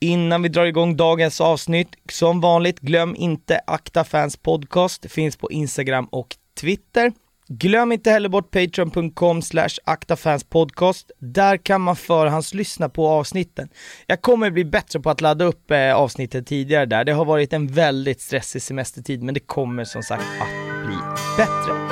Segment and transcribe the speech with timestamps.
[0.00, 5.02] Innan vi drar igång dagens avsnitt, som vanligt, glöm inte Akta Fans Podcast.
[5.02, 7.12] Det finns på Instagram och Twitter.
[7.48, 11.10] Glöm inte heller bort patreon.com slash aktafanspodcast.
[11.18, 13.68] Där kan man förhandslyssna på avsnitten.
[14.06, 17.04] Jag kommer bli bättre på att ladda upp eh, avsnitten tidigare där.
[17.04, 20.96] Det har varit en väldigt stressig semestertid, men det kommer som sagt att bli
[21.36, 21.85] bättre.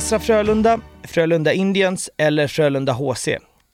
[0.00, 3.28] Västra Frölunda, Frölunda Indians eller Frölunda HC.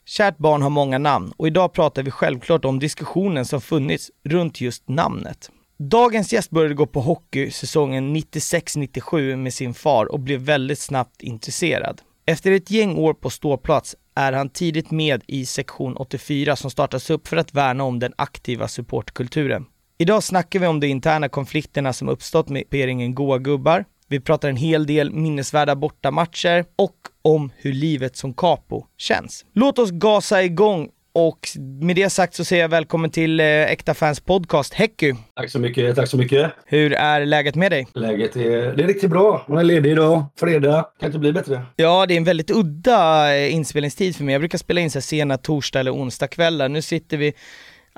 [0.05, 4.61] Kärt barn har många namn och idag pratar vi självklart om diskussionen som funnits runt
[4.61, 5.51] just namnet.
[5.79, 11.23] Dagens gäst började gå på hockey säsongen 96-97 med sin far och blev väldigt snabbt
[11.23, 12.01] intresserad.
[12.27, 17.11] Efter ett gäng år på ståplats är han tidigt med i sektion 84 som startas
[17.11, 19.67] upp för att värna om den aktiva supportkulturen.
[19.99, 23.85] Idag snackar vi om de interna konflikterna som uppstått med peringen Goa Gubbar.
[24.09, 29.45] Vi pratar en hel del minnesvärda bortamatcher och om hur livet som capo känns.
[29.55, 31.49] Låt oss gasa igång och
[31.81, 35.15] med det sagt så säger jag välkommen till eh, Äkta Fans Podcast, Häcky.
[35.37, 36.53] Tack så mycket, tack så mycket.
[36.67, 37.87] Hur är läget med dig?
[37.95, 39.45] Läget är, det är riktigt bra.
[39.49, 40.87] Man är ledig idag, fredag.
[41.01, 41.63] Kan inte bli bättre.
[41.77, 44.33] Ja, det är en väldigt udda eh, inspelningstid för mig.
[44.33, 46.69] Jag brukar spela in så här sena torsdag eller onsdag kvällar.
[46.69, 47.33] Nu sitter vi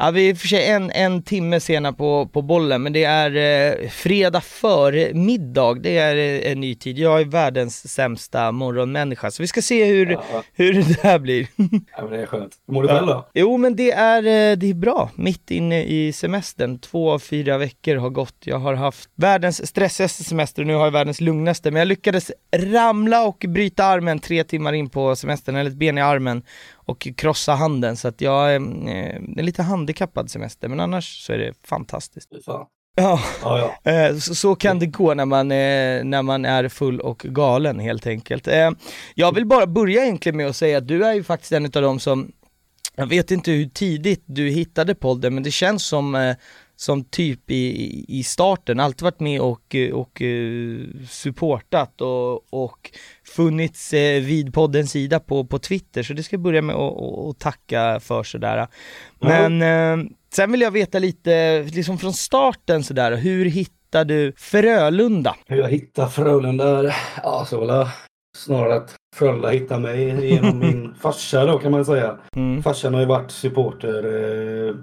[0.00, 2.92] Ja, vi är i och för sig en, en timme sena på, på bollen, men
[2.92, 3.36] det är
[3.82, 5.74] eh, fredag före middag.
[5.74, 6.98] Det är eh, en ny tid.
[6.98, 10.42] Jag är världens sämsta morgonmänniska, så vi ska se hur, Ja.
[10.54, 11.46] hur det där blir.
[11.96, 12.54] Ja, men det är skönt.
[12.66, 13.28] Hur mår du själv då?
[13.34, 15.10] Jo, men det är, eh, det är bra.
[15.14, 16.78] Mitt inne i semestern.
[16.78, 18.36] Två av fyra veckor har gått.
[18.44, 21.70] Jag har haft världens stressigaste semester och nu har jag världens lugnaste.
[21.70, 25.98] Men jag lyckades ramla och bryta armen tre timmar in på semestern, eller ett ben
[25.98, 26.42] i armen
[26.88, 27.96] och krossa handen.
[27.96, 32.28] Så att jag är eh, en lite handikappad semester, men annars så är det fantastiskt.
[32.44, 32.66] Fan.
[32.96, 33.92] Ja, Ja, ja.
[33.92, 37.78] eh, så, så kan det gå när man, eh, när man är full och galen
[37.78, 38.48] helt enkelt.
[38.48, 38.70] Eh,
[39.14, 41.70] jag vill bara börja egentligen med att säga att du är ju faktiskt en av
[41.70, 42.32] dem som
[42.96, 46.34] jag vet inte hur tidigt du hittade podden, men det känns som,
[46.80, 50.78] som typ i, i starten, alltid varit med och, och eh,
[51.08, 52.90] supportat och, och
[53.36, 57.38] funnits eh, vid poddens sida på, på Twitter, så det ska jag börja med att
[57.38, 58.66] tacka för sådär.
[59.20, 65.36] Men eh, sen vill jag veta lite, liksom från starten sådär, hur hittade du Frölunda?
[65.46, 66.94] Hur jag hittar Frölunda?
[67.22, 67.86] Ja, så väl
[68.36, 72.18] snarare att Frölunda hittar mig genom min farsa då kan man säga.
[72.36, 72.62] Mm.
[72.62, 74.04] Farsan har ju varit supporter
[74.68, 74.74] eh,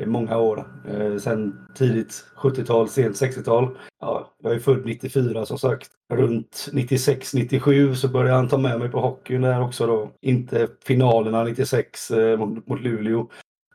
[0.00, 0.64] i många år.
[0.88, 3.68] Eh, sen tidigt 70-tal, sent 60-tal.
[4.00, 5.90] Ja, jag är född 94 som sagt.
[6.12, 10.10] Runt 96-97 så började han ta med mig på hockeyn där också då.
[10.22, 13.28] Inte finalerna 96 eh, mot, mot Luleå.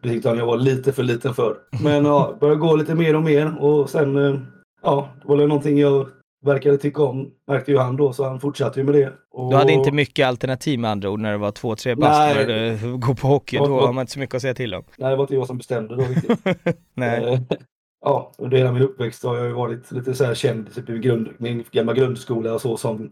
[0.04, 1.58] Det tyckte han jag var lite för liten för.
[1.84, 4.40] Men ja, började gå lite mer och mer och sen eh,
[4.82, 6.10] ja, det var det någonting jag
[6.48, 7.32] verkade tycka om.
[7.48, 9.14] Märkte ju han då så han fortsatte ju med det.
[9.32, 9.52] Och...
[9.52, 12.46] Du hade inte mycket alternativ med andra ord när det var två, tre bast när
[12.46, 14.84] du går på hockey, då har man inte så mycket att säga till om.
[14.98, 16.40] Nej, det var inte jag som bestämde då riktigt.
[16.94, 17.34] Nej.
[17.34, 17.40] Eh,
[18.06, 21.00] Ja, under hela min uppväxt har jag ju varit lite så här känd typ i
[21.00, 23.12] grund, min gamla grundskola och så som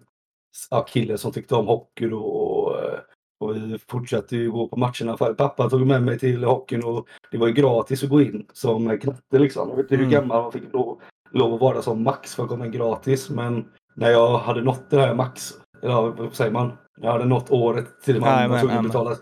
[0.72, 2.20] ja, kille som tyckte om hockey då.
[2.20, 3.00] Och, eh,
[3.40, 5.18] och vi fortsatte ju gå på matcherna.
[5.18, 9.00] Pappa tog med mig till hockeyn och det var ju gratis att gå in som
[9.00, 9.70] knatte liksom.
[9.70, 10.12] Jag vet inte hur Mm.
[10.14, 11.00] gammal man fick lov,
[11.36, 13.30] lov att vara som max för att komma in gratis.
[13.30, 13.66] Men
[13.96, 16.72] när jag hade nått det här max, eller ja, vad säger man?
[17.02, 19.16] Jag hade nått året till man var tvungen att betala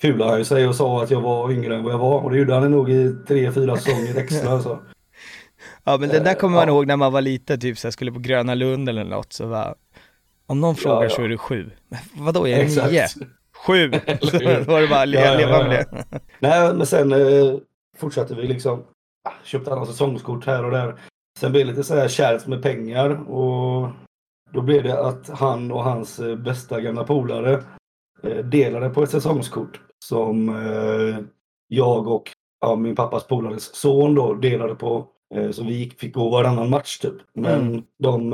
[0.00, 2.20] fulade han sig och sa att jag var yngre än vad jag var.
[2.20, 4.62] Och det gjorde han nog i tre, fyra säsonger extra.
[4.62, 4.78] Så.
[5.84, 6.74] Ja men det där kommer man ja.
[6.74, 9.46] ihåg när man var liten, typ så här, skulle på Gröna Lund eller något så
[9.46, 9.74] var
[10.46, 11.10] Om någon frågar ja.
[11.10, 11.70] så är det sju.
[11.88, 12.90] Men vadå, är det Exakt.
[12.92, 13.06] nio?
[13.66, 13.90] Sju!
[14.20, 14.38] Så
[14.72, 15.98] var det bara att le- Ja, ja, leva ja, med ja.
[16.10, 16.20] det.
[16.38, 17.54] Nej, men sen eh,
[17.98, 18.84] fortsatte vi liksom.
[19.28, 20.94] ah, Köpte alla säsongskort här och där.
[21.40, 23.88] Sen blev det lite så här kärvt med pengar och
[24.52, 27.62] då blev det att han och hans eh, bästa gamla polare
[28.22, 31.18] eh, delade på ett säsongskort som eh,
[31.68, 35.06] jag och ja, min pappas polares son då delade på.
[35.52, 37.14] Så vi gick, fick gå varannan match typ.
[37.34, 37.82] Men Mm.
[37.98, 38.30] de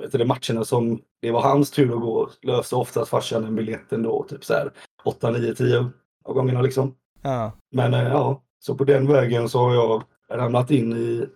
[0.00, 4.02] vet du, matcherna som det var hans tur att gå löste oftast farsan en biljetten
[4.02, 4.22] då.
[4.28, 4.70] Typ så här
[5.04, 5.90] 8, 9, 10
[6.24, 6.94] av gångerna liksom.
[7.22, 7.52] Ja.
[7.74, 11.26] Men ja, så på den vägen så har jag ramlat in i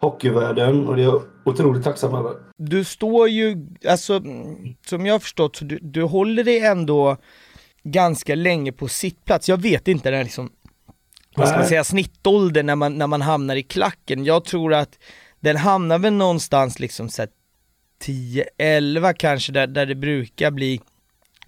[0.00, 2.32] hockeyvärlden och det är jag otroligt tacksam över.
[2.56, 4.22] Du står ju, alltså
[4.86, 7.16] som jag har förstått, så du, du håller dig ändå
[7.82, 9.48] ganska länge på sittplats.
[9.48, 10.50] Jag vet inte den liksom,
[11.36, 14.24] vad ska man säga, snittåldern när man, när man hamnar i klacken.
[14.24, 14.98] Jag tror att
[15.40, 17.30] den hamnar väl någonstans liksom så här
[18.04, 20.80] 10-11 kanske, där, där det brukar bli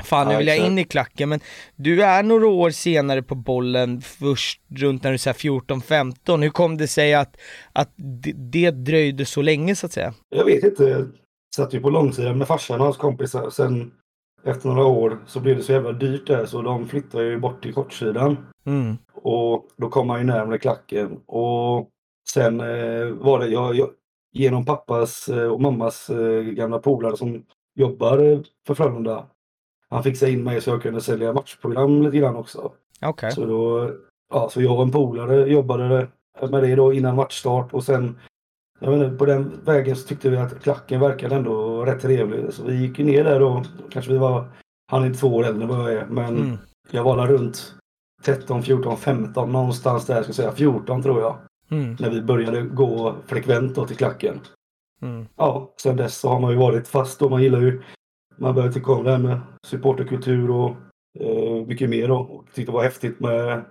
[0.04, 1.40] Fan nu vill jag in i klacken, men
[1.76, 6.42] du är några år senare på bollen, först runt när du är 14-15.
[6.42, 7.36] Hur kom det sig att,
[7.72, 10.14] att det, det dröjde så länge så att säga?
[10.28, 10.84] Jag vet inte.
[10.84, 11.08] Jag
[11.56, 13.50] satt ju på långsidan med farsan och hans kompisar.
[13.50, 13.92] Sen
[14.44, 17.62] efter några år så blev det så jävla dyrt där så de flyttade ju bort
[17.62, 18.36] till kortsidan.
[18.66, 18.96] Mm.
[19.14, 21.20] Och då kom man ju närmare klacken.
[21.26, 21.88] Och
[22.30, 23.90] sen eh, var det jag, jag
[24.32, 27.44] genom pappas eh, och mammas eh, gamla polare som
[27.74, 29.26] jobbar eh, för Frölunda.
[29.90, 32.72] Han fixade in mig så jag kunde sälja matchprogram lite grann också.
[33.02, 33.32] Okej.
[33.32, 33.90] Så då,
[34.32, 36.08] ja, så jag och en polare jobbade
[36.50, 38.18] med det då innan matchstart och sen
[38.80, 42.52] jag inte, på den vägen så tyckte vi att klacken verkade ändå rätt trevlig.
[42.52, 43.64] Så vi gick ner där då.
[43.90, 44.44] Kanske vi var,
[44.92, 46.58] han är två år äldre än vad jag är, men Mm.
[46.90, 47.74] jag var där runt
[48.22, 51.36] 13, 14, 15 någonstans där, ska jag säga 14 tror jag.
[51.70, 51.96] Mm.
[52.00, 54.40] När vi började gå frekvent då till klacken.
[55.02, 55.26] Mm.
[55.36, 57.82] Ja, sen dess så har man ju varit fast och man gillar ju,
[58.40, 60.70] man började tycka om det här med supporterkultur och
[61.20, 62.16] eh, mycket mer då.
[62.16, 63.64] Och tyckte det var häftigt med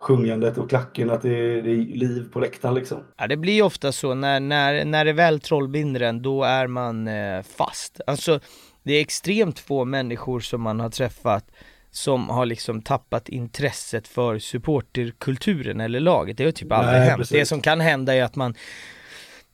[0.00, 2.98] sjungandet och klacken, att det, det är liv på läktaren liksom.
[3.16, 7.08] Ja det blir ofta så när, när, när det väl trollbinder en, då är man
[7.08, 8.00] eh, fast.
[8.06, 8.40] Alltså
[8.82, 11.50] det är extremt få människor som man har träffat
[11.90, 16.36] som har liksom tappat intresset för supporterkulturen eller laget.
[16.36, 17.18] Det har typ aldrig Nej, hänt.
[17.18, 17.38] precis.
[17.38, 18.54] Det som kan hända är att man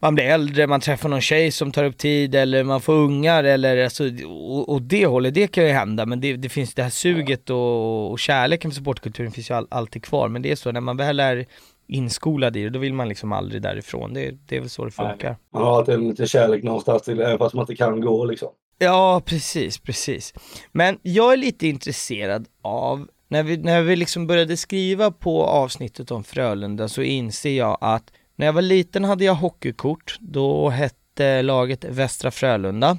[0.03, 3.45] man blir äldre, man träffar någon tjej som tar upp tid eller man får ungar
[3.45, 6.83] eller alltså, och, och det hållet, det kan ju hända men det, det finns det
[6.83, 10.57] här suget och, och kärleken för supportkulturen finns ju all, alltid kvar men det är
[10.57, 11.47] så när man väl är
[11.87, 14.15] inskolad i det, då vill man liksom aldrig därifrån.
[14.15, 15.37] Det, det är väl så det funkar.
[15.53, 18.25] Man har alltid en liten kärlek någonstans till det, även fast man inte kan gå
[18.25, 18.49] liksom.
[18.79, 20.35] Ja, precis, precis.
[20.73, 26.11] Men jag är lite intresserad av, när vi, när vi liksom började skriva på avsnittet
[26.11, 31.43] om Frölunda så inser jag att när jag var liten hade jag hockeykort, då hette
[31.43, 32.99] laget Västra Frölunda.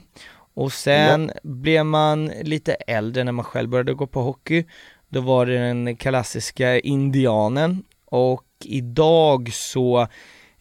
[0.56, 4.65] Och sen blev man lite äldre när man själv började gå på hockey.
[5.09, 10.07] Då var det den klassiska Indianen och idag så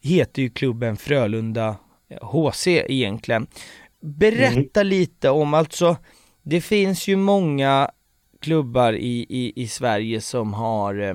[0.00, 1.76] heter ju klubben Frölunda
[2.20, 3.46] HC egentligen.
[4.00, 5.96] Berätta lite om, alltså
[6.42, 7.90] det finns ju många
[8.42, 11.14] klubbar i, i, i Sverige som har eh,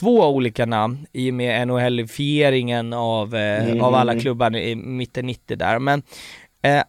[0.00, 3.80] två olika namn i och med NHL-fieringen av, eh, Mm.
[3.80, 5.78] av alla klubbar i mitten 90 där.
[5.78, 6.02] Men
[6.62, 6.82] eh,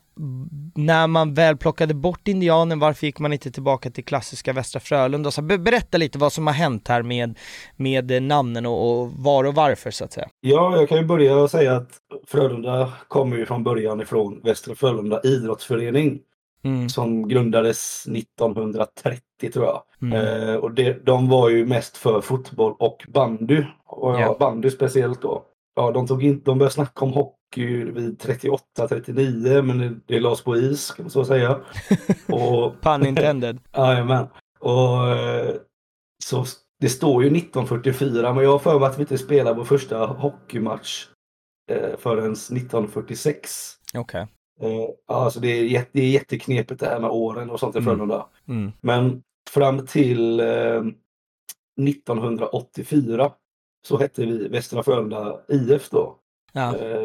[0.75, 5.31] när man väl plockade bort Indianen, varför gick man inte tillbaka till klassiska Västra Frölunda?
[5.31, 7.37] Så be- berätta lite vad som har hänt här med,
[7.75, 10.27] med eh, namnen och, och var och varför så att säga.
[10.41, 11.89] Ja, jag kan ju börja och säga att
[12.27, 16.19] Frölunda kommer ju från början ifrån Västra Frölunda idrottsförening
[16.63, 16.89] Mm.
[16.89, 19.19] som grundades 1930
[19.53, 19.83] tror jag.
[20.01, 20.13] Mm.
[20.49, 23.63] Eh, och det, de var ju mest för fotboll och bandy.
[23.85, 24.37] Och ja, Ja.
[24.39, 25.43] bandy speciellt då.
[25.75, 30.43] Ja, de, tog in, de började snacka om hockey vid 38-39 men det, det lades
[30.43, 31.59] på is kan man så säga.
[32.27, 33.59] och, Pun intended.
[33.77, 34.27] Jajamän.
[34.59, 35.55] Och eh,
[36.23, 36.45] så
[36.79, 40.05] det står ju 1944 men jag har för mig att vi inte spelade vår första
[40.05, 41.05] hockeymatch
[41.71, 43.73] eh, förrän 1946.
[43.95, 44.21] Okej.
[44.61, 47.79] Eh, alltså det är, jätte, det är jätteknepigt det här med åren och sånt i
[47.79, 47.85] Mm.
[47.89, 48.25] Frölunda.
[48.47, 48.71] Mm.
[48.81, 50.81] Men fram till eh,
[52.05, 53.31] 1984
[53.87, 56.15] så hette vi Västra Frölunda IF då.
[56.53, 56.75] Ja.
[56.75, 56.99] Eh,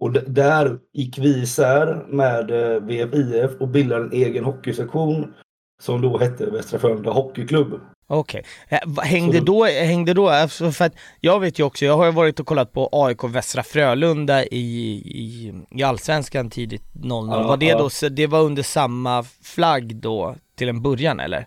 [0.00, 5.34] och där gick vi isär med eh, VFIF och bildade en egen hockeysektion
[5.82, 7.80] som då hette Västra Frölunda Hockeyklubb.
[8.06, 8.44] Okej.
[8.68, 12.12] Eh, va- Hängde då, hängde då, för att jag vet ju också, jag har ju
[12.12, 14.56] varit och kollat på AIK Västra Frölunda i,
[15.04, 17.28] i, i Allsvenskan tidigt 00.
[17.30, 21.46] Ja, var det då, det var under samma flagg då till en början eller?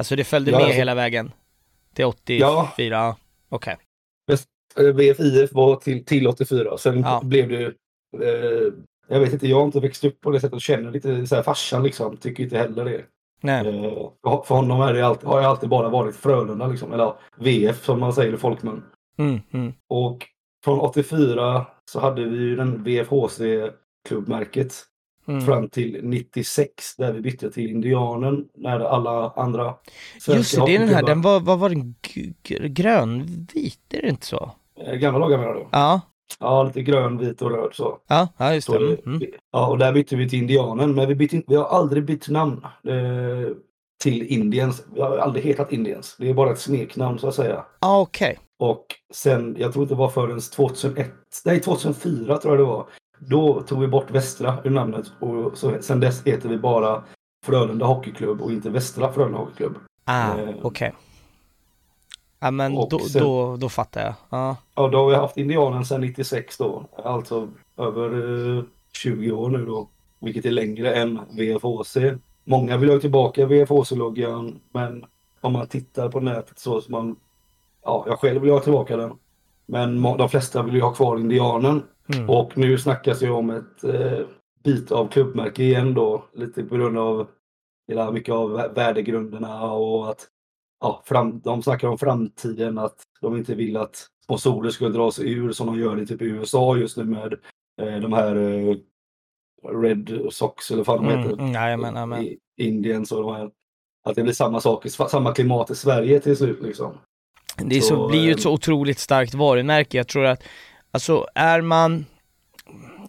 [0.00, 1.32] Alltså det följde Ja, med alltså- hela vägen?
[1.94, 2.38] Till 84?
[2.76, 3.16] Ja.
[3.48, 3.76] Okej.
[4.78, 6.78] Eh, VFIF var till, till 84.
[6.78, 7.20] Sen Ja.
[7.24, 8.72] blev det eh,
[9.08, 11.34] jag vet inte, jag har inte växt upp på det sättet och känner lite så
[11.36, 12.16] här farsan liksom.
[12.16, 13.02] Tycker inte heller det.
[13.42, 13.66] Nej.
[13.68, 13.82] Eh,
[14.24, 16.92] för- honom är det alltid, har jag alltid bara varit Frölunda liksom.
[16.92, 18.82] Eller VF som man säger i folkmun.
[19.18, 19.72] Mm, mm.
[19.88, 20.26] Och
[20.64, 24.74] från 84 så hade vi ju den VFHC-klubbmärket
[25.30, 25.46] Mm.
[25.46, 29.74] fram till 96 där vi bytte till Indianen när alla andra
[30.28, 31.94] Just det, det är den här, den var, vad var den?
[32.74, 34.50] Grönvit, är det inte så?
[34.86, 35.66] Eh, Gamla lagar menar du?
[35.72, 36.00] Ja,
[36.40, 37.98] Ja, lite grön, vit och röd så.
[38.08, 39.22] ja, ja just så det- Mm.
[39.52, 40.94] Ja, och där bytte vi till Indianen.
[40.94, 43.56] Men vi, bytte, vi har aldrig bytt namn eh,
[44.02, 44.82] till Indiens.
[44.94, 46.16] Vi har aldrig hetat Indiens.
[46.18, 47.64] Det är bara ett smeknamn så att säga.
[47.80, 48.38] Ja, okej.
[48.58, 51.10] Och sen, jag tror inte det var förrän 2001,
[51.44, 52.86] nej 2004 tror jag det var.
[53.28, 57.02] Då tog vi bort Västra ur namnet och så, sen dess heter vi bara
[57.46, 59.74] Frölunda Hockeyklubb och inte Västra Frölunda Hockeyklubb.
[60.04, 60.92] Ah, Eh, okej.
[62.40, 64.14] Ja men då, sen- då, då fattar jag.
[64.30, 64.56] Ja.
[64.74, 66.84] Ja, då har vi haft Indianen sedan 96 då.
[67.04, 69.88] Alltså över eh, 20 år nu då.
[70.20, 71.96] Vilket är längre än VFHC.
[72.44, 75.04] Många vill ha tillbaka VFHC-loggan men
[75.40, 77.16] om man tittar på nätet så som man...
[77.84, 79.12] Ja, jag själv vill ha tillbaka den.
[79.66, 81.82] Men de flesta vill ju ha kvar Indianen.
[82.14, 82.30] Mm.
[82.30, 84.26] Och nu snackas det om ett eh,
[84.64, 86.24] bit av klubbmärke igen då.
[86.34, 87.28] Lite på grund av
[87.88, 90.28] hela mycket av vä- värdegrunderna och att
[90.80, 95.32] ja, fram, de snackar om framtiden, att de inte vill att sponsorer ska dra sig
[95.32, 97.32] ur som de gör i typ USA just nu med
[97.82, 98.76] eh, de här eh,
[99.82, 101.38] Red Sox eller vad fan de Mm, heter.
[101.42, 102.22] mm, jajamän, jajamän.
[102.22, 103.50] I Indiens och de här.
[104.04, 106.92] Att det blir samma sak, samma klimat i Sverige till slut liksom.
[107.64, 109.96] Det så, Så, blir ju ett eh, så otroligt starkt varumärke.
[109.96, 110.42] Jag tror att,
[110.90, 112.06] alltså är man,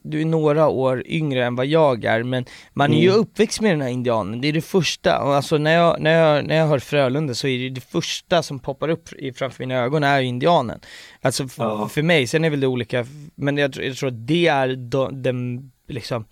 [0.03, 3.19] du är några år yngre än vad jag är, men man är ju Mm.
[3.21, 4.41] uppväxt med den här indianen.
[4.41, 7.47] Det är det första, och alltså när jag, när jag, när jag hör Frölunda så
[7.47, 10.79] är det det första som poppar upp framför mina ögon är indianen.
[11.21, 11.87] Alltså f- Ja.
[11.87, 14.75] för mig, sen är väl det olika, men jag, tror- jag tror att det är
[14.75, 16.25] då, den, liksom,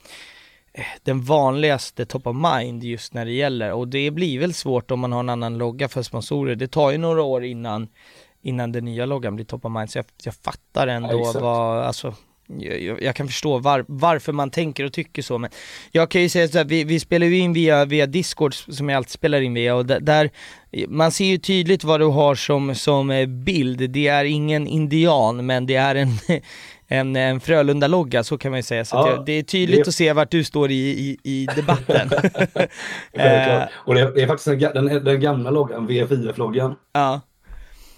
[0.74, 4.92] eh, den vanligaste top of mind just när det gäller och det blir väl svårt
[4.92, 6.56] om man har en annan logga för sponsorer.
[6.56, 7.88] Det tar ju några år innan
[8.44, 9.90] innan den nya loggan blir top of mind.
[9.92, 12.14] Så jag, jag fattar ändå Ja, vad, alltså
[12.60, 15.50] jag, jag- kan förstå var, varför man tänker och tycker så men
[15.92, 18.90] jag kan ju säga så här, vi, vi spelar ju in via, via Discord som
[18.90, 20.30] jag alltid spelar in via och där,
[20.88, 23.90] man ser ju tydligt vad du har som, som eh, bild.
[23.92, 26.08] Det är ingen indian men det är en,
[26.88, 28.86] en, en Frölunda-logga så kan man ju säga.
[28.86, 31.48] Så Ja, jag, det är tydligt det- att se vart du står i, i, i
[31.56, 32.10] debatten.
[33.14, 33.62] Självklart.
[33.62, 36.76] Eh, Och det är, det är faktiskt den, den, den gamla loggan, VFIF-loggan.
[36.94, 37.22] ja.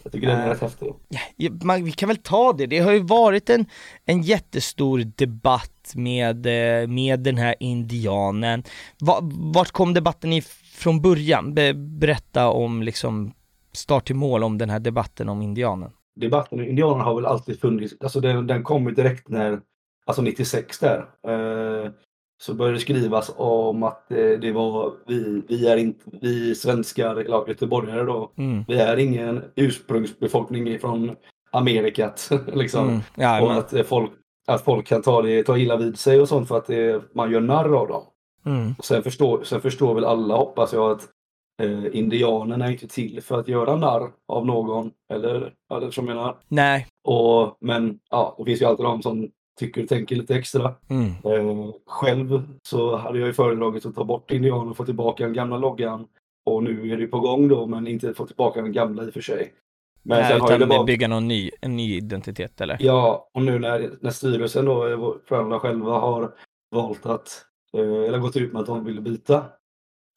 [0.03, 0.93] Jag tycker den är rätt häftig.
[1.35, 3.65] Ja, man, vi kan väl ta det, det har ju varit en,
[4.05, 8.63] en jättestor debatt med, eh, med den här indianen.
[8.99, 9.19] Va,
[9.53, 11.53] vart kom debatten ifrån början?
[11.53, 13.33] Be, berätta om liksom
[13.71, 15.91] start till mål om den här debatten om indianen.
[16.15, 17.93] debatten om indianerna har väl alltid funnits.
[17.99, 19.59] Alltså den, den kom ju direkt när,
[20.05, 20.97] alltså 96 där.
[21.27, 21.91] Eh,
[22.41, 27.15] så började det skrivas om att eh, det var vi, vi är inte, vi svenskar,
[27.15, 28.31] eller göteborgare då.
[28.37, 28.63] Mm.
[28.67, 31.15] Vi är ingen ursprungsbefolkning från
[31.51, 32.87] Amerikat liksom.
[32.89, 32.99] Mm.
[33.15, 34.11] Ja, och att eh, folk,
[34.47, 37.31] att folk kan ta, det, ta illa vid sig och sånt för att det, man
[37.31, 38.03] gör narr av dem.
[38.45, 38.75] mm.
[38.77, 41.07] Och sen, förstår, sen förstår väl alla, hoppas jag, att
[41.61, 44.91] eh, indianerna är inte till för att göra narr av någon.
[45.13, 46.37] Eller, eller som jag menar.
[46.47, 46.87] Nej.
[47.03, 50.75] Och, men ja, det finns ju alltid de som tycker och tänker lite extra.
[50.89, 51.05] Mm.
[51.07, 55.33] Eh, själv så hade jag ju föredragit att ta bort indianen och få tillbaka den
[55.33, 56.07] gamla loggan.
[56.45, 59.13] Och nu är det på gång då, men inte få tillbaka den gamla i och
[59.13, 59.53] för sig.
[60.03, 60.83] Men Nej, sen utan bara...
[60.83, 62.77] bygga någon ny, en ny identitet eller?
[62.79, 66.33] Ja, och nu när, när styrelsen då, eh, Frölunda själva har
[66.75, 67.45] valt att,
[67.77, 69.45] eh, eller gått ut med att de vill byta,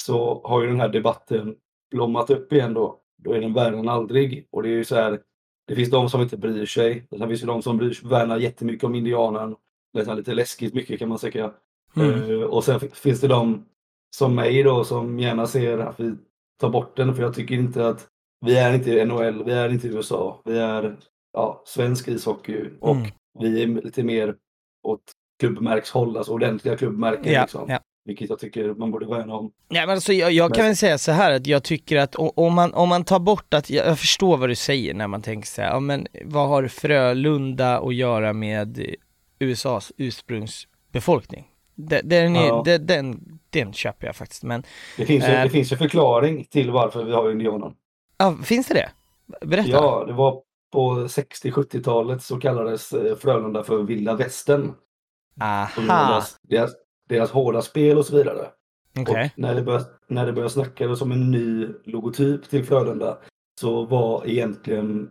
[0.02, 1.56] så har ju den här debatten
[1.90, 3.00] blommat upp igen då.
[3.22, 4.48] Då är den värre än aldrig.
[4.50, 5.20] Och det är ju så här,
[5.66, 7.06] det finns de som inte bryr sig.
[7.10, 9.56] Sen finns det de som bryr sig, värnar jättemycket om indianen.
[9.92, 11.52] Nästan lite läskigt mycket kan man säga.
[11.96, 12.30] Mm.
[12.30, 13.64] Eh, och sen finns det de
[14.16, 16.14] som mig då som gärna ser att vi
[16.60, 18.08] tar bort den för jag tycker inte att
[18.46, 20.96] vi är inte i NHL, vi är inte i USA, vi är
[21.32, 23.10] ja, svensk ishockey och Mm.
[23.40, 24.36] vi är lite mer
[24.82, 27.32] åt klubbmärkshåll, alltså ordentliga klubbmärken.
[27.32, 27.78] Ja, liksom, ja.
[28.06, 29.52] Vilket jag tycker man borde värna om.
[29.68, 32.54] Nej men alltså jag, jag kan väl säga så här att jag tycker att om
[32.54, 35.62] man, om man tar bort att, jag, förstår vad du säger när man tänker så
[35.62, 38.94] här, ja men vad har Frölunda att göra med
[39.38, 41.46] USAs ursprungsbefolkning?
[41.74, 42.62] Den, den, är, Ja.
[42.64, 44.62] den, den, den köper jag faktiskt, men
[44.96, 45.42] Det finns, ju, Eh.
[45.42, 47.72] det finns ju förklaring till varför vi har indianen.
[48.18, 48.90] ja, finns det det?
[49.46, 49.70] Berätta.
[49.70, 50.40] Ja, det var
[50.72, 54.72] på 60-70-talet så kallades eh, Frölunda för vilda västern.
[55.40, 56.70] Aha, deras, deras,
[57.08, 58.46] deras hårda spel och så vidare.
[58.98, 59.32] okej.
[59.34, 63.18] Och när det började, när det började snackas om en ny logotyp till Frölunda
[63.60, 65.10] så var egentligen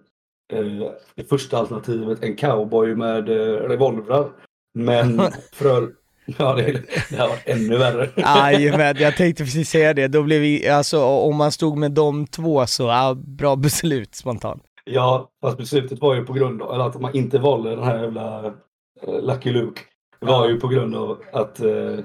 [0.54, 4.30] eh, det första alternativet en cowboy med eh, revolvrar.
[4.74, 5.22] Men
[5.54, 5.92] Fröl...
[6.38, 8.10] Ja, det, det har varit ännu värre.
[8.16, 12.28] Jajamän, jag tänkte precis säga det, då blev vi, alltså om man stod med de
[12.28, 14.64] två så, ja, bra beslut spontant.
[14.86, 18.46] Ja, fast beslutet var ju på grund av att man inte valde den här jävla
[18.46, 19.82] eh, Lucky Luke.
[20.26, 22.00] Var ju på grund av att eh,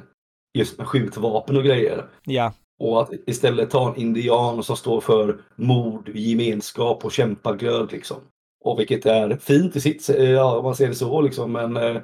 [0.58, 2.04] just med skjutvapen och grejer.
[2.24, 8.16] Ja, Och att istället ta en indian som står för mod, gemenskap och kämpaglöd liksom.
[8.64, 11.52] Och vilket är fint i sitt, eh, ja om man ser det så liksom.
[11.52, 11.96] Men eh,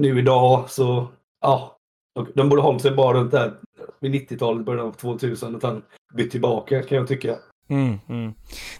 [0.00, 1.06] nu idag så,
[1.40, 1.76] ja.
[2.14, 3.52] de- De borde hållit sig bara runt där
[4.00, 5.82] vid 90-talet, början av 2000 utan
[6.14, 7.36] bytt tillbaka kan jag tycka.
[7.70, 8.34] Mm, mm.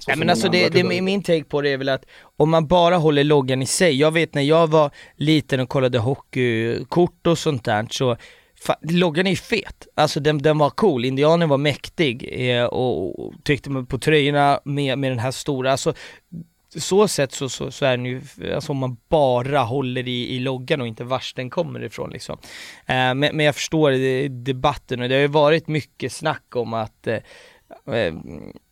[0.08, 2.04] Nej men alltså det, det, min take på det är väl att
[2.36, 5.98] om man bara håller loggan i sig, jag vet när jag var liten och kollade
[5.98, 8.16] hockeykort och sånt där så
[8.80, 13.34] loggan är ju fet, alltså den, den var cool, indianen var mäktig eh, och, och
[13.44, 15.94] tyckte man på tröjorna med, med den här stora, alltså
[16.76, 18.22] så sett så, så, så är den ju,
[18.54, 22.38] alltså om man bara håller i, i loggan och inte vars den kommer ifrån liksom.
[22.86, 27.06] Eh, men, men jag förstår debatten och det har ju varit mycket snack om att
[27.06, 27.18] eh,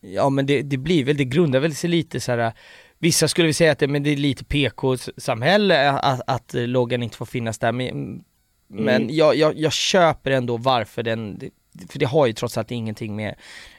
[0.01, 2.53] ja men det, det blir väl, det grundar väl sig lite så här.
[2.99, 7.17] Vissa skulle väl säga att det, men det är lite PK-samhälle att, att loggan inte
[7.17, 8.23] får finnas där, men,
[8.67, 11.39] men jag, jag, jag köper ändå varför den,
[11.89, 13.35] för det har ju trots allt ingenting med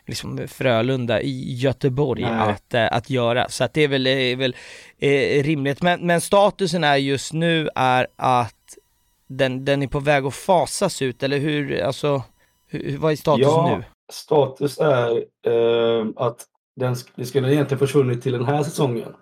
[0.07, 2.33] liksom Frölunda i Göteborg Nej.
[2.33, 4.57] att, eh, att göra, så att det är väl, är väl
[4.99, 5.83] eh, rimligt.
[5.83, 8.79] Men, men statusen är just nu är att
[9.27, 12.23] den, den är på väg att fasas ut, eller hur, alltså,
[12.69, 13.77] hur, vad är status Ja.
[13.79, 13.85] nu?
[14.13, 19.15] Status är eh, att den, det skulle egentligen försvunnit till den här säsongen.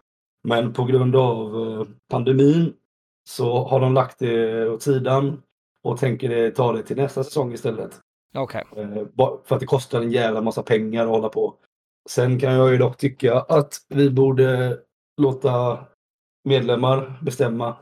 [0.49, 2.75] Men på grund av eh, pandemin
[3.29, 5.43] så har de lagt det åt sidan
[5.85, 8.01] och tänker ta det till nästa säsong istället.
[8.35, 8.65] Okej.
[8.77, 11.55] Eh, ba- för att det kostar en jävla massa pengar att hålla på.
[12.11, 14.79] Sen kan jag ju dock tycka att vi borde
[15.21, 15.79] låta
[16.45, 17.77] medlemmar bestämma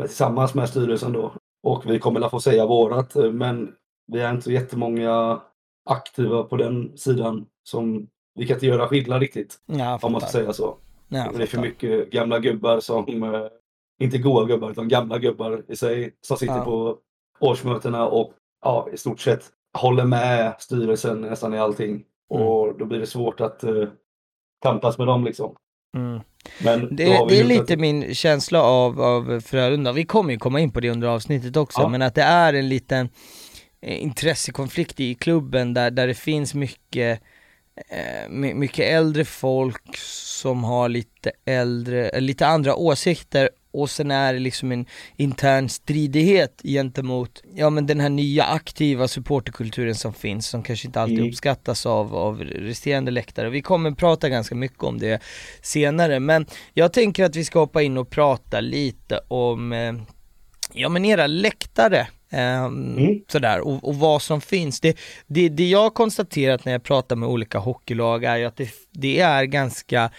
[0.00, 1.32] tillsammans med styrelsen då.
[1.62, 3.74] Och vi kommer att få säga vårat, eh, men
[4.12, 5.40] vi är inte så jättemånga
[5.88, 10.30] aktiva på den sidan som vi kan inte göra skillnad riktigt, Ja, om man ska
[10.30, 10.76] säga så.
[11.08, 13.40] Ja, det är för mycket gamla gubbar som, eh,
[14.00, 16.64] inte goa gubbar, utan gamla gubbar i sig, som sitter Ja.
[16.64, 16.96] på
[17.40, 18.32] årsmötena och
[18.64, 19.44] ja, i stort sett
[19.78, 21.90] håller med styrelsen nästan i allting.
[22.34, 22.46] Mm.
[22.46, 23.84] Och då blir det svårt att eh,
[24.62, 25.54] tampas med dem liksom.
[25.96, 26.20] Mm.
[26.64, 30.60] Men Det, det är lite ett- min känsla av, av Frölunda, vi kommer ju komma
[30.60, 31.88] in på det under avsnittet också, Ja.
[31.88, 33.08] men att det är en liten
[33.82, 37.20] intressekonflikt i klubben där, där det finns mycket,
[37.90, 39.96] eh, my- mycket äldre folk
[40.42, 45.68] som har lite äldre, eh, lite andra åsikter och sen är det liksom en intern
[45.68, 51.18] stridighet gentemot, ja men den här nya aktiva supporterkulturen som finns, som kanske inte alltid
[51.18, 51.28] Mm.
[51.30, 53.50] uppskattas av, av resterande läktare.
[53.50, 55.20] Vi kommer prata ganska mycket om det
[55.62, 59.92] senare, men jag tänker att vi ska hoppa in och prata lite om, eh,
[60.72, 63.20] ja men era läktare, ehm, Mm.
[63.28, 64.80] sådär, och, och vad som finns.
[64.80, 68.56] Det, det, det jag har konstaterat när jag pratar med olika hockeylag är ju att
[68.56, 70.10] det, det är ganska,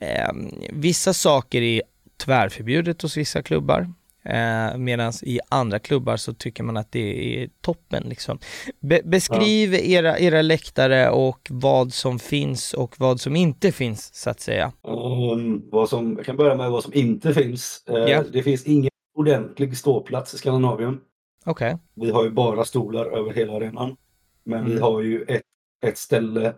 [0.00, 1.82] ehm, vissa saker är
[2.16, 3.92] tvärförbjudet hos vissa klubbar.
[4.24, 8.38] Eh, Medan i andra klubbar så tycker man att det är toppen liksom.
[8.80, 14.30] Be- beskriv era, era läktare och vad som finns och vad som inte finns så
[14.30, 14.72] att säga.
[14.88, 17.84] Ehm, vad som, jag kan börja med vad som inte finns.
[17.88, 18.24] Eh, Ja.
[18.32, 21.00] Det finns ingen ordentlig ståplats i Skandinavien.
[21.46, 21.78] Okej.
[21.94, 23.96] Vi har ju bara stolar över hela arenan.
[24.44, 24.82] Men vi Mm.
[24.82, 25.42] har ju ett,
[25.86, 26.54] ett ställe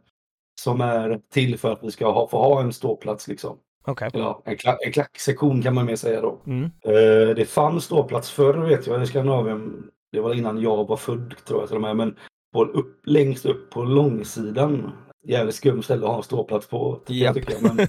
[0.61, 3.59] som är till för att vi ska ha, få ha en ståplats liksom.
[3.87, 4.11] Okej.
[4.15, 6.39] Eller ja, en, kla, en klacksektion kan man mer säga då.
[6.47, 6.65] Mm.
[6.65, 9.91] Eh, det fanns ståplats förr vet jag i Skandinavien.
[10.13, 11.97] Det var innan jag var född tror jag till och med.
[11.97, 12.17] Men
[12.53, 14.93] på, upp, längst upp på långsidan.
[15.29, 17.01] Jävligt skumt ställe att ha en ståplats på.
[17.07, 17.63] jag, tycker jag.
[17.63, 17.87] Men,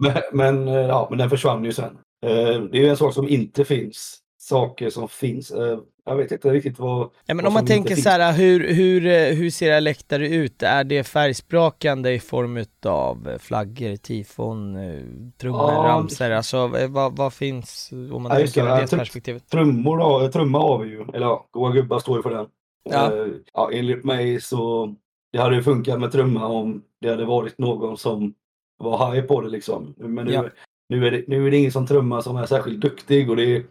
[0.00, 1.98] men, men, eh, ja, men den försvann ju sen.
[2.26, 4.18] Eh, det är ju en sak som inte finns.
[4.40, 5.50] Saker som finns.
[5.50, 7.10] Eh, jag vet inte riktigt vad...
[7.26, 10.62] Ja, men om man tänker så här, hur, hur, eh, hur ser era läktare ut?
[10.62, 15.00] Är det färgsprakande i form av flaggor, tifon, eh,
[15.40, 16.30] trummor, Ja, ramsor?
[16.30, 18.86] Alltså eh, vad, vad finns, om man Ja, tänker det.
[18.90, 19.48] det perspektivet?
[19.48, 21.00] Trummor har, trumma har vi ju.
[21.14, 22.46] Eller ja, goa gubbar står ju för den.
[22.90, 23.12] Ja.
[23.14, 24.94] Eh, ja, enligt mig så
[25.32, 28.34] det hade ju funkat med trumma om det hade varit någon som
[28.78, 29.94] var high på det liksom.
[29.98, 30.44] Men nu, Ja.
[30.88, 33.56] nu, är, det, nu är det ingen som trummar som är särskilt duktig och det
[33.56, 33.64] är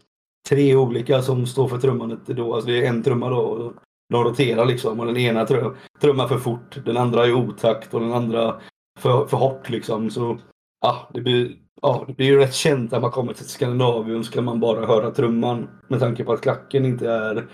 [0.49, 2.25] tre olika som står för trummandet.
[2.25, 2.53] Då.
[2.53, 3.73] Alltså det är en trumma då.
[4.09, 7.99] De roterar liksom och den ena trum, trummar för fort, den andra är otakt och
[7.99, 8.61] den andra
[8.99, 10.09] för, för hårt liksom.
[10.09, 10.39] Så
[10.81, 14.31] ja, det blir, ja, det blir ju rätt känt när man kommer till Skandinavien så
[14.31, 17.47] kan man bara höra trumman med tanke på att klacken inte är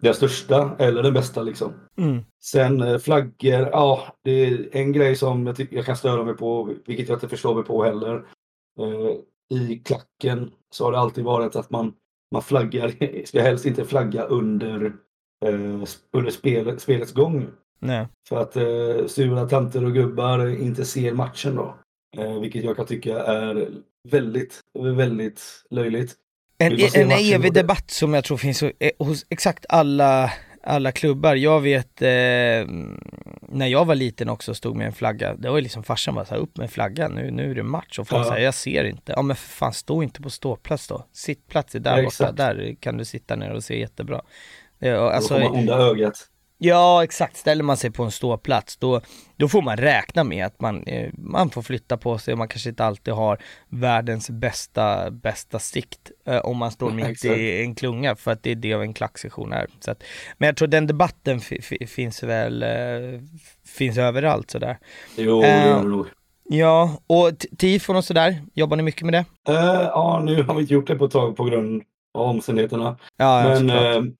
[0.00, 1.72] den största eller den bästa liksom.
[1.98, 2.24] Mm.
[2.42, 6.74] Sen eh, flaggor, ja, det är en grej som jag, jag kan störa mig på,
[6.86, 8.14] vilket jag inte förstår mig på heller.
[8.80, 11.92] Eh, I klacken så har det alltid varit att man,
[12.36, 14.84] man flaggar, ska helst inte flagga under,
[15.44, 17.46] eh, under spel, spelets gång.
[17.78, 18.06] Nej.
[18.28, 21.74] För att eh, sura tanter och gubbar inte ser matchen då.
[22.16, 23.68] Eh, vilket jag kan tycka är
[24.08, 24.60] väldigt,
[24.96, 26.14] väldigt löjligt.
[26.58, 30.32] En, en evig debatt som jag tror finns eh, hos exakt alla,
[30.66, 31.34] alla klubbar.
[31.34, 32.08] Jag vet eh,
[33.48, 36.24] när jag var liten också stod med en flagga, det var ju liksom farsan bara
[36.24, 37.98] såhär, upp med flaggan, nu, nu är det match.
[37.98, 38.30] Och folk Ja.
[38.30, 39.12] säger jag ser inte.
[39.16, 41.06] Ja men för fan, stå inte på ståplats då.
[41.12, 42.36] Sittplats är där Ja, borta, exakt.
[42.36, 44.22] där kan du sitta ner och se jättebra.
[44.80, 46.26] Eh, och Alltså, Alltså, då får man onda ögat.
[46.58, 47.36] Ja, exakt.
[47.36, 49.00] Ställer man sig på en ståplats, då,
[49.36, 52.48] då får man räkna med att man, eh, man får flytta på sig och man
[52.48, 53.38] kanske inte alltid har
[53.68, 57.36] världens bästa, bästa sikt eh, om man står mitt Exakt.
[57.36, 59.66] i en klunga, för att det är det en klacksektion är.
[59.80, 60.02] Så att,
[60.38, 63.20] men jag tror den debatten fi- fi- finns väl, eh,
[63.66, 64.78] finns överallt sådär.
[65.16, 66.06] Jo, Eh, det nog.
[66.48, 69.24] Ja, och tifon och sådär, jobbar ni mycket med det?
[69.52, 71.82] Eh, ja, nu har vi inte gjort det på ett tag på grund
[72.14, 72.96] av omständigheterna.
[73.16, 74.16] Ja, ja men,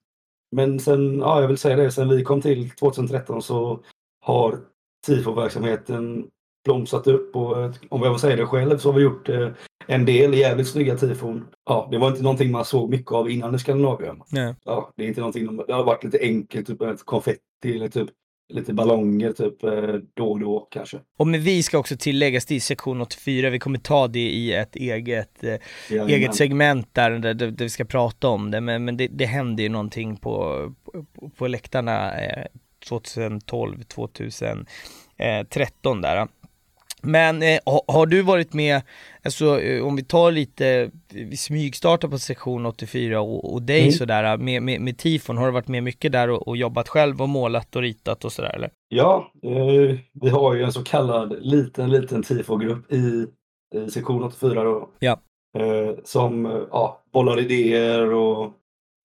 [0.57, 3.81] men sen, ja, jag vill säga det, sen vi kom till 2013 så
[4.21, 4.61] har
[5.07, 6.27] tifo-verksamheten
[6.65, 9.49] blomstrat upp och eh, om jag får säga det själv så har vi gjort eh,
[9.87, 11.47] en del jävligt snygga tifon.
[11.65, 14.23] Ja, det var inte någonting man såg mycket av innan i Skandinavien.
[14.33, 14.55] Nej.
[14.65, 17.41] Ja, det är inte någonting, det har varit lite enkelt, typ ett konfetti
[17.75, 18.11] eller typ
[18.49, 20.99] lite ballonger typ eh, då och då kanske.
[21.17, 24.77] Och med vi ska också tilläggas till sektion 84, vi kommer ta det i ett
[24.77, 25.57] eget eh,
[25.91, 26.15] Jajamän.
[26.15, 29.63] eget segment där, där, där vi ska prata om det, men, men det, det händer
[29.63, 32.47] ju någonting på, på, på läktarna eh,
[32.89, 36.29] 2012, 2013 där.
[37.07, 38.83] Men eh, har, du varit med,
[39.25, 43.93] alltså eh, om vi tar lite, vi smygstartar på sektion 84 och, och dig Mm.
[43.93, 47.23] sådär med, med, med tifon, har du varit med mycket där och, och jobbat själv
[47.23, 48.71] och målat och ritat och sådär eller?
[48.89, 53.27] Ja, eh, vi har ju en så kallad liten, liten tifogrupp i,
[53.75, 54.91] i sektion 84 då.
[54.99, 55.21] Ja.
[55.59, 58.53] Eh, som eh, ja, bollar idéer och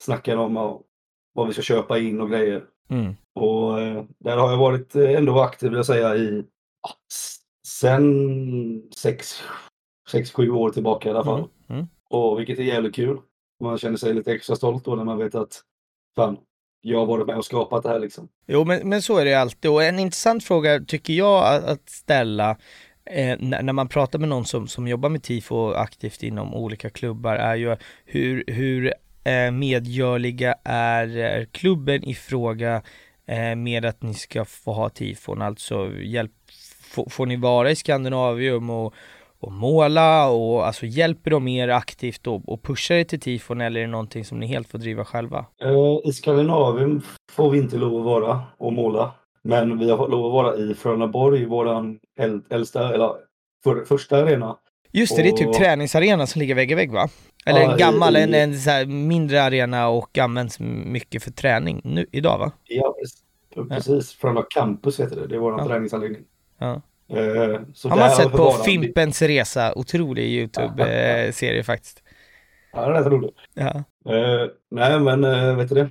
[0.03, 0.81] snackar om ja,
[1.33, 2.63] vad vi ska köpa in och grejer.
[2.89, 3.15] Mm.
[3.35, 6.43] Och eh, där har jag varit eh, ändå aktiv vill jag säga i
[7.79, 9.43] sen sex,
[10.11, 11.39] sex, sju år tillbaka i alla fall.
[11.39, 11.49] Mm.
[11.69, 11.87] Mm.
[12.09, 13.17] Och vilket är jävligt kul.
[13.63, 15.61] Man känner sig lite extra stolt då när man vet att
[16.15, 16.37] fan,
[16.81, 18.29] jag har varit med och skapat det här liksom.
[18.47, 19.71] Jo, men, men så är det alltid.
[19.71, 22.57] Och en intressant fråga tycker jag att, att ställa
[23.05, 26.89] eh, när, när man pratar med någon som, som jobbar med tifo aktivt inom olika
[26.89, 32.81] klubbar är ju hur, hur eh, medgörliga är, är klubben i fråga
[33.25, 35.41] eh, med att ni ska få ha tifon?
[35.41, 36.31] Alltså hjälp,
[36.91, 38.93] får, får ni vara i Skandinavium och,
[39.39, 43.79] och måla och alltså hjälper de er aktivt och, och pushar er till tifon eller
[43.79, 45.45] är det någonting som ni helt får driva själva?
[45.63, 47.01] Eh, I Skandinavien
[47.31, 49.11] får vi inte lov att vara och måla.
[49.43, 53.11] Men vi har lov att vara i Frölundaborg, våran äl- äldsta, eller
[53.63, 54.57] för, första arena.
[54.91, 57.07] Just det, det är typ Och- träningsarena som ligger vägg i vägg va?
[57.45, 61.31] Eller Ja, en gammal, i- en, en så här mindre arena och används mycket för
[61.31, 62.51] träning nu, idag va?
[62.63, 63.23] Ja, precis.
[63.69, 64.13] precis.
[64.13, 65.27] Frölunda Campus heter det.
[65.27, 65.67] Det är vår Ja.
[65.67, 66.21] träningsanläggning.
[66.61, 66.81] Ja.
[67.17, 72.03] Eh, så Har man sett på Fimpens Resa, otrolig YouTube-serie faktiskt.
[72.73, 73.35] Ja, det är rätt roligt.
[73.53, 73.83] Ja.
[74.13, 75.89] Eh, nej, men uh, vet du det?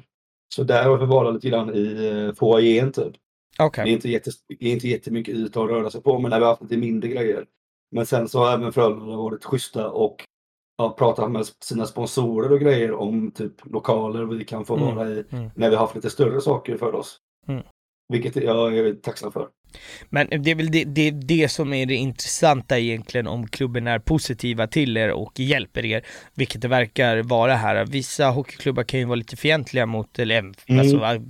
[0.55, 3.13] Så där har vi förvarat lite grann i foajén typ.
[3.59, 3.85] Okej.
[3.85, 6.39] Det är inte, jättes, det är inte jättemycket yta att röra sig på, men där
[6.39, 7.45] vi har haft lite mindre grejer.
[7.91, 10.25] Men sen så har även Frölunda varit schyssta och
[10.79, 15.09] ja, pratat med sina sponsorer och grejer om typ lokaler vi kan få Mm, vara
[15.09, 15.51] i mm.
[15.55, 17.19] när vi har haft lite större saker för oss.
[17.49, 17.63] Mm.
[18.11, 19.47] Vilket jag är tacksam för.
[20.09, 23.99] Men det är väl det, det, det som är det intressanta egentligen om klubben är
[23.99, 27.85] positiva till er och hjälper er, vilket det verkar vara här.
[27.85, 30.55] Vissa hockeyklubbar kan ju vara lite fientliga mot, eller Mm.
[30.81, 31.27] alltså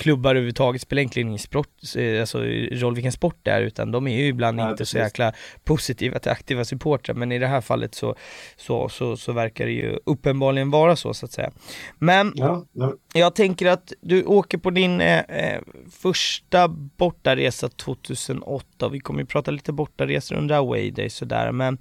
[0.00, 2.38] klubbar överhuvudtaget spelar egentligen ingen sport, eh, alltså
[2.72, 5.06] roll vilken sport det är, utan de är ju ibland Nej, inte så precis.
[5.06, 5.32] jäkla
[5.64, 8.14] positiva till aktiva supportrar, men i det här fallet så,
[8.56, 11.50] så, så, så verkar det ju uppenbarligen vara så så att säga.
[11.98, 12.92] Men Ja, ja.
[13.14, 15.60] jag tänker att du åker på din eh, eh,
[15.90, 21.78] första bortaresa 2008, vi kommer ju prata lite bortaresor under away day sådär, men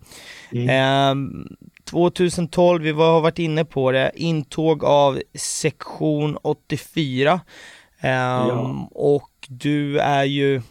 [0.51, 0.69] Mm.
[0.69, 1.47] ehm,
[1.91, 7.39] 2012, vi har varit inne på det, intåg av sektion 84 ehm,
[8.01, 8.87] Ja.
[8.91, 10.61] och du är ju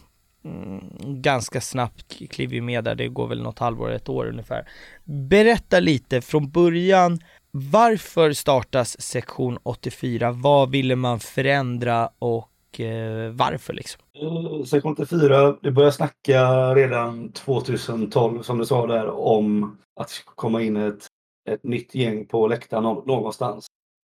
[0.45, 0.83] mm,
[1.21, 4.67] ganska snabbt kliver med där, det går väl något halvår, ett år ungefär.
[5.03, 7.19] Berätta lite från början,
[7.51, 10.31] varför startas sektion 84?
[10.31, 14.01] Vad ville man förändra och eh, varför liksom?
[14.21, 20.61] Eh, Sektion 84, det började snacka redan 2012 som du sa där om att komma
[20.61, 21.07] in ett,
[21.49, 23.65] ett nytt gäng på läktaren nå- någonstans.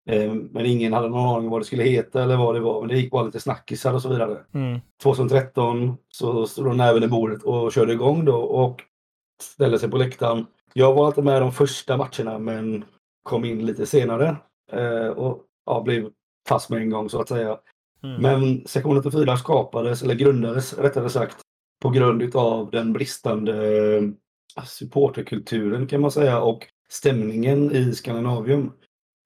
[0.10, 2.82] Eh, Men ingen hade någon aning vad det skulle heta eller vad det var.
[2.82, 4.38] Men det gick bara lite snackisar och så vidare.
[4.54, 4.80] Mm.
[5.04, 8.82] 2013 så stod de näven i bordet och körde igång då och
[9.41, 10.46] ställde sig på läktaren.
[10.74, 12.86] Jag var inte med de första matcherna men
[13.24, 14.36] kom in lite senare
[14.72, 16.10] eh, och ja, blev
[16.48, 17.58] fast med en gång så att säga.
[18.04, 18.22] Mm.
[18.22, 21.38] Men sektion 84 skapades, eller grundades rättare sagt,
[21.82, 24.04] på grund av den bristande eh,
[24.65, 28.72] supporterkulturen kan man säga och stämningen i Skandinavium.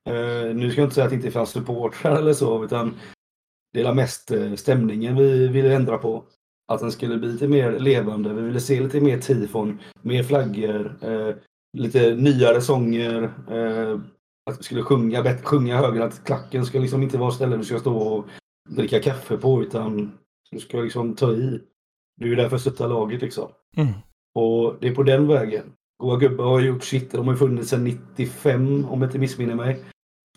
[0.09, 2.95] Eh, nu ska jag inte säga att det inte fanns supportrar eller så, utan
[3.73, 6.25] det är mest eh, stämningen vi ville ändra på.
[6.71, 8.33] Att den skulle bli lite mer levande.
[8.33, 11.35] Vi ville se lite mer tifon, mer flaggor, eh,
[11.77, 13.23] lite nyare sånger.
[13.51, 13.99] Eh,
[14.49, 17.63] att vi skulle sjunga, bättre, sjunga högre, att klacken ska liksom inte vara stället vi
[17.63, 18.25] ska stå och
[18.69, 20.11] dricka kaffe på utan
[20.51, 21.61] du ska liksom ta i.
[22.17, 23.51] Du är där för att stötta laget liksom.
[23.77, 23.93] Mm.
[24.35, 25.73] Och det är på den vägen.
[25.99, 27.11] Goa gubbar har gjort sitt.
[27.11, 29.83] De har funnits sedan 95 om jag inte missminner mig.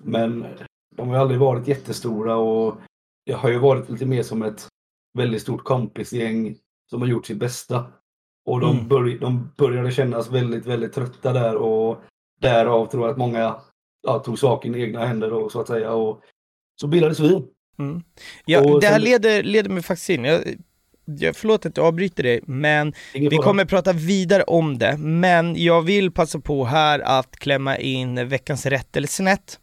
[0.02, 0.46] Men
[0.96, 2.76] de har aldrig varit jättestora och
[3.26, 4.68] det har ju varit lite mer som ett
[5.18, 6.56] väldigt stort kompisgäng
[6.90, 7.84] som har gjort sitt bästa.
[8.46, 8.88] Och de, Mm.
[8.88, 12.02] börj- de började kännas väldigt, väldigt trötta där och
[12.40, 13.60] därav tror jag att många
[14.06, 15.92] ja, tog saken i egna händer och så att säga.
[15.92, 16.22] Och
[16.80, 17.42] så bildades vi.
[17.78, 18.02] Mm.
[18.44, 20.42] Ja, Och det här sen- leder, leder mig faktiskt in, jag,
[21.04, 24.96] jag, förlåt att jag avbryter dig, men Ingen vi kommer prata vidare om det.
[24.96, 29.58] Men jag vill passa på här att klämma in veckans rätt eller snett.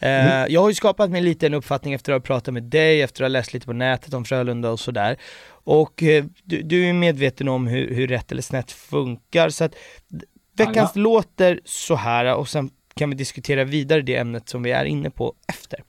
[0.00, 0.46] Mm.
[0.52, 3.24] Jag har ju skapat mig lite en uppfattning efter att ha pratat med dig, efter
[3.24, 5.16] att ha läst lite på nätet om Frölunda och sådär.
[5.48, 9.74] Och eh, du, du är medveten om hur, hur rätt eller snett funkar, så att
[10.56, 14.84] veckans låter så här och sen kan vi diskutera vidare det ämnet som vi är
[14.84, 15.82] inne på efter.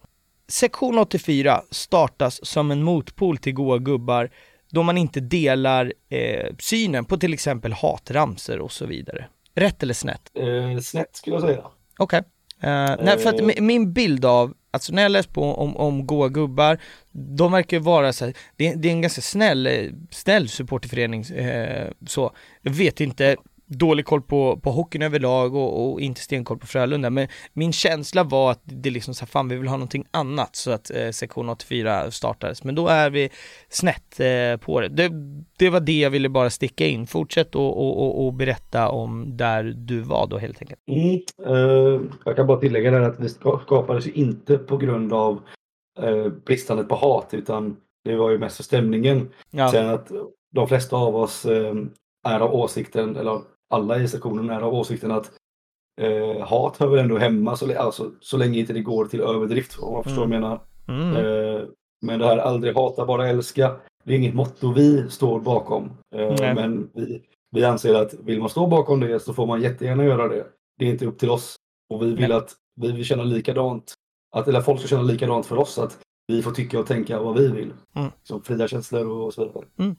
[0.47, 4.29] Sektion 84 startas som en motpol till goa gubbar
[4.71, 9.25] då man inte delar eh, synen på till exempel hatramser och så vidare.
[9.55, 10.21] Rätt eller snett?
[10.39, 11.63] Eh, snett skulle jag säga.
[11.97, 12.19] Okej.
[12.61, 13.45] Eh, nej, för att Eh.
[13.45, 16.77] mi- min bild av, alltså när jag läst på om, om goa gubbar,
[17.11, 21.21] de verkar ju vara så här, det, det är en ganska snäll, eh, snäll supporterförening
[21.23, 22.31] eh, så.
[22.61, 23.35] Jag vet inte,
[23.69, 28.23] dålig koll på, på hockeyn överlag och, och inte stenkoll på Frölunda, men min känsla
[28.23, 31.09] var att det liksom så här, fan vi vill ha någonting annat så att eh,
[31.09, 33.29] sektion 84 startades, men då är vi
[33.69, 34.87] snett eh, på det.
[34.87, 35.09] det.
[35.57, 39.37] Det var det jag ville bara sticka in, fortsätt och, och, och, och berätta om
[39.37, 40.79] där du var då helt enkelt.
[40.87, 41.19] Mm.
[41.45, 45.41] Eh, jag kan bara tillägga där att ska- skapades ju inte på grund av
[45.99, 49.29] eh, bristandet på hat utan det var ju mest för stämningen.
[49.51, 49.71] Ja.
[49.71, 50.11] Sen att
[50.51, 51.75] de flesta av oss eh,
[52.27, 55.31] är av åsikten, eller alla i sektionen är av åsikten att
[56.01, 59.79] eh, hat hör väl ändå hemma så, alltså, så länge inte det går till överdrift
[59.79, 60.59] om man förstår vad jag menar.
[60.87, 61.15] Mm.
[61.15, 61.61] Eh,
[62.01, 63.75] men det här aldrig hata, bara älska.
[64.03, 65.91] Det är inget motto vi står bakom.
[66.15, 70.03] Eh, men vi, vi anser att vill man stå bakom det så får man jättegärna
[70.03, 70.47] göra det.
[70.77, 71.55] Det är inte upp till oss.
[71.89, 72.37] Och vi vill Nej.
[72.37, 73.93] att vi vill känna likadant.
[74.35, 75.79] Att, eller folk ska känna likadant för oss.
[75.79, 77.73] Att vi får tycka och tänka vad vi vill.
[77.95, 78.09] Mm.
[78.23, 79.65] Som fria känslor och så vidare.
[79.79, 79.95] Mm.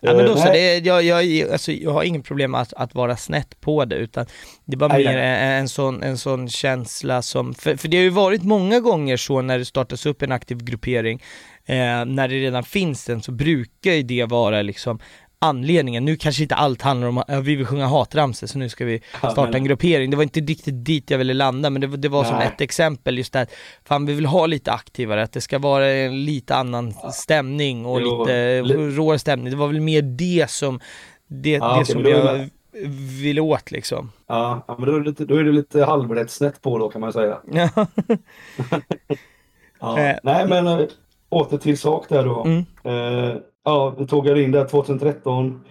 [0.00, 0.80] Ja men Eh, då så, nej.
[0.80, 4.26] det, jag, jag, alltså, jag har inget problem att, att vara snett på det utan
[4.64, 8.10] det var mer en, en, sån, en sån känsla som, för, för det har ju
[8.10, 11.22] varit många gånger så när det startas upp en aktiv gruppering,
[11.66, 14.98] eh, när det redan finns den så brukar ju det vara liksom
[15.38, 18.68] anledningen, nu kanske inte allt handlar om att ja, vi vill sjunga hatramsor så nu
[18.68, 21.86] ska vi starta en gruppering, det var inte riktigt dit jag ville landa men det,
[21.86, 22.46] var- det var som Nej.
[22.46, 23.46] ett exempel just där,
[23.84, 28.00] fan vi vill ha lite aktivare, att det ska vara en lite annan stämning och
[28.00, 30.80] Jo, lite li- råare stämning, det var väl mer det som,
[31.28, 32.48] det, Ja, det okej, som jag det-
[33.22, 34.12] ville åt liksom.
[34.26, 37.00] Ja, men då är, det lite, då är det lite halvrätt snett på då kan
[37.00, 37.38] man säga.
[37.52, 37.68] Ja.
[39.80, 40.16] Eh.
[40.22, 40.78] Nej men äh,
[41.28, 42.44] åter till sak där då.
[42.44, 42.58] Mm.
[42.84, 45.64] Eh, ja, vi tog er in där 2013.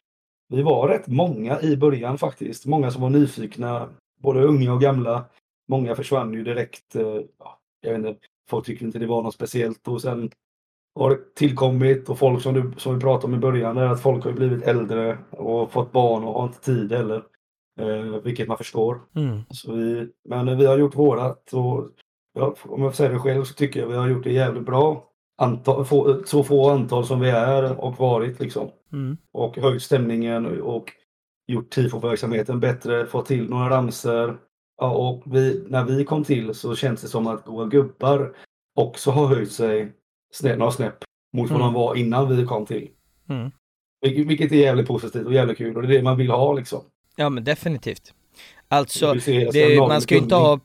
[0.47, 2.65] Vi var rätt många i början faktiskt.
[2.65, 5.25] Många som var nyfikna, både unga och gamla.
[5.67, 6.95] Många försvann ju direkt.
[6.95, 8.15] Eh, ja, jag vet inte,
[8.49, 9.87] folk tyckte inte det var något speciellt.
[9.87, 10.31] Och sen
[10.95, 14.01] har det tillkommit och folk som, du, som vi pratade om i början, är att
[14.01, 17.23] folk har blivit äldre och fått barn och har inte tid heller.
[17.79, 19.01] Eh, vilket man förstår.
[19.15, 19.39] Mm.
[19.49, 21.89] Så vi, men vi har gjort vårat och
[22.33, 25.11] ja, om jag säga det själv så tycker jag vi har gjort det jävligt bra.
[25.37, 28.69] Antal, få, så få antal som vi är och varit liksom.
[28.93, 29.17] Mm.
[29.31, 30.91] Och höjt stämningen och
[31.47, 34.37] gjort tifo-verksamheten bättre, fått till några ramser.
[34.77, 38.35] Ja, och vi, när vi kom till så känns det som att Goa Gubbar
[38.75, 39.91] också har höjt sig
[40.33, 40.97] snä, några snäpp
[41.33, 41.73] mot vad Mm.
[41.73, 42.89] de var innan vi kom till.
[43.29, 43.51] Mm.
[44.01, 46.53] Vilket, vilket är jävligt positivt och jävligt kul och det är det man vill ha
[46.53, 46.81] liksom.
[47.15, 48.13] Ja men definitivt.
[48.67, 50.59] Alltså, det, man ska ju inte ha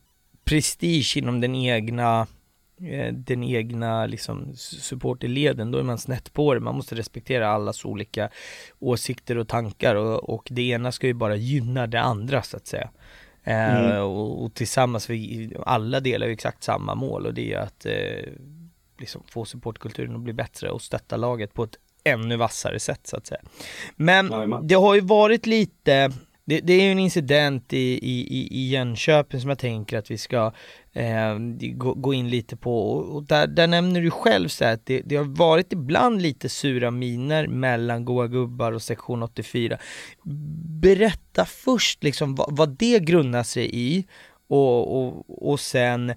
[0.44, 2.26] prestige inom den egna
[3.12, 6.60] den egna liksom supporterleden, då är man snett på det.
[6.60, 8.28] Man måste respektera allas olika
[8.78, 12.66] åsikter och tankar och, och det ena ska ju bara gynna det andra så att
[12.66, 12.90] säga.
[13.44, 14.02] Eh, Mm.
[14.02, 18.32] och, och tillsammans, vi, alla delar ju exakt samma mål och det är att eh,
[18.98, 23.16] liksom få supportkulturen att bli bättre och stötta laget på ett ännu vassare sätt så
[23.16, 23.40] att säga.
[23.96, 24.26] Men
[24.68, 26.12] det har ju varit lite,
[26.44, 30.10] det, det är ju en incident i, i, i- i Jönköping som jag tänker att
[30.10, 30.52] vi ska
[30.92, 31.38] eh,
[31.74, 34.86] gå, gå in lite på och, och där, där nämner du själv så här att
[34.86, 39.78] det, det har varit ibland lite sura miner mellan Goa Gubbar och sektion 84.
[40.82, 44.06] Berätta först liksom vad, vad det grundar sig i
[44.48, 46.10] och, och, och sen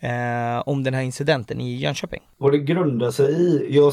[0.00, 2.22] eh, om den här incidenten i Jönköping.
[2.36, 3.66] Vad det grundar sig i?
[3.76, 3.92] Jag,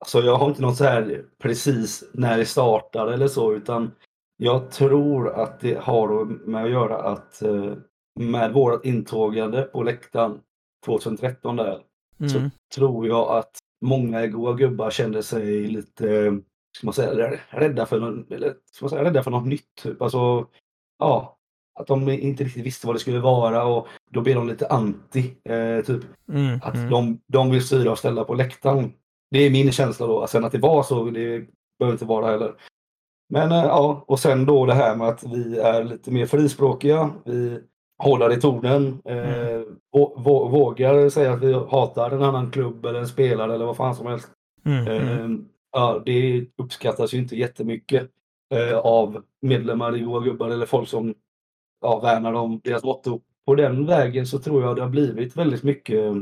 [0.00, 3.90] alltså jag har inte något så här precis när det startar eller så utan
[4.36, 7.72] jag tror att det har med att göra att eh,
[8.20, 10.40] med vårt intågande på läktaren
[10.84, 11.82] 2013 där
[12.30, 12.50] så Mm.
[12.74, 16.40] tror jag att många goa gubbar kände sig lite,
[16.76, 19.74] ska man säga, rädda för, någon, eller, ska man säga, rädda för något nytt.
[19.82, 20.02] Typ.
[20.02, 20.46] Alltså,
[20.98, 21.38] ja,
[21.80, 25.34] att de inte riktigt visste vad det skulle vara och då blev de lite anti.
[25.44, 26.02] Eh, typ.
[26.32, 26.90] Mm, Att mm.
[26.90, 28.92] de, de vill styra och ställa på läktaren.
[29.30, 30.26] Det är min känsla då.
[30.26, 31.46] Sen att det var så, det
[31.78, 32.54] behöver inte vara heller.
[33.28, 37.10] Men eh, ja, och sen då det här med att vi är lite mer frispråkiga.
[37.24, 37.60] Vi
[37.98, 39.02] håller i tonen.
[39.04, 43.76] Eh, vå- vågar säga att vi hatar en annan klubb eller en spelare eller vad
[43.76, 44.28] fan som helst.
[44.64, 45.08] Mm, mm.
[45.08, 45.40] Eh,
[45.72, 48.10] ja, det uppskattas ju inte jättemycket
[48.54, 51.14] eh, av medlemmar i Goa Gubbar eller folk som
[51.80, 53.20] ja, värnar om deras motto.
[53.46, 56.14] På den vägen så tror jag det har blivit väldigt mycket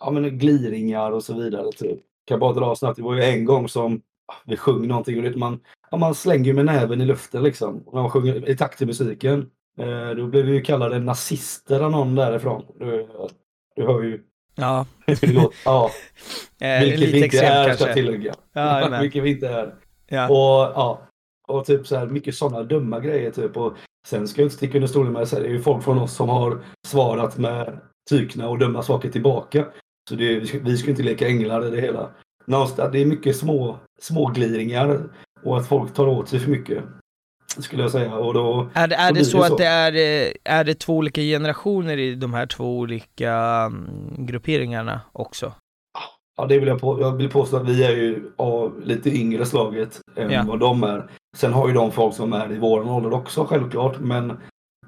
[0.00, 1.72] ja, men gliringar och så vidare.
[1.72, 1.98] Typ.
[2.26, 4.00] Kan bara dra snabbt, det var ju en gång som
[4.46, 5.60] vi sjöng någonting och man,
[5.90, 7.84] ja, man slänger med näven i luften liksom.
[7.92, 9.50] När man sjunger i takt till musiken.
[9.78, 12.64] Eh, då blev vi ju kallade nazister av någon därifrån.
[12.78, 13.08] Du,
[13.76, 14.22] du hör ju
[14.58, 14.86] Ja.
[15.64, 15.90] Ja,
[16.60, 17.86] eh, vilket vi inte är ska kanske.
[17.86, 18.34] jag tillägga.
[18.52, 19.74] Ja, vilket vi inte är.
[20.08, 20.28] ja.
[20.28, 21.08] Och ja,
[21.48, 23.56] och typ så här mycket sådana dumma grejer typ.
[23.56, 23.72] Och
[24.06, 26.14] sen ska jag inte sticka under stolen med säga, det är ju folk från oss
[26.14, 29.66] som har svarat med tykna och dumma saker tillbaka.
[30.08, 32.10] Så det, vi ska inte leka änglar i det hela.
[32.46, 35.02] Någonstans, det är mycket små, små gliringar
[35.44, 36.84] och att folk tar åt sig för mycket.
[37.58, 38.14] Skulle jag säga.
[38.14, 39.92] Och då, Är, det- är det blir så att det är,
[40.26, 43.32] eh, är det två olika generationer i de här två olika
[43.66, 45.52] mm, grupperingarna också?
[46.36, 49.46] Ja, det vill jag, på, jag vill påstå att vi är ju av lite yngre
[49.46, 50.44] slaget än Ja.
[50.48, 51.10] vad de är.
[51.36, 54.32] Sen har ju de folk som är i vår ålder också självklart, men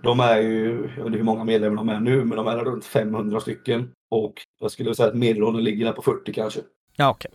[0.03, 2.57] de är ju, jag vet inte hur många medlemmar de är nu, men de är
[2.57, 3.91] runt 500 stycken.
[4.11, 6.61] Och jag skulle säga att medelåldern ligger där på 40 kanske.
[6.97, 7.31] Ja, okej.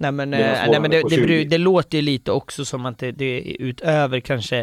[0.00, 1.26] Nej men, eh, nej, men det, på det, 20.
[1.26, 4.58] bru- det låter ju lite också som att det, det utöver kanske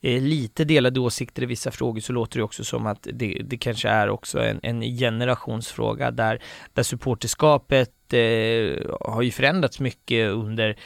[0.00, 3.56] eh, lite delade åsikter i vissa frågor så låter det också som att det, det
[3.56, 6.42] kanske är också en, en generationsfråga där,
[6.74, 10.76] där supporterskapet eh, har ju förändrats mycket under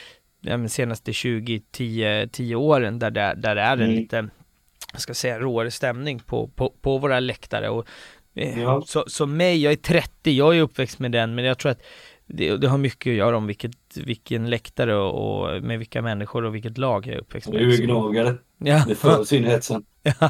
[0.41, 3.95] men senaste 20-10 10 åren där det, där det är en Mm.
[3.95, 4.27] lite,
[4.91, 7.85] jag ska säga råare stämning på, på, på våra läktare och
[8.35, 8.83] eh, Ja.
[8.85, 11.81] så, så mig, jag är 30, jag är uppväxt med den men jag tror att
[12.27, 16.45] det, det har mycket att göra om vilket, vilken läktare och, och med vilka människor
[16.45, 17.59] och vilket lag jag är uppväxt med.
[17.59, 18.35] Du är gnagare.
[18.57, 19.83] Ja, Det föds in hetsen.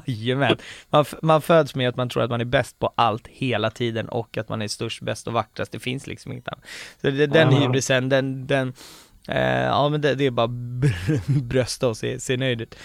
[0.08, 0.58] jajamän.
[0.90, 4.10] Man, man föds med att man tror att man är bäst på allt hela tiden
[4.10, 5.72] och att man är störst, bäst och vackrast.
[5.72, 6.64] Det finns liksom inget annat.
[7.02, 7.60] Så det, den Ja.
[7.60, 8.74] hybrisen, den, den
[9.30, 10.48] eh, ja men det, det är bara
[10.82, 12.76] br- brösta och se, se nöjd ut.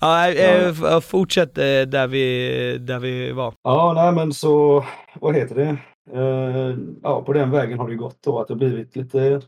[0.00, 0.98] Ja, eh, Ja.
[0.98, 3.54] f- fortsätt eh, där vi, där vi var.
[3.62, 5.76] Ja, nej men så, vad heter det?
[6.12, 9.40] Eh, ja, på den vägen har det gått då att det har blivit lite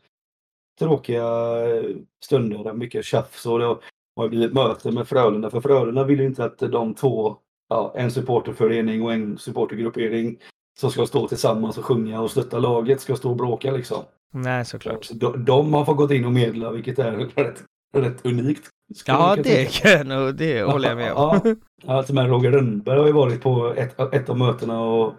[0.79, 1.27] tråkiga
[1.67, 3.77] eh, stunder, mycket tjafs och det
[4.17, 5.51] har blivit möten med Frölunda.
[5.51, 7.37] För Frölunda vill ju inte att de två,
[7.69, 10.39] ja, en supporterförening och en supportergruppering
[10.79, 14.03] som ska stå tillsammans och sjunga och stötta laget ska stå och bråka liksom.
[14.35, 15.05] Nej, såklart.
[15.05, 17.63] Så de, de har fått gått in och medla, vilket är rätt,
[17.97, 18.69] rätt unikt.
[19.07, 21.41] Ja, det kan det håller jag med om.
[21.85, 24.81] Ja, ja till och med Roger Rönnberg har ju varit på ett, ett av mötena
[24.81, 25.15] och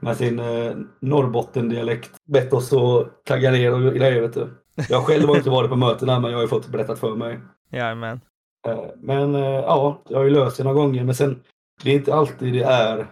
[0.00, 4.48] med sin eh, Norrbottendialekt bett oss att tagga ner och grejer vet du.
[4.88, 7.38] Jag själv har inte varit på mötena men jag har ju fått berättat för mig.
[7.72, 8.20] Jajamän.
[8.68, 11.42] Eh, Men eh, ja, jag har ju löst det några gånger men sen
[11.82, 13.06] det är inte alltid det är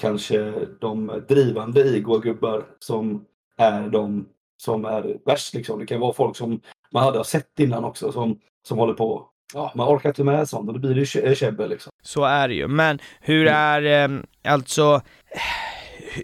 [0.00, 3.24] kanske de drivande i gubbar som
[3.58, 5.78] är de som är värst liksom.
[5.78, 6.60] Det kan vara folk som
[6.92, 9.26] man hade sett innan också som, som håller på.
[9.54, 11.92] Ja, man orkar inte med sånt och då blir det kä- käbbel liksom.
[12.02, 12.68] Så är det ju.
[12.68, 14.94] Men hur är, eh, alltså,
[15.30, 15.40] eh,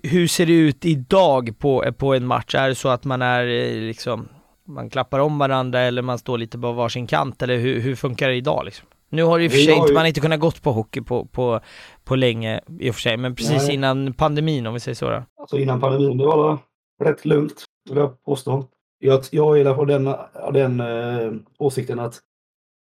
[0.03, 2.55] hur ser det ut idag på, på en match?
[2.55, 4.29] Är det så att man är eh, liksom,
[4.67, 8.29] man klappar om varandra eller man står lite på varsin kant eller hur, hur funkar
[8.29, 8.87] det idag liksom?
[9.09, 11.01] Nu har det i och för sig inte, ju- man inte kunnat gått på hockey
[11.01, 11.61] på, på,
[12.05, 13.75] på länge i och för sig, men precis Nej.
[13.75, 15.23] innan pandemin om vi säger så då.
[15.41, 16.59] Alltså innan pandemin, det var
[17.05, 18.65] rätt lugnt vill jag påstå.
[18.99, 20.15] Jag, jag är på den,
[20.53, 22.21] den eh, åsikten att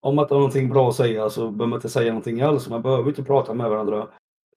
[0.02, 2.70] om man inte har någonting bra att säga så behöver man inte säga någonting alls.
[2.70, 4.08] Man behöver inte prata med varandra.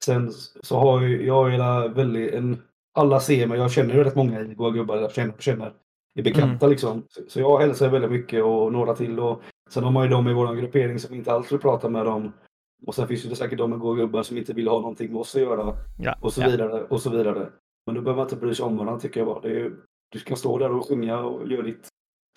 [0.05, 0.31] Sen
[0.63, 2.57] så har ju, jag är väldigt en,
[2.95, 5.73] alla ser mig, jag känner ju rätt många i Goa gubbar, jag känner, känner
[6.15, 7.03] är bekanta liksom.
[7.09, 10.29] Så, så jag hälsar väldigt mycket och några till och sen har man ju de
[10.29, 12.33] i vår gruppering som inte alls vill prata med dem.
[12.87, 15.21] Och sen finns det säkert de med Goa gubbar som inte vill ha någonting med
[15.21, 16.15] oss att göra Ja.
[16.23, 16.49] och så ja.
[16.49, 17.49] vidare och så vidare.
[17.87, 19.41] Men då behöver man inte bry sig om varandra tycker jag bara.
[19.41, 19.77] Det är, ju-
[20.13, 21.89] du ska stå där och sjunga och göra ditt.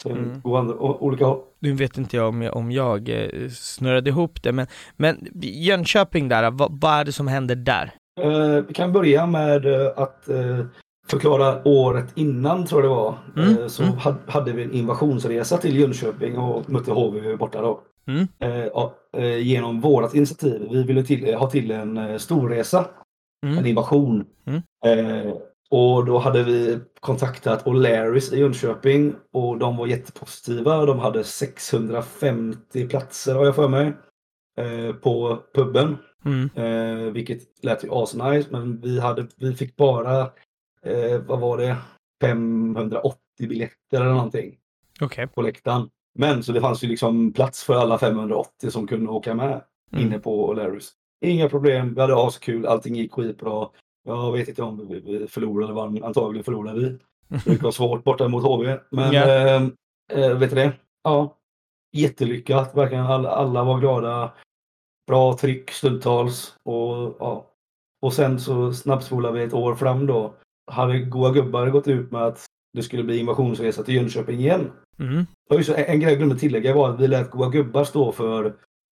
[0.05, 0.41] Mm.
[0.41, 1.39] gå andra, o- olika håll.
[1.59, 6.29] Nu vet inte jag om jag, om jag eh, snurrade ihop det, men, men Jönköping
[6.29, 7.91] där, vad, vad är det som händer där?
[8.21, 10.65] Eh, vi kan börja med eh, att eh,
[11.07, 13.17] förklara året innan tror jag det var.
[13.37, 13.97] Mm, Eh, så mm.
[13.97, 17.81] had, hade vi en invasionsresa till Jönköping och mötte HV borta då.
[18.07, 18.27] Mm.
[19.41, 20.67] Genom vårat initiativ.
[20.71, 22.85] Vi ville till, ha till en eh, storresa.
[23.45, 23.57] Mm.
[23.57, 24.25] En invasion.
[25.71, 30.85] Och då hade vi kontaktat O'Larrys i Jönköping och de var jättepositiva.
[30.85, 33.93] De hade 650 platser har jag för mig.
[34.57, 35.97] Eh, på puben.
[36.25, 36.49] Mm.
[36.55, 40.21] Eh, vilket lät ju asnice men vi, hade, vi fick bara,
[40.85, 41.77] eh, vad var det,
[42.21, 44.57] 580 biljetter eller någonting
[45.01, 45.27] Okej.
[45.27, 45.89] på läktaren.
[46.19, 49.61] Men så det fanns ju liksom plats för alla 580 som kunde åka med
[49.93, 50.05] Mm.
[50.05, 50.89] inne på O'Larrys.
[51.25, 53.67] Inga problem, vi hade askul, allting gick skitbra.
[54.03, 56.97] Jag vet inte om vi, förlorade eller vann, antagligen förlorade vi.
[57.45, 58.77] Det vara svårt borta mot HV.
[58.89, 59.23] Men Ja.
[59.25, 59.61] eh,
[60.13, 60.73] eh, vet du det?
[61.03, 61.37] Ja,
[61.97, 62.75] jättelyckat.
[62.77, 64.33] Verkligen alla, alla var glada.
[65.07, 66.55] Bra tryck stundtals.
[66.63, 67.47] Och, ja.
[68.01, 70.33] och sen så snabbspolar vi ett år fram då.
[70.71, 74.71] Hade Goa Gubbar gått ut med att det skulle bli invasionsresa till Jönköping igen.
[74.99, 75.25] Mm.
[75.49, 78.45] Och en, en grej jag glömde tillägga var att vi lät Goa Gubbar stå för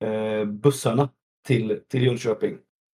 [0.06, 1.10] eh, bussarna
[1.48, 2.58] till, till Jönköping.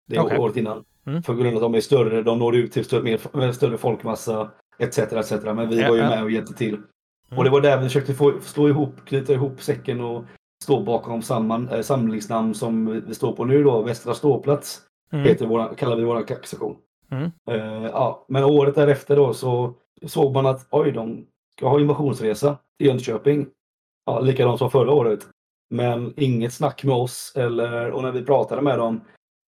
[0.09, 0.39] Det Okej.
[0.39, 0.85] året innan.
[1.07, 1.23] Mm.
[1.23, 4.99] För grund av att de är större, de når ut till större, större folkmassa etc.
[4.99, 5.31] etc.
[5.45, 6.75] Men vi var ju med och hjälpte till.
[6.75, 7.39] Mm.
[7.39, 10.25] Och det var där vi försökte få, slå ihop, knyta ihop säcken och
[10.65, 14.83] stå bakom samman, eh, samlingsnamn som vi- vi står på nu då, Västra ståplats
[15.13, 15.25] Mm.
[15.25, 16.77] heter våra, kallar vi vår klackstation.
[17.11, 17.31] Mm.
[17.51, 19.75] Eh, ja, men året därefter då så
[20.07, 21.27] såg man att oj, de
[21.57, 23.47] ska ha invasionsresa i Jönköping.
[24.07, 25.21] Ja, likadant som förra året.
[25.75, 29.01] Men inget snack med oss eller, och när vi pratade med dem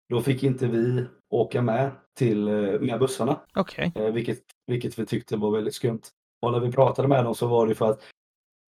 [0.10, 3.40] då fick inte vi åka med till eh, med bussarna.
[3.56, 3.92] Okej.
[3.96, 6.02] Eh, vilket, vilket vi tyckte var väldigt skumt.
[6.42, 8.02] Och när vi pratade med dem så var det för att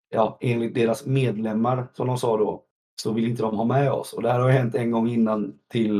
[0.09, 2.63] ja, enligt deras medlemmar, som de sa då,
[3.01, 4.13] så vill inte de ha med oss.
[4.13, 5.99] Och det här har ju hänt en gång innan till,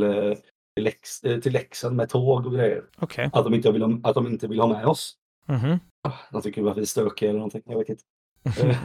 [0.75, 2.83] till, Lex, eh, till Leksand med tåg och grejer.
[2.99, 3.29] Okej.
[3.33, 5.15] Att de inte vill, ha- att de inte vill ha med oss.
[5.45, 5.79] Mhm.
[6.03, 7.61] Ah, De tycker att vi är stökiga eller någonting.
[7.65, 8.03] Jag vet inte.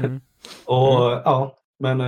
[0.04, 0.20] Mm.
[0.64, 2.00] Och ja, men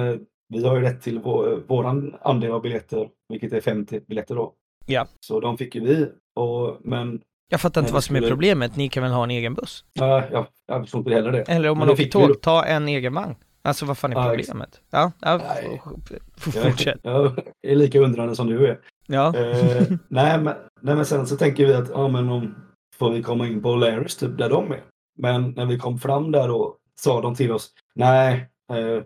[0.49, 4.53] vi har ju rätt till vår, våran andel av biljetter, vilket är 50 biljetter då.
[4.87, 5.07] Ja.
[5.21, 6.09] Så de fick ju vi.
[6.37, 8.77] Och, men Jag fattar inte vad som är skulle- problemet.
[8.77, 9.85] Ni kan väl ha en egen buss?
[9.93, 11.43] ja, jag, jag förstår inte heller det.
[11.43, 13.35] Eller om man åker fick vi tåg, ta en egen vagn.
[13.63, 14.81] Alltså vad fan är problemet?
[14.91, 15.83] Ja, ja Nej.
[16.11, 17.01] f- f- Jag, fortsätt.
[17.03, 17.33] jag
[17.67, 18.79] är lika undrande som du är.
[19.07, 19.37] Ja.
[19.37, 22.55] Eh, nej, men, nej, men sen så tänker vi att ja, men om
[22.97, 24.83] får vi komma in på Larrys typ där de är.
[25.19, 29.03] Men när vi kom fram där då sa de till oss nej, eh,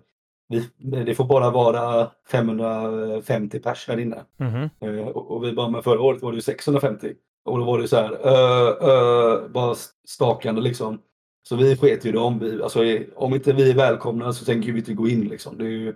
[1.04, 4.24] det får bara vara 550 pers här inne.
[4.80, 7.14] Eh, och, vi bara, men förra året var det ju 650.
[7.44, 9.74] Och då var det så här, uh, uh, bara
[10.08, 10.98] stakande liksom.
[11.48, 12.38] Så vi sket ju dem.
[12.38, 12.80] Vi, alltså,
[13.16, 15.58] om inte vi är välkomna så tänker vi inte gå in liksom.
[15.58, 15.94] Det är ju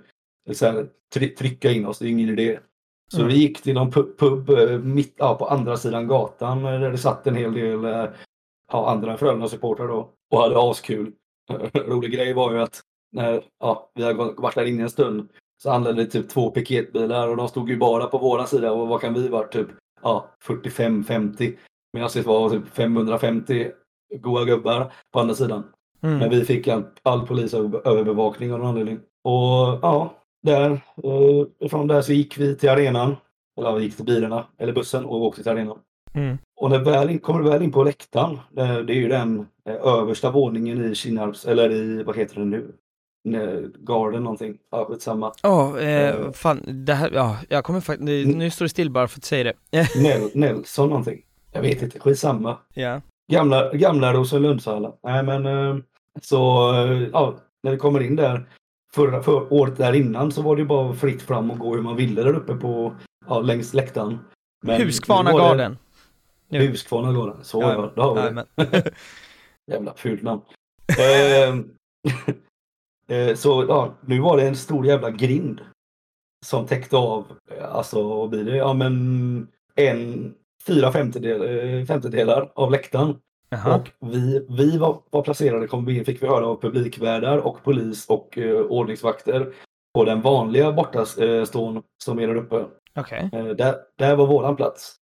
[0.53, 2.59] så här, try, trycka in oss, det är ingen idé.
[3.13, 3.29] Så Mm.
[3.29, 6.91] vi gick till någon pub, pub eh, mitt ja, på andra sidan gatan eh, där
[6.91, 7.85] det satt en hel del
[8.73, 11.13] ja, andra Frölunda-supportrar då och hade askul.
[11.75, 12.83] Rolig grej var ju att
[13.15, 15.29] när ja, vi gått- varit där inne en stund
[15.63, 18.89] så anlände det typ två piketbilar och de stod ju bara på våran sida och
[18.89, 19.67] vad kan vi vara typ
[20.03, 21.57] ja, 45-50
[21.93, 23.71] medan det var typ 550
[24.21, 25.65] goa gubbar på andra sidan.
[26.01, 26.31] Men Mm.
[26.31, 28.99] vi fick all, all polisöverbevakning av någon anledning.
[29.25, 33.17] Och ja, där, eh, från där så gick vi till arenan.
[33.59, 35.79] Eller vi gick till bilarna, eller bussen och åkte till arenan.
[36.15, 36.39] Mm.
[36.61, 39.75] Och när väl in, kommer väl in på läktaren, det, det är ju den eh,
[39.75, 42.73] översta våningen i Kinnarps, eller i, vad heter det nu?
[43.79, 44.59] Garden någonting.
[44.71, 45.33] Ja, skitsamma.
[45.43, 46.33] Ja, eh, Eh.
[46.33, 49.25] fan, det här, ja, jag kommer faktiskt, nu, nu står det still bara för att
[49.25, 49.89] säga det.
[50.03, 51.23] Nel, Nelson någonting.
[51.53, 52.59] Jag vet inte, skitsamma.
[52.75, 53.01] ja.
[53.33, 54.93] Gamla, gamla Rosenlundshallen.
[55.03, 55.77] Nej men eh,
[56.23, 58.49] så eh, ja, när vi kommer in där
[58.95, 61.83] förra för året där innan så var det ju bara fritt fram och gå hur
[61.83, 62.95] man ville där uppe på
[63.29, 64.09] ja, längs läktaren.
[64.09, 64.19] Men
[64.63, 65.79] nu var det Huskvarnagarden.
[66.51, 67.45] Huskvarnagarden.
[67.45, 68.91] Så ja, det har vi.
[69.73, 70.41] Jävla fult namn.
[70.99, 71.59] Ehm,
[72.09, 72.35] eh,
[73.37, 75.61] så ja, nu var det en stor jävla grind
[76.45, 80.35] som täckte av, eh, alltså vad blir det, ja men en
[80.67, 83.17] fyra femtedel, eh, femtedelar av läktaren.
[83.49, 83.75] Jaha.
[83.75, 87.65] Och vi, vi var, var placerade, kom vi in, fick vi höra av publikvärdar och
[87.65, 89.55] polis och eh, ordningsvakter
[89.95, 92.65] på den vanliga bortastån som är där uppe.
[92.99, 93.31] Okej.
[93.33, 94.97] Eh, där, där var våran plats.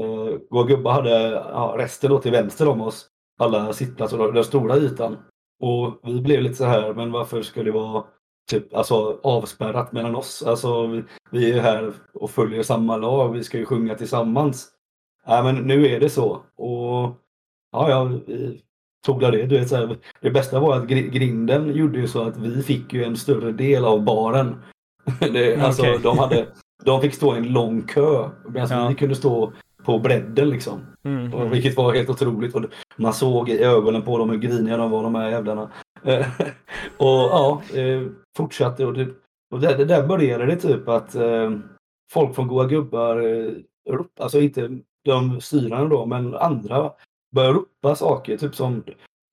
[0.00, 3.08] Eh, våra gubbar hade ja, resten då till vänster om oss.
[3.40, 5.16] Alla sittplatser, och den stora ytan.
[5.64, 8.04] Och vi blev lite så här, men varför ska det vara
[8.50, 10.42] typ, alltså, avspärrat mellan oss?
[10.42, 14.68] Alltså, vi, vi är här och följer samma lag, vi ska ju sjunga tillsammans.
[15.26, 16.30] Nej, men nu är det så.
[16.56, 17.14] Och
[17.72, 18.60] ja, ja, vi
[19.06, 19.46] tog det.
[19.46, 22.62] Du vet, så här, det bästa var att gri- grinden gjorde ju så att vi
[22.62, 24.56] fick ju en större del av baren.
[25.32, 25.98] det, alltså, Okej.
[26.02, 26.46] de, hade,
[26.84, 28.88] de fick stå i en lång kö medan Ja.
[28.88, 29.52] vi kunde stå
[29.84, 30.80] på bredden liksom.
[31.04, 31.34] Mm.
[31.34, 32.54] Och, vilket var helt otroligt.
[32.54, 32.64] Och
[32.96, 35.70] man såg i ögonen på dem hur griniga de var de här jävlarna.
[36.96, 38.02] Och ja, eh,
[38.36, 39.08] fortsatte och, det,
[39.54, 41.50] och där, det där började det typ att eh,
[42.12, 46.92] folk från Goa Gubbar, eh, alltså inte de styrande då, men andra
[47.34, 48.82] börjar ropa saker, typ som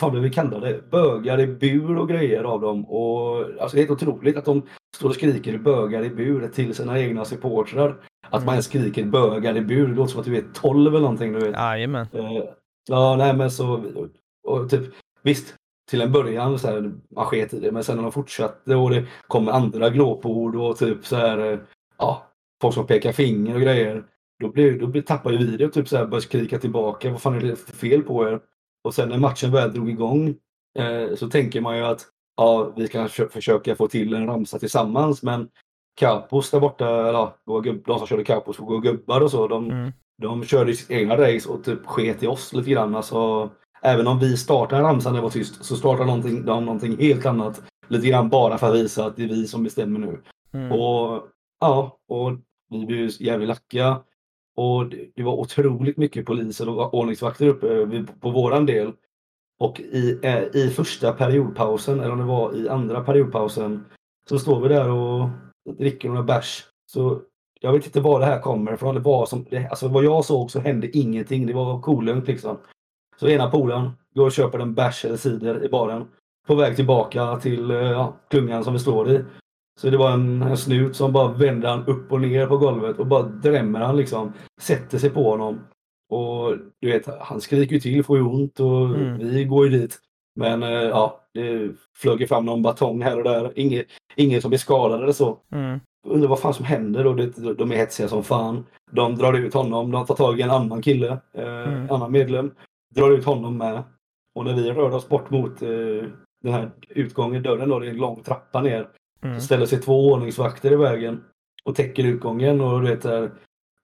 [0.01, 0.81] fan blev vi kallade?
[0.91, 2.85] Bögar i bur och grejer av dem.
[2.85, 4.61] Och, alltså det är helt otroligt att de
[4.95, 7.95] står och skriker bögar i bur till sina egna supportrar.
[8.31, 11.33] Att man skriker bögar i bur, det låter som att du är 12 eller någonting.
[11.33, 11.55] Du vet.
[11.55, 12.07] Jajamän.
[12.13, 12.43] Eh,
[12.89, 13.83] ja, nej men så,
[14.43, 14.81] och, typ,
[15.23, 15.55] visst,
[15.89, 18.89] till en början så här, man sket i det, men sen när de fortsatte och
[18.89, 21.59] det kom andra glåpord och typ så här, eh,
[21.97, 22.27] ja,
[22.61, 24.03] folk som pekar finger och grejer.
[24.39, 27.11] Då, blir, då blir, tappar ju vi det och typ så här börjar skrika tillbaka.
[27.11, 28.39] Vad fan är det för fel på er?
[28.83, 30.35] Och sen när matchen väl drog igång
[30.79, 32.07] eh, så tänker man ju att
[32.37, 35.49] ja, vi kan försö- försöka få till en ramsa tillsammans, men
[35.95, 39.31] Kapos där borta, eller ja, våra gubb- de som körde Kapos och våra gubbar och
[39.31, 39.91] så, de, Mm.
[40.21, 42.95] de körde sitt egna race och typ sket i oss lite grann.
[42.95, 43.49] Alltså,
[43.81, 47.61] även om vi startar ramsan det var tyst så startar någonting, de någonting helt annat.
[47.87, 50.21] Lite grann bara för att visa att det är vi som bestämmer nu.
[50.53, 50.71] Mm.
[50.71, 51.23] Och
[51.59, 52.31] ja, och
[52.69, 54.01] vi blev jävligt lacka.
[54.57, 58.91] Och det, det var otroligt mycket poliser och ordningsvakter uppe eh, på våran del.
[59.59, 63.85] Och i, eh, i första periodpausen, eller om det var i andra periodpausen,
[64.29, 65.29] så står vi där och
[65.69, 66.65] dricker några bärs.
[66.91, 67.21] Så
[67.61, 68.95] jag vet inte var det här kommer ifrån.
[68.95, 71.47] Det var som, det, alltså vad jag såg så hände ingenting.
[71.47, 72.57] Det var kolugnt liksom.
[73.19, 76.05] Så ena polaren går och köper en bärs eller cider i baren.
[76.47, 79.23] På väg tillbaka till eh, ja, klungan som vi står i.
[79.79, 82.99] Så det var en, en snut som bara vänder han upp och ner på golvet
[82.99, 84.33] och bara drämmer han liksom.
[84.61, 85.59] Sätter sig på honom.
[86.09, 89.17] Och du vet, han skriker ju till, får ju ont och Mm.
[89.17, 89.99] vi går ju dit.
[90.35, 93.51] Men eh, ja, det flög fram någon batong här och där.
[93.55, 95.37] Inget, ingen som blir skadad eller så.
[95.51, 95.79] Mm.
[96.07, 98.65] Undrar vad fan som händer och det, de är hetsiga som fan.
[98.91, 101.91] De drar ut honom, de tar tag i en annan kille, eh, Mm.
[101.91, 102.51] annan medlem.
[102.95, 103.83] Drar ut honom med.
[104.35, 105.69] Och när vi rör oss bort mot eh,
[106.43, 108.87] den här utgången, dörren då, det är en lång trappa ner.
[109.23, 109.39] Mm.
[109.39, 111.23] Så ställer sig två ordningsvakter i vägen
[111.63, 113.31] och täcker utgången och du vet där,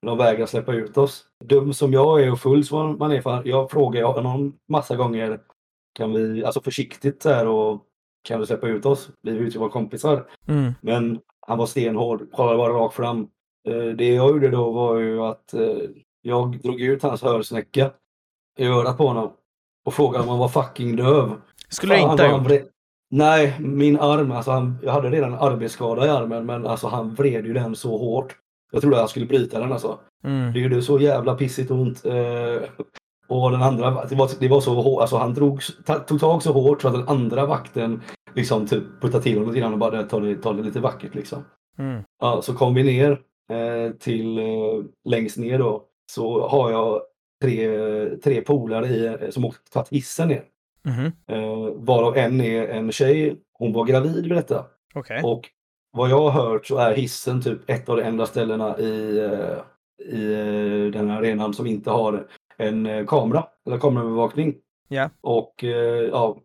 [0.06, 1.26] de vägrar släppa ut oss.
[1.46, 5.40] Dum som jag är och full som man är, för jag frågar honom massa gånger,
[5.98, 7.84] kan vi, alltså försiktigt där och
[8.24, 9.10] kan du släppa ut oss?
[9.22, 10.26] Vi vill ju vara kompisar.
[10.48, 10.74] Mm.
[10.82, 13.28] Men han var stenhård, kollade bara rakt fram.
[13.70, 15.78] Eh, Det jag gjorde då var ju att eh,
[16.22, 17.92] jag drog ut hans hörsnäcka
[18.60, 19.32] i örat på honom
[19.86, 21.32] och frågade om han var fucking döv.
[21.70, 22.52] Skulle du inte ha han gjort?
[22.52, 22.68] vred-
[23.12, 27.14] Nej, min arm, alltså han, jag hade redan en arbetsskada i armen men alltså han
[27.14, 28.36] vred ju den så hårt.
[28.72, 30.00] Jag trodde att jag skulle bryta den alltså.
[30.24, 30.54] Mm.
[30.54, 32.06] Det gjorde så jävla pissigt ont.
[32.06, 32.62] Eh,
[33.28, 35.62] och den andra, det var, det var så hårt, alltså han drog,
[36.08, 38.02] tog tag så hårt så att den andra vakten
[38.36, 41.16] liksom typ puttade till honom lite grann och bara ta det, ta det lite vackert
[41.16, 41.44] liksom.
[41.80, 42.04] Mm.
[42.20, 43.12] Ja, så kom vi ner
[43.52, 45.84] eh, till eh, längst ner då.
[46.12, 47.02] Så har jag
[47.42, 47.68] tre,
[48.18, 50.44] tre polare i, som åkt tagit hissen ner.
[50.86, 51.12] Mhm.
[51.28, 53.36] Eh, varav en är en tjej.
[53.54, 54.66] Hon var gravid vid detta.
[54.96, 55.22] Okej.
[55.24, 55.50] Och
[55.92, 59.58] vad jag har hört så är hissen typ ett av de enda ställena i, eh,
[60.16, 64.56] i eh, den här arenan som inte har en eh, kamera eller kameraövervakning.
[64.88, 65.10] Ja.
[65.22, 66.38] Och eh, ja,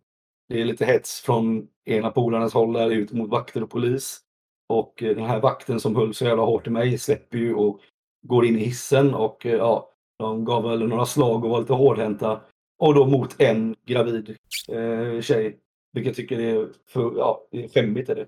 [0.48, 4.20] det är lite hets från ena polarnas håll där ut mot vakter och polis.
[4.68, 7.80] Och eh, den här vakten som höll så jävla hårt i mig släpper ju och
[8.22, 9.88] går in i hissen och ja,
[10.18, 12.40] de gav väl några slag och var lite hårdhänta.
[12.78, 14.36] Och då mot en gravid
[14.68, 15.58] eh, tjej.
[15.92, 18.26] Vilket jag tycker är för, ja, det är skämmigt är det.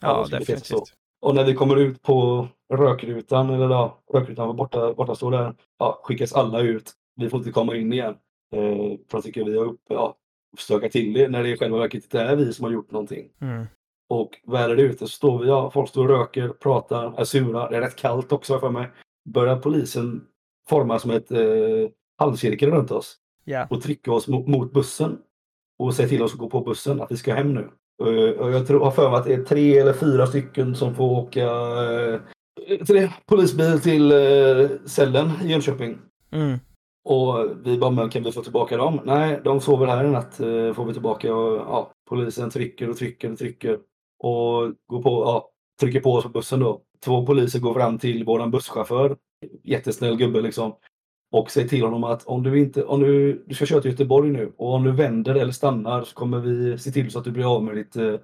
[0.00, 0.66] Ja, sig definitivt.
[0.66, 0.84] så.
[1.20, 5.54] Och när vi kommer ut på rökrutan, eller ja, rökrutan var borta, borta står där,
[5.78, 6.92] ja, skickas alla ut.
[7.16, 8.14] Vi får inte komma in igen.
[8.54, 10.16] Eh, för att tycker vi har upp, ja,
[10.58, 13.28] stökat till det när det i själva verket inte är vi som har gjort någonting.
[13.40, 13.64] Mm.
[14.08, 17.24] Och väl är det ute så står vi, ja, folk står och röker, pratar, är
[17.24, 17.68] sura.
[17.70, 18.90] Det är rätt kallt också för mig.
[19.28, 20.24] Börjar polisen
[20.68, 21.40] forma som ett eh,
[22.18, 23.66] halvcirkel runt oss Ja.
[23.70, 25.18] och trycka oss mot, mot bussen.
[25.78, 27.68] Och säga till oss att gå på bussen, att vi ska hem nu.
[28.02, 30.94] Eh, Och jag tror, har för mig att det är tre eller fyra stycken som
[30.94, 32.20] får åka eh,
[32.86, 35.98] till polisbil till eh, cellen i Jönköping.
[36.32, 36.58] Mm.
[37.04, 39.00] Och vi bara, men kan vi få tillbaka dem?
[39.04, 41.34] Nej, de sover här en natt, eh, får vi tillbaka.
[41.34, 43.78] Och, ja, polisen trycker och trycker och trycker.
[44.18, 45.50] Och går på, ja,
[45.80, 46.82] trycker på oss på bussen då.
[47.04, 49.16] Två poliser går fram till våran busschaufför.
[49.62, 50.76] Jättesnäll gubbe liksom.
[51.32, 54.30] Och säger till honom att om du inte, om du, du ska köra till Göteborg
[54.30, 57.30] nu och om du vänder eller stannar så kommer vi se till så att du
[57.30, 58.14] blir av med ditt, eh,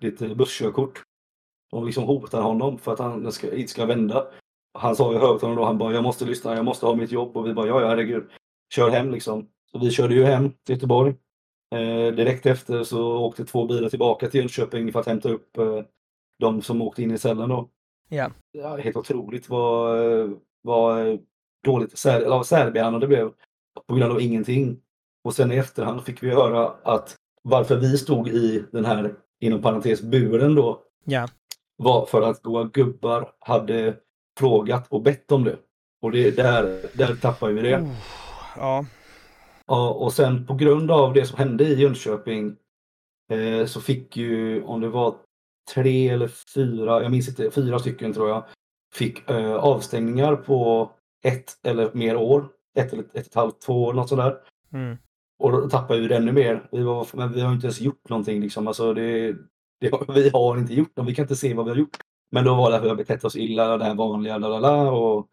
[0.00, 1.02] ditt busskörkort.
[1.70, 4.26] De liksom hotar honom för att han ska, inte ska vända.
[4.78, 7.36] Han sa i högtalaren då, han bara jag måste lyssna, jag måste ha mitt jobb
[7.36, 8.24] och vi bara ja, ja herregud.
[8.74, 9.48] Kör hem liksom.
[9.72, 11.14] Så vi körde ju hem till Göteborg.
[11.74, 15.82] Eh, direkt efter så åkte två bilar tillbaka till Jönköping för att hämta upp eh,
[16.38, 17.68] de som åkte in i cellen då.
[18.08, 18.30] Ja.
[18.52, 19.98] Ja, helt otroligt vad,
[20.62, 21.18] vad
[21.64, 23.30] dåligt sär, eller särbehandlade det blev
[23.86, 24.80] på grund av ingenting.
[25.24, 29.62] Och sen i efterhand fick vi höra att varför vi stod i den här, inom
[29.62, 31.28] parentes, buren då Ja.
[31.76, 33.96] var för att våra gubbar hade
[34.40, 35.56] frågat och bett om det.
[36.02, 37.76] Och det, där, där tappar vi det.
[37.76, 37.94] Oh,
[38.56, 38.86] ja.
[39.66, 42.56] Ja, och sen på grund av det som hände i Jönköping
[43.32, 45.14] eh, så fick ju, om det var
[45.74, 48.44] tre eller fyra, jag minns inte, fyra stycken tror jag,
[48.94, 50.90] fick eh, avstängningar på
[51.24, 52.48] ett eller mer år.
[52.78, 54.36] Ett eller ett, ett ett halvt, två år, något sådär.
[54.72, 54.96] Mm.
[55.38, 56.68] Och då tappade vi det ännu mer.
[56.72, 58.66] Vi var, men vi har inte ens gjort någonting liksom.
[58.66, 59.32] Alltså det,
[59.80, 61.08] det, vi har inte gjort något.
[61.08, 61.96] Vi kan inte se vad vi har gjort.
[62.30, 65.26] Men då var det att vi har betett oss illa, det här vanliga, lalala, och,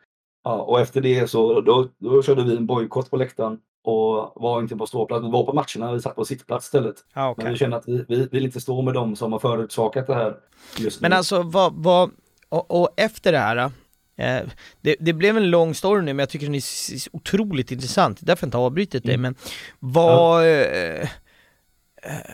[0.43, 4.61] ja, och efter det så då, då körde vi en bojkott på läktaren och var
[4.61, 5.25] inte på ståplats.
[5.25, 6.95] Vi var på matcherna, vi satt på sittplats istället.
[7.13, 7.43] Ja, okej.
[7.43, 10.15] Men vi kände att vi, vi vill inte stå med dem som har förorsakat det
[10.15, 10.35] här
[10.77, 11.17] just Men nu.
[11.17, 12.11] alltså vad, vad
[12.49, 13.57] och, och efter det här,
[14.17, 14.47] eh,
[14.81, 16.61] det, det blev en lång story nu men jag tycker den är
[17.11, 19.21] otroligt intressant, därför jag inte avbrutit dig Mm.
[19.21, 19.35] men
[19.79, 21.09] vad, eh, eh,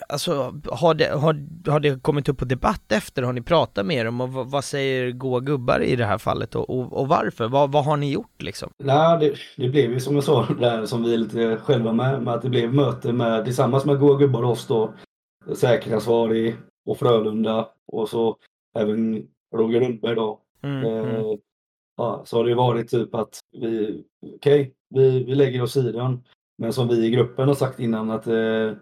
[0.08, 4.06] alltså har det, har, har det kommit upp på debatt efter, har ni pratat med
[4.06, 7.48] dem och vad, vad säger goa gubbar i det här fallet och, och, och varför?
[7.48, 8.70] Vad, vad har ni gjort liksom?
[8.78, 12.22] Nej, det, det blev ju som jag sa där som vi är lite själva med,
[12.22, 14.94] med att det blev möte med tillsammans med goa gubbar och oss då,
[15.54, 16.56] säkerhetsansvarig
[16.86, 18.36] och Frölunda och så
[18.78, 20.40] även Roger Rundberg då.
[20.62, 21.16] Mm, mm.
[21.16, 21.38] Eh,
[21.96, 24.04] ja, så har det ju varit typ att vi,
[24.36, 26.24] okej, vi, vi lägger åt sidan.
[26.58, 28.72] Men som vi i gruppen har sagt innan att eh,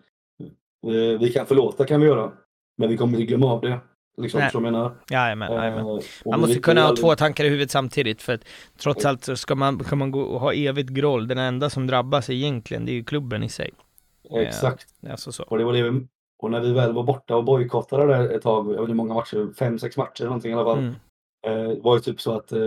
[0.82, 2.32] vi, vi kan förlåta kan vi göra.
[2.78, 3.80] Men vi kommer inte glömma av det.
[4.16, 4.50] Liksom, Nej.
[4.50, 4.94] som jag menar.
[5.10, 5.80] Jajamän, jajamän.
[5.80, 8.40] Eh, och Man måste kunna ha aldrig- två tankar i huvudet samtidigt för att
[8.78, 11.86] trots allt så ska man, kan man gå och ha evigt groll, den enda som
[11.86, 13.70] drabbas egentligen det är ju klubben i sig.
[14.30, 14.86] Exakt.
[15.10, 15.42] Alltså så.
[15.42, 16.06] Och, det var det vi,
[16.42, 19.14] och när vi väl var borta och bojkottade det ett tag, jag vet inte många
[19.14, 20.78] matcher, fem, sex matcher någonting i alla fall.
[20.78, 20.94] Mm.
[21.70, 22.58] Eh, var ju typ så att eh,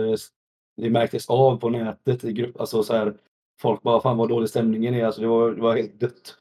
[0.76, 3.14] det märktes av på nätet i grupp, alltså så här,
[3.62, 6.36] folk bara fan vad dålig stämningen är, alltså det var, det var helt dött.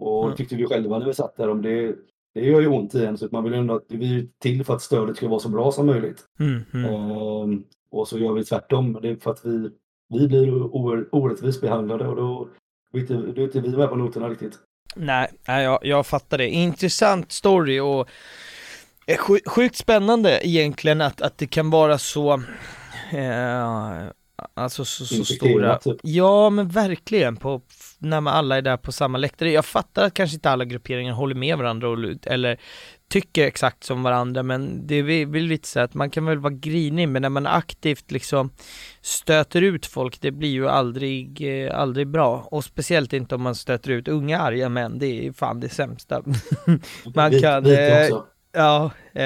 [0.00, 0.36] Och Mm.
[0.36, 1.94] tyckte vi själva när vi satt där om det,
[2.34, 4.64] det gör ju ont i en, så att man vill ändå att vi är till
[4.64, 6.24] för att stödet ska vara så bra som möjligt.
[6.40, 6.94] Mm, mm.
[6.94, 9.70] Ehm, och så gör vi tvärtom, det är för att vi,
[10.18, 10.74] vi blir
[11.14, 12.48] orättvist behandlade och då,
[12.92, 14.58] då är inte, då är inte vi med på noterna riktigt.
[14.96, 16.48] Nej, nej jag, jag fattar det.
[16.48, 18.08] Intressant story och
[19.18, 22.32] sju- sjukt spännande egentligen att, att det kan vara så
[23.12, 24.02] eh,
[24.54, 25.96] Alltså så, så stora typ.
[26.02, 27.62] Ja men verkligen på,
[27.98, 31.12] när man alla är där på samma läktare Jag fattar att kanske inte alla grupperingar
[31.12, 32.60] håller med varandra och, eller
[33.08, 36.52] tycker exakt som varandra men det är väl lite så att man kan väl vara
[36.52, 38.50] grinig men när man aktivt liksom
[39.00, 43.54] stöter ut folk det blir ju aldrig, eh, aldrig bra och speciellt inte om man
[43.54, 46.22] stöter ut unga arga män, det är fan det sämsta
[47.14, 48.08] Man kan, eh.
[48.52, 49.20] Ja, eh,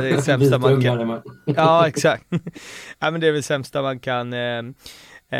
[0.00, 1.22] det är sämsta man kan.
[1.44, 2.24] Ja exakt
[2.98, 4.62] Ja men det är väl sämsta man kan eh,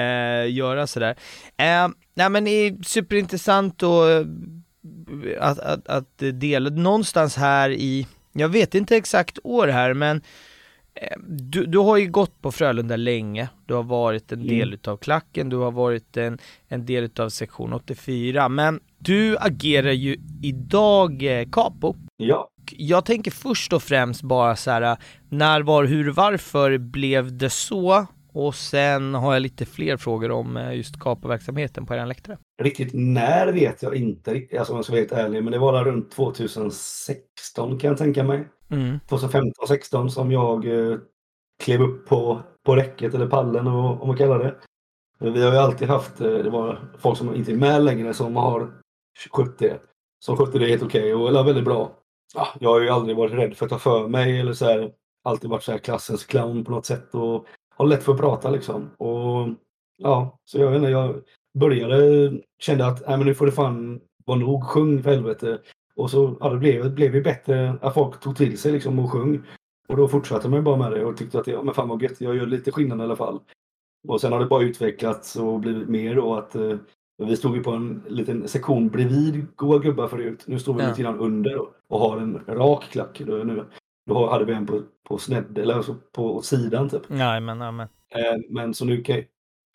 [0.01, 1.15] eh, göra sådär
[1.57, 4.25] eh, Nej men det är superintressant och eh,
[5.41, 10.23] att, att, att dela någonstans här i Jag vet inte exakt år här men
[10.95, 14.59] eh, du, du har ju gått på Frölunda länge, du har varit en Mm.
[14.59, 19.93] del utav klacken, du har varit en, en del utav sektion 84, men du agerar
[19.93, 21.95] ju idag eh, capo.
[22.17, 24.97] Ja, Jag tänker först och främst bara så här,
[25.29, 28.07] när, var, hur, varför blev det så?
[28.33, 32.39] Och sen har jag lite fler frågor om eh, just capo-verksamheten på er läktare.
[32.63, 35.59] riktigt när vet jag inte, riktigt, alltså om jag ska vara helt ärlig, men det
[35.59, 38.49] var där runt 2016 kan jag tänka mig.
[38.71, 39.01] Mm.
[39.09, 40.99] 2015-16 som jag eh,
[41.63, 44.55] klev upp på, på räcket eller pallen och, om man kallar det.
[45.19, 48.15] Men Vi har ju alltid haft, eh, det var folk som inte är med längre
[48.15, 48.73] som har
[49.31, 49.81] skött det.
[50.25, 51.93] Som skötte det helt okej och eller väldigt bra.
[52.35, 54.93] Ja, jag har ju aldrig varit rädd för att ta för mig eller så här,
[55.23, 58.51] alltid varit så här klassens clown på något sätt och har lätt för att prata
[58.51, 58.91] liksom.
[58.97, 59.49] Och
[59.97, 61.23] ja, så jag vet inte, jag
[61.59, 65.59] började, kände att nej, men nu får det fan vara nog, sjung för helvete.
[65.97, 69.13] Och så ja, det blev det blev bättre att folk tog till sig liksom och
[69.13, 69.43] sjöng.
[69.89, 71.89] Och då fortsatte man ju bara med det och tyckte att det, ja, men fan
[71.89, 73.41] vad gött, jag gör lite skillnad i alla fall.
[74.09, 76.77] Och sen har det bara utvecklats och blivit mer då att eh,
[77.19, 80.43] vi stod ju på en liten sektion bredvid goa gubbar förut.
[80.47, 80.89] Nu står vi Ja.
[80.89, 81.59] lite grann under
[81.89, 83.21] och, har en rak klack.
[83.27, 83.65] Då, nu,
[84.07, 87.03] då hade vi en på, på snedd, eller alltså på åt sidan typ.
[87.09, 87.89] Nej men, nej men.
[88.15, 89.23] Eh, men så nu kan,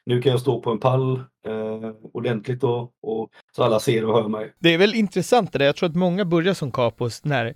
[0.06, 1.16] nu kan jag stå på en pall
[1.48, 4.54] eh, ordentligt då och så alla ser och hör mig.
[4.60, 7.54] Det är väl intressant det där, jag tror att många börjar som capos när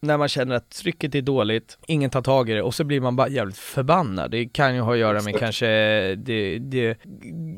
[0.00, 3.00] när man känner att trycket är dåligt, ingen tar tag i det och så blir
[3.00, 4.30] man bara jävligt förbannad.
[4.30, 5.66] Det kan ju ha att göra med kanske
[6.14, 6.98] det, det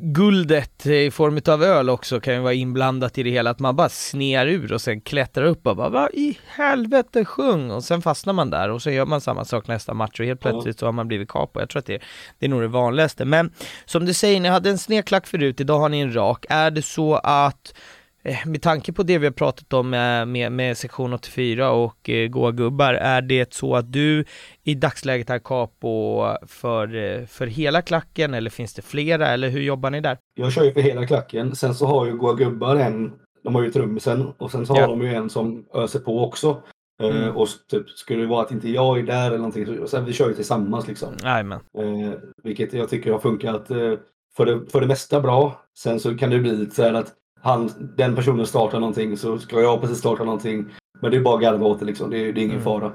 [0.03, 3.77] guldet i form av öl också kan ju vara inblandat i det hela, att man
[3.77, 8.03] bara snear ur och sen klättrar upp och bara vad i helvete sjung och sen
[8.03, 10.87] fastnar man där och så gör man samma sak nästa match och helt plötsligt så
[10.87, 11.61] har man blivit capo.
[11.61, 12.03] Jag tror att det,
[12.39, 13.25] det är nog det vanligaste.
[13.25, 13.53] Men
[13.85, 16.47] som du säger, ni hade en snedklack förut, idag har ni en rak.
[16.49, 17.75] Är det så att
[18.47, 22.29] med tanke på det vi har pratat om med, med, med sektion 84 och eh,
[22.29, 24.25] Goa Gubbar, är det så att du
[24.65, 29.61] i dagsläget är capo för, eh, för hela klacken eller finns det flera eller hur
[29.63, 30.19] jobbar ni där?
[30.35, 31.57] Jag kör ju för hela klacken.
[31.57, 33.13] Sen så har ju Goa Gubbar en,
[33.45, 34.81] de har ju trummisen och sen så Ja.
[34.81, 36.63] har de ju en som öser på också.
[37.03, 37.37] Eh, Mm.
[37.37, 40.13] och typ, skulle det vara att inte jag är där eller någonting, så sen vi
[40.13, 41.09] kör ju tillsammans liksom.
[41.23, 41.61] Jajamän.
[41.79, 42.13] Eh,
[42.43, 43.93] vilket jag tycker har funkat eh,
[44.37, 45.61] för, det, för det mesta bra.
[45.79, 47.13] Sen så kan det bli lite så här att
[47.43, 50.67] han, den personen startar någonting så ska jag precis starta någonting.
[51.01, 52.11] Men det är bara att garva åt det liksom.
[52.11, 52.65] Det är, det är ingen Mm.
[52.65, 52.93] fara.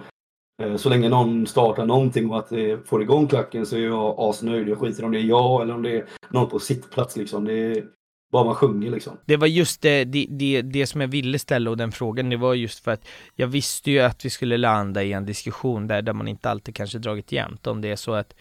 [0.63, 4.15] Eh, så länge någon startar någonting och att det får igång klacken så är jag
[4.17, 4.69] asnöjd.
[4.69, 7.45] Jag skiter om det är jag eller om det är någon på sittplats liksom.
[7.45, 7.83] Det är
[8.31, 9.17] bara man sjunger liksom.
[9.25, 12.37] Det var just det, det, det, det som jag ville ställa och den frågan, det
[12.37, 16.01] var just för att jag visste ju att vi skulle landa i en diskussion där,
[16.01, 17.67] där man inte alltid kanske dragit jämnt.
[17.67, 18.35] Om det är så att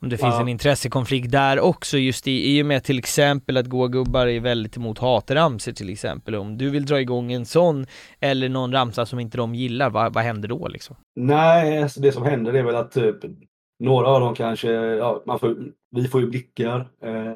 [0.00, 0.40] om det finns Ja.
[0.40, 4.40] en intressekonflikt där också, just i, i och med till exempel att goa gubbar är
[4.40, 6.34] väldigt emot hatramsor till exempel.
[6.34, 7.86] Om du vill dra igång en sån,
[8.20, 10.96] eller någon ramsa som inte de gillar, vad, vad händer då liksom?
[11.16, 13.16] Nej, alltså det som händer är väl att typ,
[13.78, 15.56] några av dem kanske, ja, man får,
[15.90, 16.80] vi får ju blickar.
[17.02, 17.32] Eh,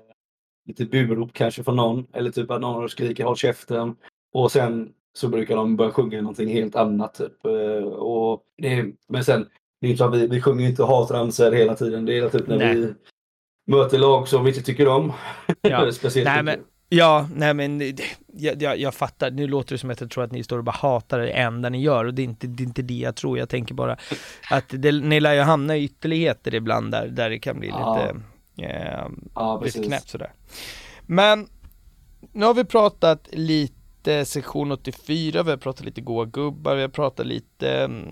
[0.68, 2.06] lite burop kanske från någon.
[2.12, 3.96] Eller typ att någon skriker håll käften.
[4.34, 4.88] Och sen
[5.18, 7.14] så brukar de börja sjunga någonting helt annat.
[7.14, 7.46] Typ.
[7.46, 9.46] Eh, och det men sen,
[9.80, 12.04] det är att vi, vi sjunger ju inte hatramsor hela tiden.
[12.04, 12.74] Det är typ när Nej.
[12.76, 12.94] vi
[13.66, 15.12] möter lag som vi inte tycker om.
[15.62, 15.92] Ja.
[15.92, 16.60] Speciellt Nej, men-
[16.90, 18.02] Ja, nej men det-
[18.32, 20.64] jag, jag, jag fattar, nu låter det som att jag tror att ni står och
[20.64, 23.16] bara hatar det enda ni gör och det är inte det, är inte det jag
[23.16, 23.96] tror, jag tänker bara
[24.50, 27.94] att det, ni lär ju hamna i ytterligheter ibland där, där det kan bli Ja.
[27.96, 28.20] lite,
[28.70, 29.86] eh, ja, lite precis.
[29.86, 30.32] knäppt sådär.
[31.06, 31.48] Men
[32.32, 36.88] nu har vi pratat lite sektion 84, vi har pratat lite goa gubbar, vi har
[36.88, 38.04] pratat lite mm,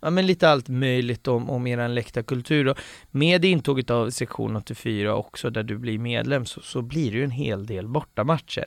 [0.00, 2.78] Ja men lite allt möjligt om, om eran läktarkultur och
[3.10, 7.24] med intåget av sektion 84 också där du blir medlem så, så blir det ju
[7.24, 8.66] en hel del bortamatcher.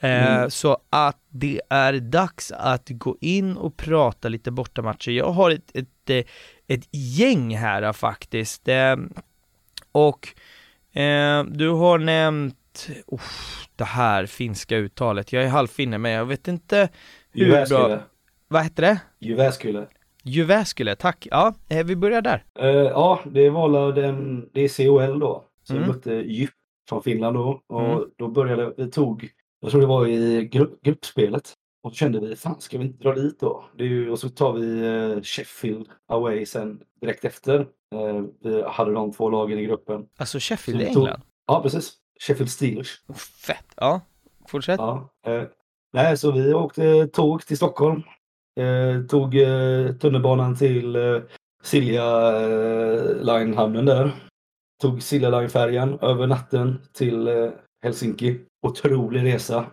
[0.00, 0.50] Eh, Mm.
[0.50, 5.10] Så att det är dags att gå in och prata lite bortamatcher.
[5.10, 6.24] Jag har ett, ett, eh,
[6.66, 8.68] ett gäng här eh, faktiskt.
[8.68, 8.96] Eh,
[9.92, 10.28] och
[11.00, 13.20] eh, du har nämnt oh,
[13.76, 15.32] det här finska uttalet.
[15.32, 16.88] Jag är halvfinne men jag vet inte
[17.32, 18.00] hur bra.
[18.52, 19.00] Vad heter det?
[19.18, 19.86] Jyväskylä.
[20.24, 21.28] Jyväskylä, tack.
[21.30, 22.44] Ja, eh, vi börjar där.
[22.58, 24.68] Eh, ja, det var la den, det är
[25.08, 25.44] COL då.
[25.62, 25.84] Så Mm.
[25.86, 26.50] vi mötte Djup
[26.88, 27.62] från Finland då.
[27.66, 28.04] Och Mm.
[28.18, 29.28] då började vi tog,
[29.60, 31.52] jag tror det var i grupp, gruppspelet.
[31.82, 33.64] Och då kände vi, fan ska vi inte dra dit då?
[33.78, 34.86] Ju, och så tar vi
[35.16, 37.60] eh, Sheffield away sen direkt efter.
[37.94, 40.06] Eh, vi hade de två lagen i gruppen.
[40.16, 41.22] Alltså Sheffield i Så England.
[41.46, 41.92] Ja, precis.
[42.20, 43.00] Sheffield Steelers.
[43.46, 43.66] Fett.
[43.76, 44.00] Ja,
[44.48, 44.78] fortsätt.
[44.80, 45.08] Ja.
[45.92, 48.02] Nej, så vi åkte tåg till Stockholm.
[48.60, 51.16] Eh, tog eh, tunnelbanan till eh,
[51.62, 52.04] Silja
[52.40, 54.12] eh, Line-hamnen där.
[54.82, 57.50] Tog Silja Line-färjan över natten till
[57.84, 58.40] Helsinki.
[58.66, 59.64] Otrolig resa.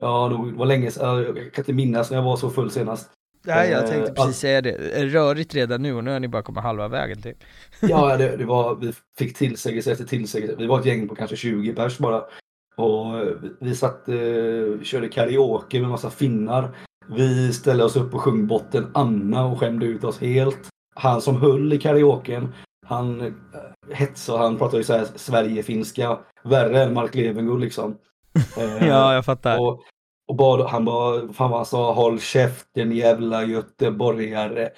[0.00, 1.16] Ja, det var länge sedan.
[1.22, 3.10] Jag kan inte minnas när jag var så full senast.
[3.46, 4.72] Nej, jag tänkte precis säga det.
[5.06, 7.36] Rörigt redan nu och nu har ni bara kommit halva vägen typ.
[7.80, 10.56] Ja, det, det var, vi fick tillsägelse efter tillsägelse.
[10.58, 12.22] Vi var ett gäng på kanske 20 pers bara.
[12.76, 16.70] Och vi- vi satt, eh, körde karaoke med massa finnar.
[17.06, 20.68] Vi ställde oss upp och sjöng botten Anna och skämde ut oss helt.
[20.94, 22.54] Han som höll i karaoken,
[22.86, 23.32] han eh,
[23.92, 27.96] hetsade, han pratade ju så här Sverige-finska, värre än Mark Levengood liksom.
[28.58, 29.60] Eh, Ja, jag fattar.
[29.60, 29.80] och,
[30.28, 34.70] och bad, han bara, fan vad han sa, håll käften jävla göteborgare.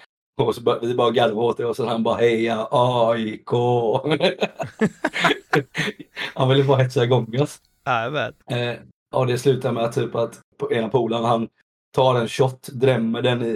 [0.42, 3.50] Och så bara, vi bara garvade åt det och så han bara heja AIK.
[6.34, 7.58] han ville bara hetsa igång oss.
[7.84, 8.34] Ja, jag vet.
[8.50, 8.72] Eh,
[9.12, 11.48] ja, det slutar med att typ att ena polaren han
[11.94, 13.48] tar en shot, drämmer den i,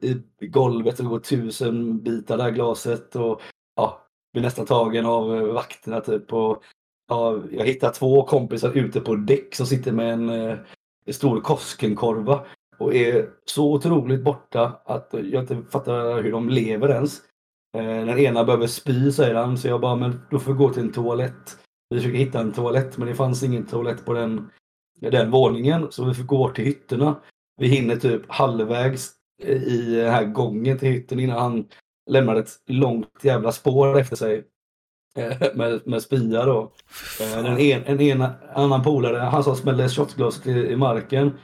[0.00, 3.40] i, i golvet och det går tusen bitar där glaset och
[3.76, 6.32] ja, blir nästan tagen av eh, vakterna typ.
[6.32, 6.62] Och,
[7.08, 10.58] ja, jag hittar två kompisar ute på däck som sitter med en, eh,
[11.06, 12.46] en stor Koskenkorva
[12.78, 17.20] och är så otroligt borta att jag inte fattar hur de lever ens.
[17.76, 20.70] Eh, den ena behöver spy säger han så jag bara, men då får vi gå
[20.70, 21.58] till en toalett.
[21.90, 24.50] Vi försöker hitta en toalett men det fanns ingen toalett på den,
[25.00, 27.16] den våningen så vi fick gå till hytterna.
[27.56, 29.10] Vi hinner typ halvvägs
[29.42, 31.64] i den här gången till hytten innan han
[32.10, 34.44] lämnar ett långt jävla spår efter sig.
[35.18, 36.72] eh, Med, med spya då.
[37.20, 41.38] Eh, en, en ena, annan polare, han som smällde shotglaset i, i marken.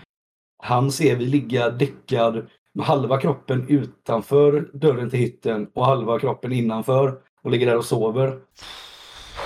[0.62, 6.52] Han ser vi ligga däckad med halva kroppen utanför dörren till hytten och halva kroppen
[6.52, 8.38] innanför och ligger där och sover.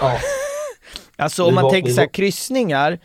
[0.00, 0.18] Ja,
[1.16, 2.98] Alltså om man tänker så här, kryssningar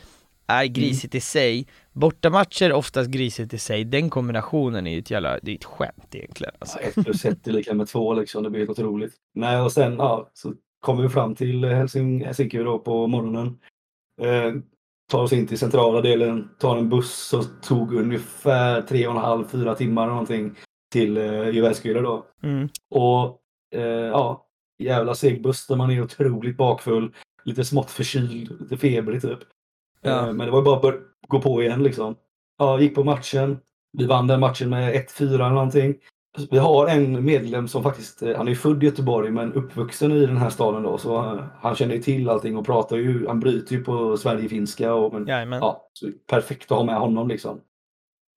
[0.48, 1.68] är grisigt i sig,
[2.00, 6.16] bortamatcher oftast grisigt i sig, den kombinationen är ju ett jävla, det är ett skämt
[6.16, 6.80] egentligen alltså.
[6.80, 8.44] ett plus ett är lika med två liksom.
[8.44, 9.14] Det blir helt otroligt.
[9.34, 13.60] Nej, och sen ja, så kommer vi fram till Helsing, Helsinki då på morgonen.
[14.22, 14.54] Eh,
[15.12, 19.22] tar oss in till centrala delen, tar en buss som tog ungefär tre och en
[19.22, 20.56] halv, fyra timmar eller någonting
[20.92, 22.26] till eh, Jyväskylä då.
[22.44, 22.70] Mm.
[22.90, 23.40] Och
[23.76, 24.48] eh, ja,
[24.80, 29.40] jävla seg buss där man är otroligt bakfull, lite smått förkyld, lite febrig typ.
[30.02, 30.28] Ja.
[30.28, 30.94] Eh, men det var bara
[31.30, 32.16] gå på igen liksom.
[32.58, 33.60] Ja, gick på matchen.
[33.98, 35.96] Vi vann den matchen med 1-4 eller någonting.
[36.52, 40.26] Vi har en medlem som faktiskt, eh, han är född i Göteborg men uppvuxen i
[40.26, 40.98] den här staden då.
[40.98, 44.94] Så eh, han känner ju till allting och pratar ju, han bryter ju på Sverigefinska.
[44.94, 45.60] Och, men, Jajamän.
[45.60, 47.62] ja, så perfekt att ha med honom liksom.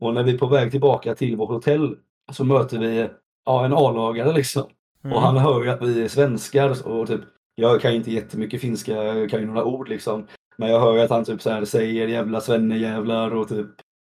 [0.01, 1.97] Och när vi är på väg tillbaka till vårt hotell
[2.32, 3.09] så möter vi
[3.45, 4.64] ja, en A-lagare liksom.
[5.05, 5.16] Mm.
[5.16, 7.20] Och han hör ju att vi är svenskar och typ,
[7.55, 10.26] jag kan ju inte jättemycket finska, jag kan ju några ord liksom.
[10.57, 13.66] Men jag hör ju att han typ så här säger jävla svennejävlar och typ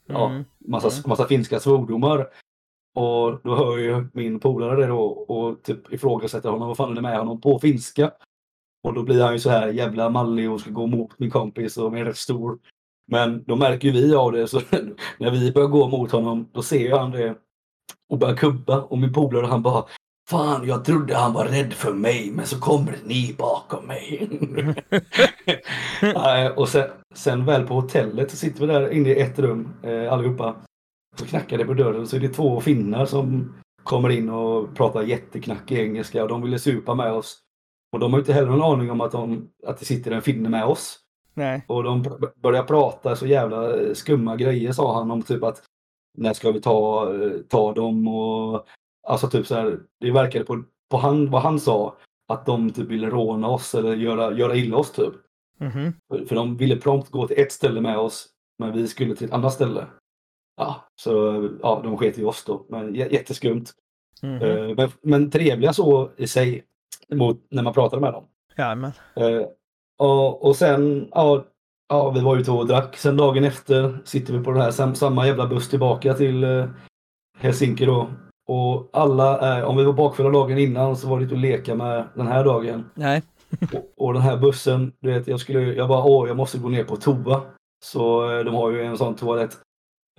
[0.07, 0.43] ja, Mm.
[0.59, 1.03] massa, Mm.
[1.09, 2.27] massa finska svordomar.
[2.95, 6.95] Och då hör ju min polare det då och typ ifrågasätter honom, vad fan är
[6.95, 8.11] det med honom på finska?
[8.83, 11.77] Och då blir han ju så här jävla mallig och ska gå mot min kompis
[11.77, 12.59] och är rätt stor.
[13.07, 14.61] Men då märker ju vi av det så
[15.19, 17.35] när vi börjar gå mot honom då ser ju han det
[18.09, 19.85] och börjar kubba och min polare han bara
[20.29, 24.29] Fan, jag trodde han var rädd för mig men så kommer ni bakom mig.
[26.55, 30.13] Och sen, sen väl på hotellet så sitter vi där inne i ett rum eh,
[30.13, 30.55] allihopa.
[31.15, 33.53] Så knackar det på dörren så är det två finnar som
[33.83, 37.37] kommer in och pratar jätteknackig engelska och de ville supa med oss.
[37.93, 40.49] Och de har inte heller någon aning om att, de, att det sitter en finne
[40.49, 40.99] med oss.
[41.33, 41.65] Nej.
[41.67, 42.03] Och de
[42.41, 45.63] börjar prata så jävla eh, skumma grejer sa han om typ att
[46.17, 48.65] när ska vi ta, eh, ta dem och
[49.07, 49.79] alltså typ så här.
[49.99, 51.97] Det verkade på, på han, vad han sa
[52.27, 55.13] att de typ ville råna oss eller göra, göra illa oss typ.
[55.59, 55.93] Mhm.
[56.11, 58.29] För, för de ville prompt gå till ett ställe med oss
[58.59, 59.85] men vi skulle till ett annat ställe.
[60.57, 61.11] Ja, så
[61.61, 62.65] ja, de sket i oss då.
[62.69, 63.65] Men jätteskumt.
[64.21, 64.41] Mhm.
[64.41, 66.63] Eh, Men, men trevliga så i sig
[67.11, 68.23] mot, när man pratade med dem.
[68.57, 68.91] Jajamän.
[69.15, 69.41] Eh,
[69.97, 71.45] och, och sen, ja,
[71.89, 72.97] ja, vi var ute och drack.
[72.97, 76.65] Sen dagen efter sitter vi på den här sam, samma jävla buss tillbaka till eh,
[77.37, 78.09] Helsinki då.
[78.47, 81.75] Och alla, är, om vi var bakfulla dagen innan så var det inte att leka
[81.75, 82.85] med den här dagen.
[82.95, 83.21] Nej.
[83.73, 86.69] Och, och den här bussen, du vet, jag skulle, jag bara, åh, jag måste gå
[86.69, 87.41] ner på toa.
[87.85, 89.57] Så eh, de har ju en sån toalett.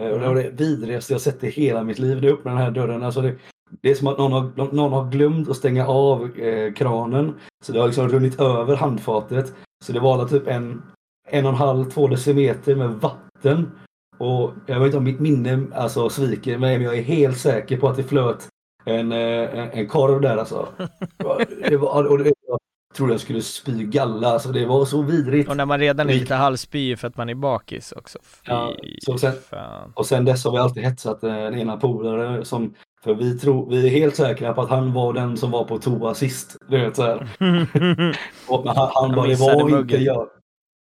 [0.02, 2.20] Eh, Och det var det vidrigaste jag sett i hela mitt liv.
[2.20, 3.02] Det öppnar den här dörren.
[3.02, 3.34] Alltså det,
[3.82, 7.34] det är som att någon har, någon har glömt att stänga av eh, kranen.
[7.64, 9.54] Så det har liksom runnit över handfatet.
[9.84, 10.82] Så det var alla typ en,
[11.28, 13.70] en och en halv, två decimeter med vatten.
[14.18, 17.76] Och jag vet inte om mitt minne alltså sviker mig, men jag är helt säker
[17.76, 18.48] på att det flöt
[18.84, 19.18] en, eh,
[19.58, 20.68] en, en korv där alltså.
[21.68, 22.58] Det var, och det, jag
[22.96, 25.50] trodde jag skulle spy galla, alltså det var så vidrigt.
[25.50, 28.18] Och när man redan är lite halvspyig för att man är bakis också.
[28.22, 29.92] Fy Ja, så sen- fan.
[29.96, 33.70] Och sen dess har vi alltid hetsat eh, den ena polare som för vi, tror,
[33.70, 36.56] vi är helt säkra på att han var den som var på toa sist.
[36.68, 37.16] Du vet, så här.
[38.48, 40.28] Och, han, han Han bara, det var inte muggen." jag.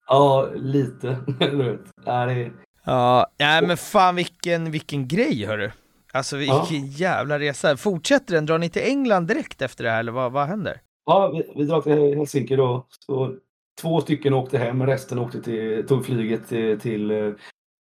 [0.08, 1.18] Ja, lite.
[1.40, 1.80] Du vet.
[2.06, 2.52] Ja, det
[2.84, 5.72] Ja, nej men fan vilken, vilken grej hörru.
[6.14, 6.86] Alltså vilken Ja.
[6.86, 7.78] jävla resa.
[7.78, 8.46] Fortsätter den?
[8.46, 10.82] Drar ni till England direkt efter det här eller vad, vad händer?
[11.06, 12.86] ja, vi, vi drar till Helsinki då.
[13.06, 13.36] Så
[13.82, 17.34] två stycken åkte hem, resten åkte till, tog flyget till, till,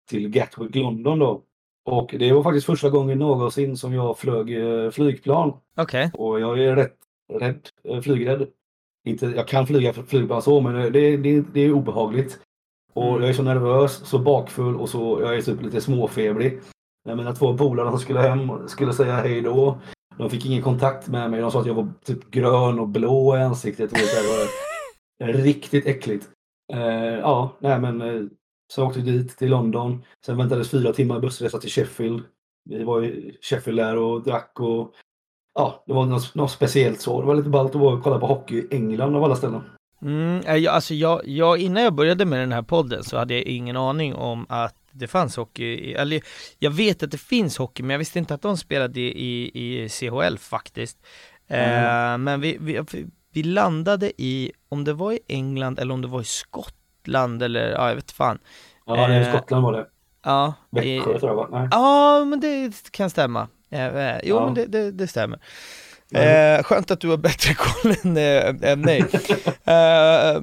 [0.10, 1.42] till Gatwick, London då.
[1.86, 5.54] Och det var faktiskt första gången någonsin som jag flög eh, flygplan.
[5.78, 6.12] Okej.
[6.14, 6.96] Och jag är rätt
[7.40, 8.48] rädd, eh, flygrädd.
[9.08, 12.40] Inte, jag kan flyga flygplan så, men det, det, det är obehagligt.
[13.00, 13.22] Och Mm.
[13.22, 16.60] jag är så nervös, så bakfull och så jag är typ lite småfebrig.
[17.06, 19.78] När mina två polare som skulle hem skulle säga hej då.
[20.18, 21.42] De fick ingen kontakt med mig.
[21.42, 23.92] De sa att jag var typ grön och blå i ansiktet.
[23.92, 23.98] Och
[25.20, 26.30] det var riktigt äckligt.
[26.74, 28.24] Eh, ja, nej men eh,
[28.74, 30.04] så åkte vi dit till London.
[30.26, 32.24] Sen väntades fyra timmar bussresa till Sheffield.
[32.70, 34.94] Vi var i Sheffield där och drack och
[35.54, 37.22] ja, det var något, något speciellt så.
[37.22, 39.62] Det var lite ballt att vara och kolla på hockey i England av alla ställen.
[40.02, 43.34] Mm, eh, jag, alltså jag, jag, innan jag började med den här podden så hade
[43.34, 46.22] jag ingen aning om att det fanns hockey, eller
[46.60, 49.90] jag vet att det finns hockey men jag visste inte att de spelade i, i
[49.90, 50.98] CHL faktiskt.
[51.48, 52.82] Eh, men vi, vi,
[53.34, 57.72] vi landade i, om det var i England eller om det var i Skottland eller
[57.72, 58.40] ja, jag vet fan.
[58.86, 59.86] Ja, det Eh, Skottland var det.
[60.24, 61.48] Ja, Växjö tror jag va?
[61.52, 61.68] Nej.
[61.72, 63.48] Ja, men det kan stämma.
[63.72, 64.46] Eh, eh, jo, Ja.
[64.46, 65.40] men det, det, det stämmer.
[66.14, 69.00] Eh, skönt att du har bättre koll än, eh, än mig.
[69.66, 70.42] eh,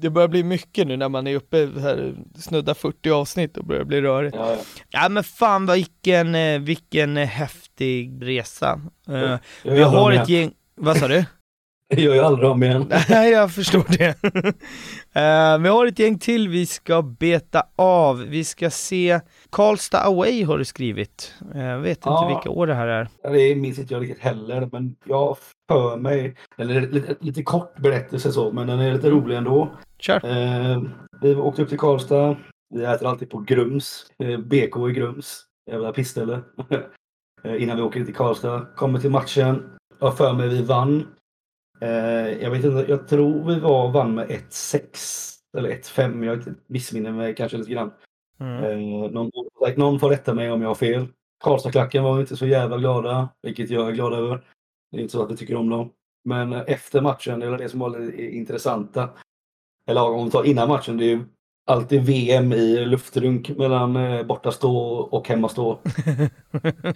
[0.00, 3.84] det börjar bli mycket nu när man är uppe här, snudda 40 avsnitt och börjar
[3.84, 4.36] bli rörigt.
[4.36, 4.56] Ja, ja.
[4.90, 8.80] Ja men fan vilken, eh, vilken eh, häftig resa.
[9.08, 11.24] Eh, vi har ett gäng, vad sa du?
[11.88, 12.86] Jag gör ju aldrig om igen.
[13.08, 14.14] Nej, jag förstår det.
[15.16, 18.18] Eh, vi har ett gäng till vi ska beta av.
[18.18, 19.20] Vi ska se
[19.50, 21.34] Karlstad Away har du skrivit.
[21.54, 22.28] Eh, Jag vet inte Ja.
[22.28, 23.08] vilka år det här är.
[23.22, 25.36] Det minns inte jag riktigt heller, men jag
[25.70, 26.36] för mig.
[26.56, 29.68] Är lite, lite kort berättelse så, men den är lite rolig ändå.
[29.98, 30.16] Kör!
[30.24, 30.82] Eh,
[31.22, 32.36] vi åkte upp till Karlstad.
[32.74, 34.06] Vi äter alltid på Grums.
[34.44, 35.42] BK i Grums.
[35.70, 36.40] Jävla pissställe.
[37.58, 38.66] Innan vi åker till Karlstad.
[38.76, 39.62] Kommer till matchen.
[40.00, 41.06] Jag för mig vi vann.
[41.80, 46.24] Eh, Jag vet inte, jag tror vi var vann med 1-6 eller 1-5.
[46.24, 47.92] Jag missminner mig kanske lite grann.
[48.40, 48.64] Mm.
[48.64, 49.30] Eh, någon,
[49.76, 51.06] någon får rätta mig om jag har fel.
[51.44, 54.44] Karlstadklacken var inte så jävla glada, vilket jag är glad över.
[54.90, 55.90] Det är inte så att vi tycker om dem.
[56.24, 59.08] Men efter matchen, eller det som var det intressanta,
[59.86, 61.24] eller om vi tar innan matchen, det är
[61.66, 64.76] alltid VM i luftrunk mellan eh, bortastå
[65.10, 65.78] och hemmastå.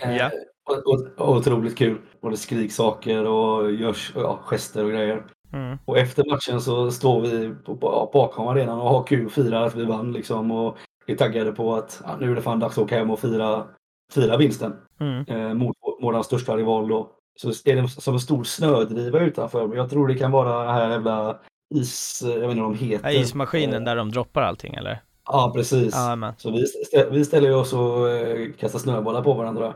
[0.00, 0.30] Eh, Ja.
[0.64, 1.98] och, och, och otroligt kul.
[2.20, 5.24] Och det skriks saker och görs ja, gester och grejer.
[5.52, 5.78] Mm.
[5.84, 9.66] Och efter matchen så står vi på, på, bakom arenan och har kul och firar
[9.66, 10.50] att vi vann liksom.
[10.50, 13.20] Och är taggade på att ja, nu är det fan dags att åka hem och
[13.20, 13.66] fira,
[14.14, 14.76] fira vinsten.
[15.00, 15.24] Mm.
[15.28, 17.10] Eh, mot vår största rival då.
[17.40, 19.66] Så är det som en stor snödriva utanför.
[19.66, 21.40] Men jag tror det kan vara den här jävla
[21.74, 22.22] is...
[22.24, 23.10] Jag vet inte vad de heter.
[23.10, 25.02] Ja, ismaskinen Eh, där de droppar allting eller?
[25.26, 25.94] Ja, precis.
[25.94, 26.34] Ja.
[26.36, 29.74] Så vi, stä- vi ställer oss och eh, kastar snöbollar på varandra.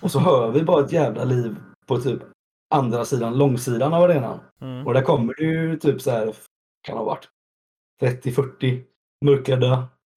[0.00, 2.22] Och så hör vi bara ett jävla liv på typ
[2.74, 4.40] andra sidan, långsidan av arenan.
[4.60, 4.86] Mm.
[4.86, 6.34] Och där kommer det ju typ så här,
[6.82, 7.28] kan ha varit
[8.02, 8.82] 30-40
[9.24, 9.72] mörkrädda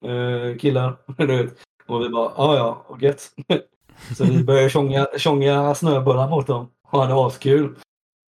[0.05, 0.97] eh, killar.
[1.87, 3.31] Och vi bara, ja ja, och gött.
[4.17, 7.75] Så vi började tjonga, tjonga snöbollar mot dem och hade askul.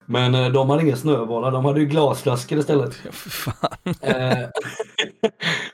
[0.06, 3.02] Men eh, de hade inga snöbollar, de hade ju glasflaskor istället.
[3.06, 3.78] Ja, för fan.
[4.02, 4.48] Eh,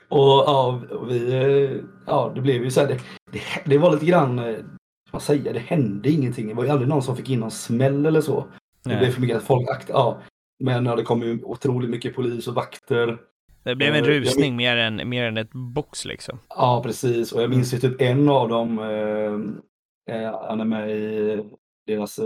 [0.08, 3.00] och ja, vi, eh, ja, det blev ju så här, det,
[3.32, 4.56] det, det var lite grann,
[5.10, 6.48] vad säger, det hände ingenting.
[6.48, 8.46] Det var ju aldrig någon som fick in någon smäll eller så.
[8.84, 8.98] Det Nej.
[8.98, 10.18] blev för mycket folk akt, ja.
[10.64, 13.18] Men ja, det kom ju otroligt mycket polis och vakter.
[13.62, 16.38] Det blev en rusning mer än, mer än ett box liksom.
[16.48, 17.32] Ja, precis.
[17.32, 21.44] Och jag minns ju typ en av dem, eh, han är med i
[21.86, 22.20] deras,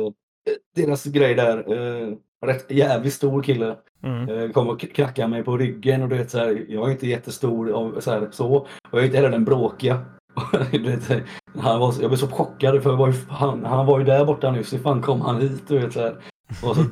[0.76, 1.72] deras grej där.
[1.72, 2.16] Eh,
[2.47, 3.76] rätt jävligt stor kille.
[4.03, 4.28] Mm.
[4.28, 7.07] Eh, kom och knackade mig på ryggen och du vet så här, jag är inte
[7.07, 10.05] jättestor av, så, här, så och jag är inte heller den bråkiga.
[10.72, 11.22] vet,
[11.59, 14.51] han var, jag blev så chockad för var ju, han, han var ju där borta
[14.51, 15.68] nyss, hur fan kom han hit?
[15.68, 16.16] Du vet, så här.
[16.62, 16.84] Och så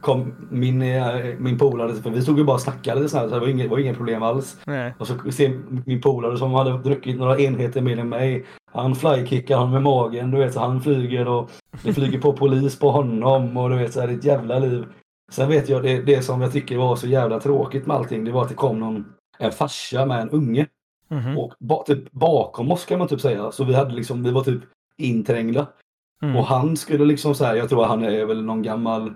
[0.00, 3.34] kom min, eh, min polare, för vi stod ju bara och snackade lite snabbt, så
[3.34, 4.56] det var inget, var inget problem alls.
[4.64, 4.94] Nej.
[4.98, 8.46] Och så ser min polare som hade druckit några enheter mer än mig.
[8.76, 11.50] Han flykickar han med magen, du vet, så han flyger och
[11.84, 14.86] det flyger på polis på honom och du vet, så är det ett jävla liv.
[15.32, 18.32] Sen vet jag, det, det som jag tycker var så jävla tråkigt med allting, det
[18.32, 19.04] var att det kom någon,
[19.38, 20.66] en farsa med en unge.
[21.08, 21.38] Mhm.
[21.38, 23.52] Och ba, typ bakom oss kan man typ säga.
[23.52, 24.60] Så vi hade liksom, vi var typ
[24.98, 25.66] inträngda.
[26.22, 26.36] Mm.
[26.36, 29.12] Och han skulle liksom så här, jag tror han är väl någon gammal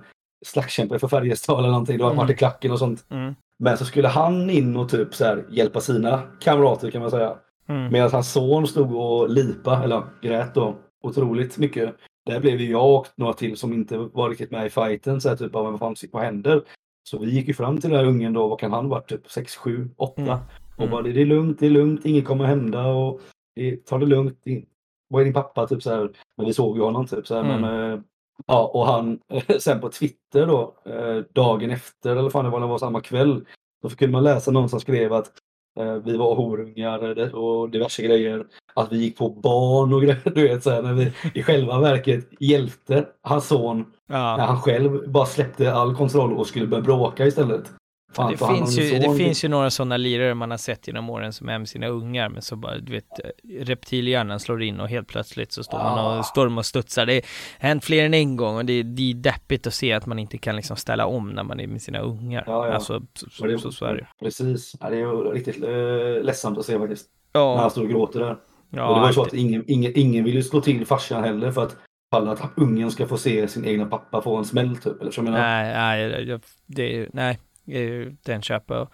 [0.47, 1.99] slagskämpe för Färjestad eller någonting.
[1.99, 2.23] Det var Mm.
[2.23, 3.05] Martin Klacken och sånt.
[3.11, 3.35] Mm.
[3.59, 7.37] Men så skulle han in och typ så här hjälpa sina kamrater kan man säga.
[7.71, 7.93] Mm.
[7.93, 11.95] Medan hans son stod och lipa, eller grät då, otroligt mycket.
[12.27, 15.29] Där blev ju jag och några till som inte var riktigt med i fighten, så
[15.29, 16.63] här, typ, av vad fan vad händer?
[17.03, 19.31] Så vi gick ju fram till den här ungen då, vad kan han vara, typ
[19.31, 20.23] 6, 7, 8.
[20.23, 20.39] Mm.
[20.77, 23.21] Och bara det är lugnt, det är lugnt, inget kommer hända och
[23.55, 24.45] det, ta det lugnt.
[25.09, 25.67] Vad är din pappa?
[25.67, 26.11] Typ så här.
[26.37, 27.45] Men vi såg ju honom typ så här.
[27.45, 27.61] Mm.
[27.61, 28.01] Men, eh,
[28.47, 29.19] ja, och han
[29.59, 33.47] sen på Twitter då, eh, dagen efter, eller fan det var, det var samma kväll,
[33.83, 35.33] då kunde man läsa någon som skrev att
[36.05, 38.45] vi var horungar eh, och diverse grejer.
[38.75, 41.81] Att vi gick på barn och grejer, du vet så här, när vi i själva
[41.81, 44.45] verket hjälpte hans son när Ja.
[44.47, 47.73] han själv bara släppte all kontroll och skulle börja bråka istället.
[48.13, 51.33] Fan, Det finns, ju, det finns ju några sådana lirare man har sett genom åren
[51.33, 53.21] som är med sina ungar, men så bara, du vet,
[53.61, 56.19] reptilhjärnan slår in och helt plötsligt så står man Ah.
[56.19, 57.07] och står och studsar.
[57.07, 57.23] Det har
[57.69, 60.39] hänt fler än en gång och det, det är deppigt att se att man inte
[60.39, 62.45] kan liksom ställa om när man är med sina ungar.
[62.47, 62.75] Ja, ja.
[62.75, 64.07] Alltså, så, Och det- så, så, så är det.
[64.21, 64.75] Precis.
[64.81, 67.07] Ja, det är ju riktigt eh, ledsamt att se faktiskt.
[67.35, 68.37] När Ja, han står och gråter där.
[68.71, 71.25] ja, och det var ju så att ingen, ingen, ingen vill ju slå till farsan
[71.25, 71.77] heller för att
[72.15, 75.01] falla att ungen ska få se sin egna pappa få en smäll typ.
[75.01, 75.73] Eller så jag menar, Nej,
[76.09, 77.39] nej, det, nej,
[78.25, 78.89] den köper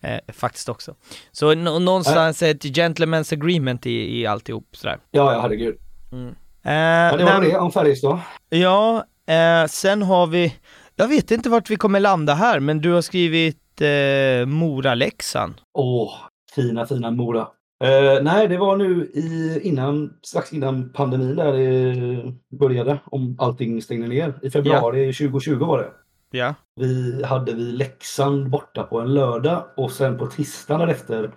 [0.00, 0.94] eh, faktiskt också.
[1.32, 4.98] Så nå- någonstans ett gentleman's agreement i, i alltihop sådär.
[5.10, 5.76] Ja, ja herregud.
[6.12, 6.34] Mm.
[6.62, 8.18] Ja, det var men- det om Färjestad.
[8.48, 10.54] Ja, eh, sen har vi,
[10.96, 15.54] jag vet inte vart vi kommer landa här, men du har skrivit eh, Mora-Leksand.
[15.74, 16.12] Åh,
[16.54, 17.48] fina, fina Mora.
[17.84, 23.82] Eh, nej, det var nu i, innan, strax innan pandemin där det började, om allting
[23.82, 24.34] stängde ner.
[24.42, 25.88] I februari 2020 var det.
[26.30, 26.54] Ja.
[26.80, 31.30] Vi hade vi Leksand borta på en lördag och sen på tisdagen därefter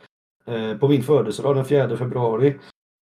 [0.47, 2.55] eh, på min födelsedag den 4 februari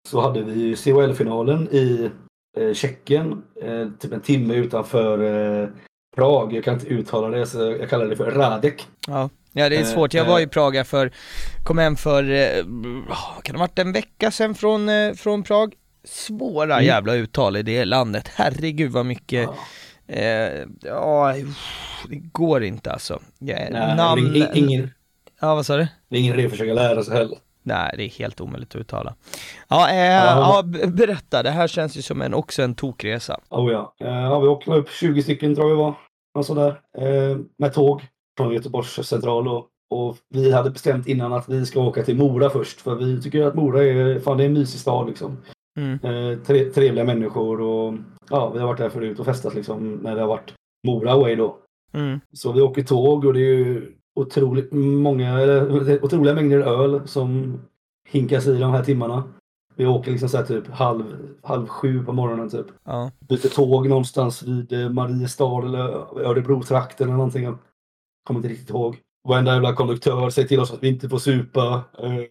[0.08, 2.10] så hade vi CHL-finalen i
[2.58, 5.18] eh, Tjeckien eh, typ en timme utanför
[5.62, 5.68] eh,
[6.16, 6.52] Prag.
[6.52, 8.86] Jag kan inte uttala det så jag kallar det för Radek.
[9.08, 9.30] Ja.
[9.52, 10.48] Ja det är Eh, svårt, jag var i eh.
[10.48, 11.12] Praga för,
[11.64, 12.64] kom hem för, eh,
[13.42, 15.74] kan det ha varit en vecka sedan från, från Prag?
[16.04, 16.84] Svåra Mm.
[16.86, 19.54] jävla uttal i det landet, herregud vad mycket, Ja.
[20.08, 21.34] Eh, ja,
[22.08, 23.20] det går inte alltså.
[23.38, 24.90] Ja, Nej, namn, det är ingen,
[25.40, 25.86] ja vad sa du?
[26.08, 27.38] det är ingen idé att försöka lära sig heller.
[27.62, 29.14] Nej, det är helt omöjligt att uttala.
[29.68, 30.62] Ja, eh, ja.
[30.64, 33.40] b- berätta, det här känns ju som en, också en tokresa.
[33.48, 33.94] Oh ja.
[34.00, 35.94] Eh, ja, vi åkte upp 20 stycken tror jag vi var.
[36.34, 36.80] Något sådär.
[36.98, 38.02] Eh, med tåg
[38.36, 39.48] från Göteborgs central.
[39.48, 42.80] Och, och vi hade bestämt innan att vi ska åka till Mora först.
[42.80, 45.36] För vi tycker att Mora är, fan, det är en mysig stad liksom.
[45.78, 45.98] Mm.
[46.02, 47.94] Eh, tre, trevliga människor och
[48.30, 50.54] ja, vi har varit där förut och festat liksom när det har varit
[50.86, 51.58] Mora away då.
[51.92, 52.20] Mm.
[52.32, 57.58] Så vi åker tåg och det är ju otroligt många, eller, otroliga mängder öl som
[58.08, 59.24] hinkas i de här timmarna.
[59.74, 61.04] Vi åker liksom så här typ halv,
[61.42, 62.66] halv sju på morgonen typ.
[62.84, 63.10] Ja.
[63.28, 65.82] Byter tåg någonstans vid eh, Mariestad eller
[66.26, 67.58] Örebro-trakten eller någonting.
[68.26, 68.96] Kommer inte riktigt ihåg.
[69.28, 71.82] Varenda jävla konduktör säger till oss att vi inte får supa.
[71.98, 72.24] Eh,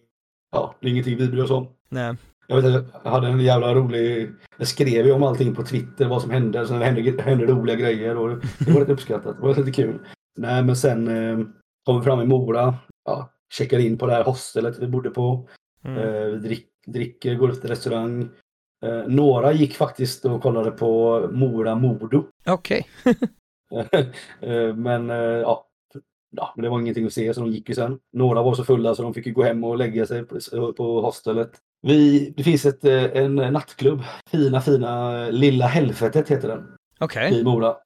[0.56, 1.68] Ja, det är ingenting vi bryr oss om.
[1.88, 2.14] Nej.
[2.46, 4.32] Jag, vet, jag hade en jävla rolig...
[4.56, 6.66] Jag skrev ju om allting på Twitter, vad som hände.
[6.66, 8.28] Sen hände, hände roliga grejer och
[8.58, 9.36] det var lite uppskattat.
[9.36, 9.98] Det var lite kul.
[10.36, 11.46] Nej, men sen eh,
[11.84, 12.74] kom vi fram i Mora.
[13.04, 15.48] Ja, checkade in på det här hostelet vi bodde på.
[15.84, 15.98] Mm.
[15.98, 18.28] Eh, vi drick, dricker, går till restaurang.
[18.86, 22.24] Eh, några gick faktiskt och kollade på Mora Modo.
[22.46, 22.86] Okej.
[24.40, 25.66] Eh, men eh, ja,
[26.30, 27.98] ja, men det var ingenting att se så de gick ju sen.
[28.12, 30.38] Några var så fulla så de fick ju gå hem och lägga sig på,
[30.72, 31.50] på hostelet.
[31.86, 36.66] Vi, det finns ett, eh, en nattklubb, fina fina Lilla Helvetet heter den,
[37.00, 37.40] Okej.
[37.40, 37.76] i Mora.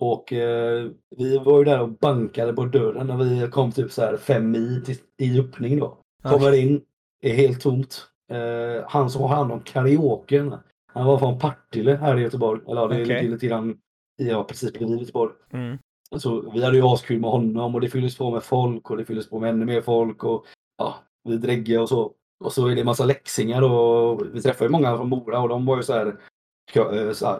[0.00, 4.02] Och eh, vi var ju där och bankade på dörren när vi kom typ så
[4.02, 5.98] här fem mil till, i öppning då.
[6.22, 6.82] Kommer in,
[7.22, 8.08] är helt tomt.
[8.32, 10.54] Eh, han som har hand om karaoken,
[10.92, 12.60] han var från Partille här i Göteborg.
[12.68, 13.78] Eller ja, det är lite grann,
[14.16, 15.32] ja precis bredvid Göteborg.
[15.52, 15.78] Mm.
[16.16, 19.04] Så vi hade ju askul med honom och det fylldes på med folk och det
[19.04, 20.46] fylldes på med ännu mer folk och
[20.78, 20.94] ja,
[21.28, 22.12] vi dreggade och så.
[22.44, 25.48] Och så är det en massa läxingar och vi träffade ju många från Mora och
[25.48, 26.12] de var ju så här, eh,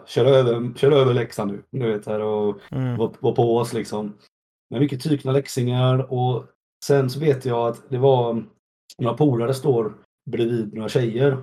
[0.07, 2.97] kör över, kör över Leksand nu, du vet här och Mm.
[2.97, 4.13] var, var på oss liksom.
[4.69, 6.43] Men mycket tykna läxingar och
[6.85, 8.43] sen så vet jag att det var
[9.01, 9.93] några polare står
[10.31, 11.37] bredvid några tjejer.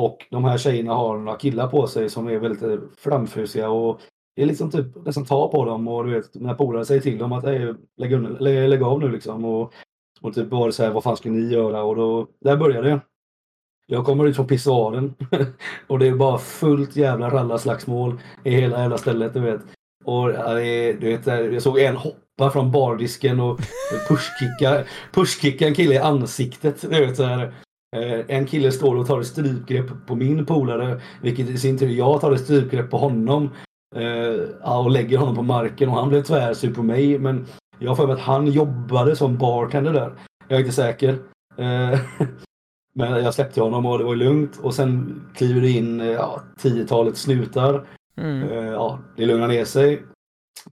[0.00, 4.00] Och de här tjejerna har några killar på sig som är väldigt eh, framfusiga och
[4.36, 7.18] det är liksom typ nästan tar på dem och du vet, mina polare säger till
[7.18, 9.44] dem att "Hej, lägg, undan- lä- lägg av nu liksom.
[9.44, 9.72] Och,
[10.20, 11.82] och typ var det så här, vad fan ska ni göra?
[11.82, 13.00] Och då, där började det.
[13.86, 15.14] Jag kommer ut från pissoaren
[15.86, 19.60] och det är bara fullt jävla rallarslagsmål i hela jävla stället, du vet.
[20.04, 20.28] Och
[21.00, 23.60] du vet, jag såg en hoppa från bardisken och
[24.08, 26.80] pushkicka, pushkicka en kille i ansiktet.
[26.80, 27.54] Du vet, så här.
[27.96, 31.88] Eh, en kille står och tar ett strypgrepp på min polare, vilket i sin tur
[31.88, 33.50] jag tar ett strypgrepp på honom.
[33.96, 37.18] Eh, och lägger honom på marken och han blev tvärsur på mig.
[37.18, 37.46] Men
[37.78, 40.12] jag har för mig att han jobbade som bartender där.
[40.48, 41.18] Jag är inte säker.
[41.58, 42.00] Eh,
[42.94, 44.58] Men jag släppte honom och det var lugnt.
[44.62, 47.86] Och sen kliver det in eh, ja, tiotalet snutar.
[48.16, 48.42] Mm.
[48.42, 50.02] Eh, Ja, det lugnar ner sig.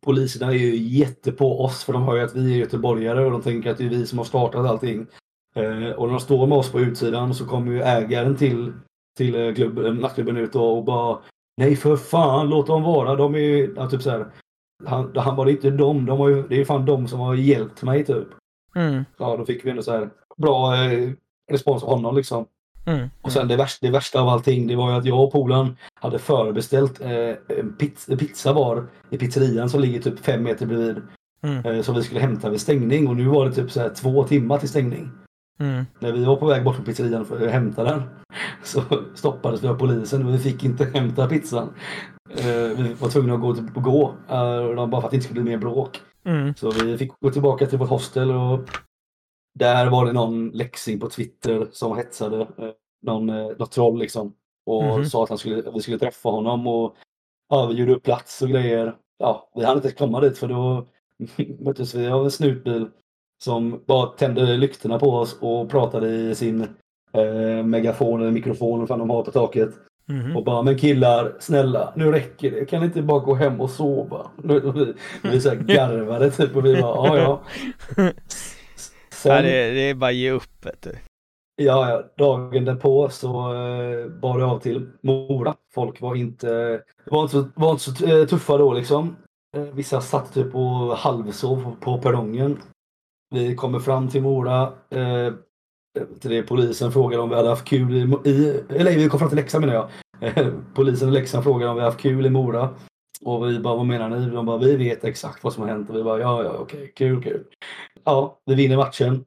[0.01, 3.31] Poliserna är ju jätte på oss för de hör ju att vi är göteborgare och
[3.31, 5.07] de tänker att det är vi som har startat allting.
[5.97, 8.73] Och när de står med oss på utsidan så kommer ju ägaren till,
[9.17, 11.19] till klubben, nattklubben ut och, bara
[11.57, 13.17] Nej för fan, låt dem vara.
[13.17, 14.27] De är ju, ja, typ så här.
[14.87, 17.35] Han, han var det inte dem, de har ju, det är fan de som har
[17.35, 18.29] hjälpt mig typ.
[18.77, 19.05] Mm.
[19.19, 21.11] Ja, då fick vi ändå så här bra eh,
[21.51, 22.47] respons av honom liksom.
[22.87, 23.09] Mm.
[23.23, 25.77] Och sen det värsta, det värsta av allting, det var ju att jag och polaren
[25.95, 31.03] hade förbeställt eh, en pizza, pizza var i pizzerian som ligger typ fem meter bredvid.
[31.43, 31.67] Mm.
[31.67, 34.25] Eh, som vi skulle hämta vid stängning och nu var det typ så här två
[34.25, 35.11] timmar till stängning.
[35.59, 35.85] Mm.
[35.99, 38.03] När vi var på väg bort från pizzerian för att hämta den
[38.65, 38.83] så
[39.15, 41.75] stoppades vi av polisen och vi fick inte hämta pizzan.
[42.31, 45.43] Eh, vi var tvungna att gå, typ, gå eh, bara för att det inte skulle
[45.43, 46.01] bli mer bråk.
[46.25, 46.55] Mm.
[46.55, 48.61] Så vi fick gå tillbaka till vårt hostel och
[49.59, 52.71] där var det någon läxing på Twitter som hetsade eh,
[53.03, 54.35] någon, något troll liksom.
[54.67, 55.05] Och Mhm.
[55.05, 56.97] sa att han skulle, vi skulle träffa honom och
[57.49, 58.97] ja, vi gjorde upp plats och grejer.
[59.19, 60.87] Ja, vi hann inte komma dit för då
[61.65, 62.89] möttes vi av en snutbil
[63.45, 66.63] som bara tände lyktorna på oss och pratade i sin
[67.13, 69.71] eh, megafon eller mikrofon, vad fan de har på taket.
[70.07, 70.37] Mhm.
[70.37, 72.65] Och bara, men killar, snälla, nu räcker det.
[72.65, 74.31] Kan ni inte bara gå hem och sova?
[74.43, 74.95] Nu- Vi,
[75.31, 77.43] vi så här garvade typ och vi bara, ja ja.
[79.13, 80.91] Sen, Ja, det, det är bara ge upp vet du.
[81.57, 85.55] ja, ja, dagen därpå så eh, bar det av till Mora.
[85.75, 89.17] Folk var inte, var inte, så, var inte så eh, tuffa då liksom.
[89.57, 92.59] Eh, vissa satt typ och halvsov på perrongen.
[93.31, 94.63] Vi kommer fram till Mora.
[94.91, 95.33] Eh,
[96.21, 99.29] till det polisen frågade om vi hade haft kul i, i eller vi kom fram
[99.29, 99.89] till Leksand menar jag.
[100.75, 102.69] Polisen i Leksand frågade om vi haft kul i Mora.
[103.25, 104.27] Och vi bara, vad menar ni?
[104.31, 105.91] De bara, vi vet exakt vad som har hänt.
[105.91, 107.45] Och vi bara, ja, ja, okej, kul, kul.
[108.05, 109.25] Ja, vi vinner matchen.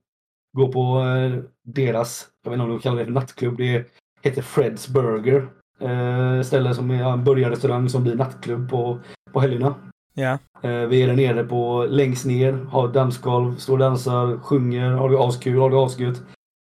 [0.58, 3.86] Går på eh, deras, jag vet inte om de kallar det för nattklubb, det
[4.22, 5.48] heter Freds Burger.
[5.80, 9.00] Eh, ställe som är en burgarrestaurang som blir nattklubb på,
[9.34, 9.76] på helgerna.
[10.14, 10.38] Ja.
[10.62, 15.10] Eh, vi är där nere på längst ner, har dansgolv, står och dansar, sjunger, har
[15.10, 16.24] det askul, har det asgött.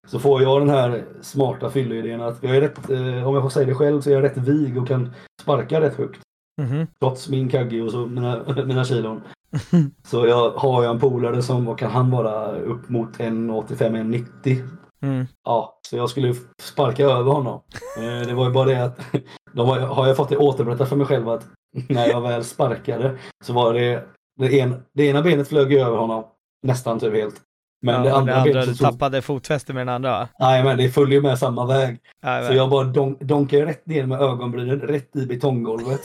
[0.08, 3.50] Så får jag den här smarta fylleidén att jag är rätt, eh, om jag får
[3.50, 5.10] säga det själv, så är jag rätt vig och kan
[5.42, 6.20] sparka rätt högt.
[6.62, 6.86] Mhm.
[7.00, 9.20] Trots min kagge och så mina, mina kilon.
[10.04, 14.68] Så jag har jag en polare som, vad kan han vara, upp mot 1,85-1,90.
[15.02, 15.26] Mm.
[15.44, 17.60] Ja, så jag skulle sparka över honom.
[17.98, 19.00] Eh, Det var ju bara det att
[19.52, 21.46] de har, har jag fått det återberättat för mig själv att
[21.88, 24.04] när jag väl sparkade så var det
[24.40, 26.24] det, en, det ena benet flög över honom
[26.62, 27.40] nästan typ helt.
[27.82, 30.76] Men ja, det andra, det andra du så, tappade fotfäste med den andra nej men
[30.76, 31.98] det följde ju med samma väg.
[32.22, 36.00] Ja, Så jag bara don, donkade rätt ner med ögonbrynen rätt i betonggolvet.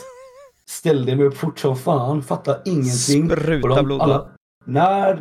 [0.69, 3.29] Ställde mig upp fort som fan, fattade ingenting.
[3.29, 4.27] Spruta blod alla-?
[4.65, 5.15] Nej,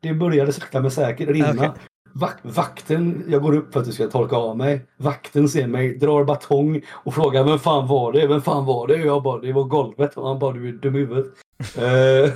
[0.00, 1.50] det började sakta men säkert rinna.
[1.50, 1.70] Okej.
[2.14, 4.86] Vak- vakten, jag går upp för att du ska torka av mig.
[4.98, 8.26] Vakten ser mig, drar batong och frågar vem fan var det?
[8.26, 8.96] Vem fan var det?
[8.96, 10.16] Jag bara, det var golvet.
[10.16, 11.26] Och han bara, du är dum i huvudet.
[11.78, 12.32] Eh,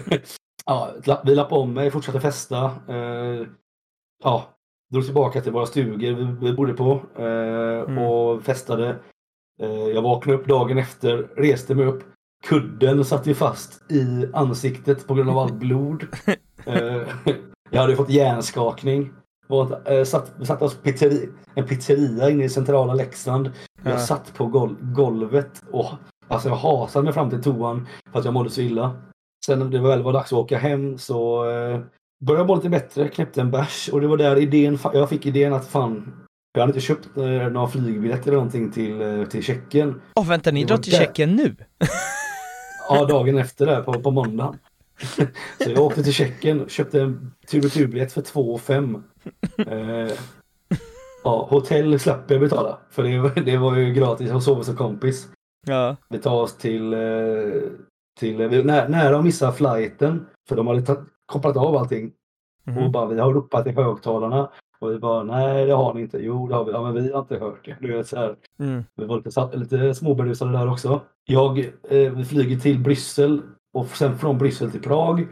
[0.66, 0.90] ja,
[1.24, 2.64] vi lappade om mig, fortsatte festa.
[2.64, 3.46] Eh,
[4.24, 4.44] ja,
[4.92, 7.98] drog tillbaka till våra stugor vi, vi bodde på eh, Mm.
[7.98, 8.96] och festade.
[9.62, 12.02] Eh, jag vaknade upp dagen efter, reste mig upp.
[12.48, 16.06] Kudden satt ju fast i ansiktet på grund av allt blod.
[16.66, 17.02] Eh,
[17.70, 19.12] jag hade fått hjärnskakning.
[19.48, 23.50] Var, eh, satt, vi satt oss pizzeri, en pizzeria inne i centrala Leksand.
[23.82, 23.98] Jag Ja.
[23.98, 25.86] satt på gol, golvet och
[26.28, 28.92] alltså jag hasade mig fram till toan för att jag mådde så illa.
[29.46, 31.80] Sen när det väl var dags att åka hem så eh,
[32.24, 35.52] började må lite bättre, knäppte en bärs och det var där idén, jag fick idén
[35.52, 36.12] att fan,
[36.52, 40.00] jag hade inte köpt eh, några flygbiljetter eller någonting till, eh, till Tjeckien.
[40.14, 40.92] Åh vänta, ni drar till.
[40.92, 41.56] Tjeckien nu?
[42.88, 44.58] Ja, dagen efter där på, på måndagen.
[45.64, 49.02] Så jag åkte till Tjeckien och köpte en tur och turbiljett för 2 5.
[49.66, 50.12] Eh,
[51.24, 52.78] ja, hotell slapp jag betala.
[52.90, 54.28] För det, var- det var ju gratis.
[54.30, 55.28] Jag sov hos en kompis.
[55.66, 55.96] Ja.
[56.08, 56.98] Vi tar oss till, eh,
[58.20, 60.26] till vi, nä, nära att missa flighten.
[60.48, 62.12] För de hade ta- kopplat av allting.
[62.66, 62.92] Och Mhm.
[62.92, 64.50] bara, vi har ropat i högtalarna.
[64.80, 66.18] Och vi bara, nej det har ni inte.
[66.18, 66.72] Jo det har vi.
[66.72, 67.76] Ja men vi har inte hört det.
[67.80, 68.36] Du vet, så här.
[68.60, 68.84] Mm.
[68.96, 71.00] Vi var lite, lite småberusade där också.
[71.24, 73.42] Jag eh, vi flyger till Bryssel
[73.74, 75.26] och sen från Bryssel till Prag.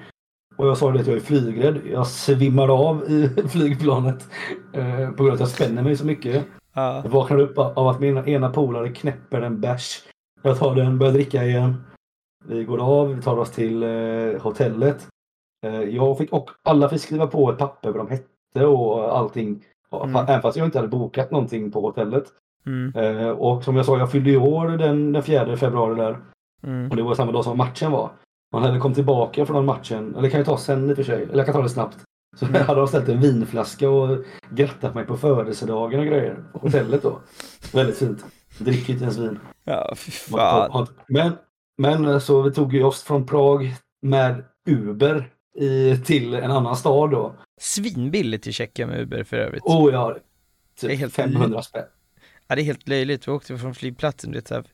[0.56, 1.78] Och jag sa det att jag är flygrädd.
[1.92, 4.28] Jag svimmar av i flygplanet
[4.72, 6.44] eh, på grund av att jag spänner mig så mycket.
[6.74, 6.94] Ja.
[7.04, 10.02] Jag vaknar upp av att min ena polare knäpper en bärs.
[10.42, 11.84] Jag tar den, börjar dricka igen.
[12.44, 15.08] Vi går av, vi tar oss till eh, hotellet.
[15.66, 19.64] Eh, jag fick, och alla fick skriva på ett papper vad de hette och allting.
[19.92, 20.16] Mm.
[20.16, 22.24] Även fast jag inte hade bokat någonting på hotellet.
[22.66, 22.92] Mm.
[22.96, 26.18] Eh, och som jag sa, jag fyllde ju år den, den 4 februari där.
[26.62, 26.90] Mm.
[26.90, 28.10] Och det var samma dag som matchen var.
[28.52, 31.02] Man hade kommit tillbaka från den matchen, eller kan jag ta sen i och för
[31.02, 31.96] sig, eller jag kan ta det snabbt.
[32.36, 32.62] Så Mm.
[32.66, 36.44] hade de ställt en vinflaska och grattat mig på födelsedagen och grejer.
[36.52, 37.20] På hotellet då.
[37.72, 38.24] Väldigt fint.
[38.58, 39.38] Dricker inte ens vin.
[39.64, 40.86] Ja, fy fan.
[41.08, 41.32] Men,
[41.78, 46.76] men eh, så vi tog ju oss från Prag med Uber i, till en annan
[46.76, 47.34] stad då.
[47.60, 49.62] Svinbilligt i Tjeckien med Uber för övrigt.
[49.64, 50.18] Och jag
[50.80, 51.84] Det är typ helt 500 spänn.
[52.46, 53.28] Ja, det är helt löjligt.
[53.28, 54.64] Vi åkte från flygplatsen, du vet, så här,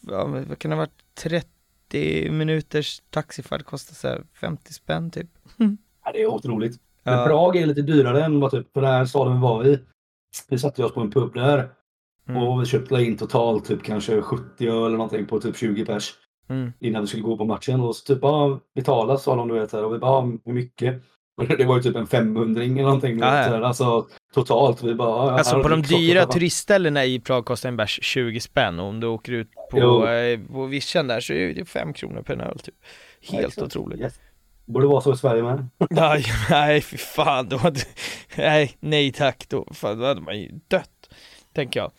[0.00, 5.28] ja, vad kan det ha varit, 30 minuters taxifärd kostar så här 50 spänn typ.
[6.04, 6.80] Ja, det är otroligt.
[7.02, 7.26] Men Ja.
[7.26, 9.78] Prag är lite dyrare än vad typ, för den här staden vi var i.
[10.48, 11.70] Vi satte oss på en pub där
[12.28, 12.42] Mm.
[12.42, 16.14] och vi köpte in totalt typ kanske 70 öl eller någonting på typ 20 pers
[16.50, 16.72] Mm.
[16.80, 17.80] innan vi skulle gå på matchen.
[17.80, 20.52] Och så typ bara betala sa de du vet här och vi bara "Ja, hur
[20.52, 21.02] mycket?
[21.58, 23.18] Det var ju typ en 500 eller någonting.
[23.18, 23.42] du Ja, ja.
[23.42, 23.60] här.
[23.62, 24.82] Alltså totalt.
[24.82, 28.40] Vi bara, ja, Alltså på de du dyra turistställena i Prag kostar en bärs 20
[28.40, 29.80] spänn och om du åker ut Jo.
[30.00, 32.74] på, eh, på vischan där så är det 5 kronor per öl typ.
[33.30, 33.66] Helt Exakt.
[33.66, 34.00] otroligt.
[34.00, 34.20] Yes.
[34.66, 35.68] Borde vara så i Sverige med.
[35.90, 37.80] Nej, nej fy fan, då hade,
[38.36, 41.10] nej, nej tack, då, fan, då hade man ju dött,
[41.54, 41.90] tänker jag.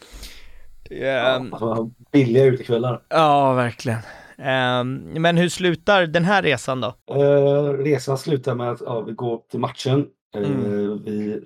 [0.91, 3.01] Ehm, Alltså, billiga utekvällar.
[3.09, 3.99] ja, verkligen.
[4.41, 6.93] Ehm, men hur slutar den här resan då?
[7.15, 10.07] Eh, resan slutar med att ja, vi går till matchen.
[10.35, 11.03] Eh, Mm.
[11.03, 11.39] vi,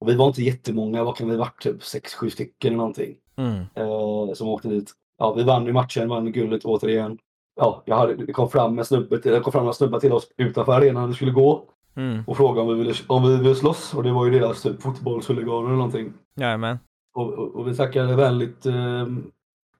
[0.00, 1.62] och vi var inte jättemånga, vad kan vi varit?
[1.62, 3.14] Typ 6-7 stycken eller någonting.
[3.36, 3.58] Mm.
[3.74, 4.92] eh, som åkte dit.
[5.18, 7.18] Ja, vi vann ju matchen, vann guldet återigen.
[7.60, 10.28] Ja, jag hade, det kom fram en snubbe till, kom fram en snubbe till oss
[10.36, 11.64] utanför arenan när vi skulle gå
[11.96, 12.24] Mm.
[12.26, 13.94] och frågade om vi ville, om vi ville slåss.
[13.94, 16.12] Och det var ju deras typ fotbollshuliganer eller någonting.
[16.40, 16.78] Jajamän.
[17.14, 19.06] Och, och, och vi tackade väldigt, eh,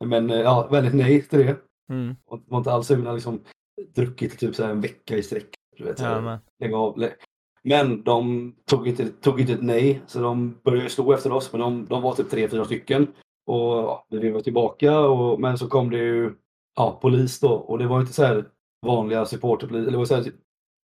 [0.04, 1.56] men ja, väldigt nej till det.
[1.88, 2.16] Mm.
[2.26, 3.40] Och var inte alls sugna liksom
[3.94, 5.48] druckit typ så en vecka i sträck.
[5.76, 6.38] Du vet, Jajamän.
[6.60, 7.08] lägga av.
[7.62, 11.52] Men de tog inte, tog inte ett nej, så de började stå efter oss.
[11.52, 13.06] Men de, de var typ tre, fyra stycken.
[13.46, 16.34] Och ja, vi var tillbaka, och, men så kom det ju
[16.76, 17.52] ja, polis då.
[17.52, 18.44] Och det var inte så här
[18.86, 19.82] vanliga supporterpolis.
[19.82, 20.32] Eller det var så här,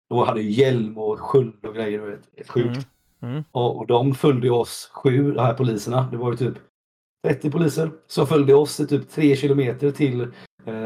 [0.08, 1.98] de hade ju hjälm och sköld och grejer.
[1.98, 2.66] du Vet, sjukt.
[2.66, 3.32] Mm.
[3.32, 3.44] Mm.
[3.52, 6.08] Och, och de följde oss sju, de här poliserna.
[6.10, 6.58] Det var ju typ
[7.26, 10.32] 30 poliser som följde oss i typ tre kilometer till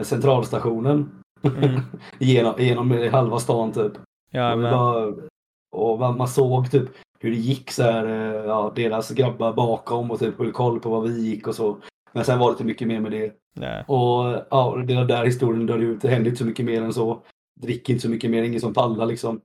[0.05, 1.11] centralstationen.
[1.43, 1.81] Mm.
[2.19, 3.93] genom, genom halva stan typ.
[4.33, 4.73] Jajamän.
[4.73, 5.15] bara,
[5.77, 6.89] och man såg typ
[7.21, 10.91] hur det gick så här, eh, ja, deras grabbar bakom och typ höll koll på
[10.91, 11.77] vad vi gick och så.
[12.13, 13.33] Men sen var det inte mycket mer med det.
[13.57, 13.85] Nej.
[13.87, 16.01] Och ja, den där historien dör ut.
[16.03, 17.23] Det hände inte så mycket mer än så.
[17.61, 19.41] Drick inte så mycket mer, ingen som pallar liksom.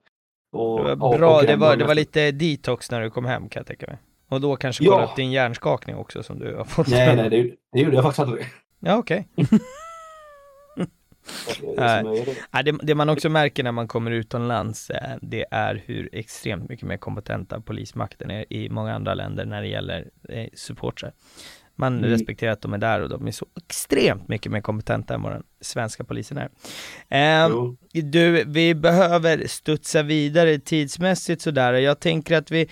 [0.52, 3.26] Och, Det ja, var bra, och det var, det var lite detox när du kom
[3.26, 3.98] hem kan jag tänka mig.
[4.30, 4.92] Och då kanske Ja.
[4.92, 6.88] kolla upp din hjärnskakning också som du har fått.
[6.88, 8.46] Nej, nej, det, det gjorde jag faktiskt aldrig.
[8.80, 9.28] Ja, okej.
[9.36, 9.64] Det är Nej.
[10.78, 11.14] som jag är
[12.54, 12.72] det.
[12.72, 16.88] Det, det man också märker när man kommer utomlands, eh, det är hur extremt mycket
[16.88, 21.12] mer kompetenta polismakten är i många andra länder när det gäller eh, supportrar.
[21.78, 22.10] Man Mm.
[22.10, 25.32] respekterar att de är där och de är så extremt mycket mer kompetenta än vad
[25.32, 26.50] den svenska polisen är.
[27.50, 27.78] Jo.
[27.92, 31.74] du, vi behöver studsa vidare tidsmässigt sådär.
[31.74, 32.70] Jag tänker att vi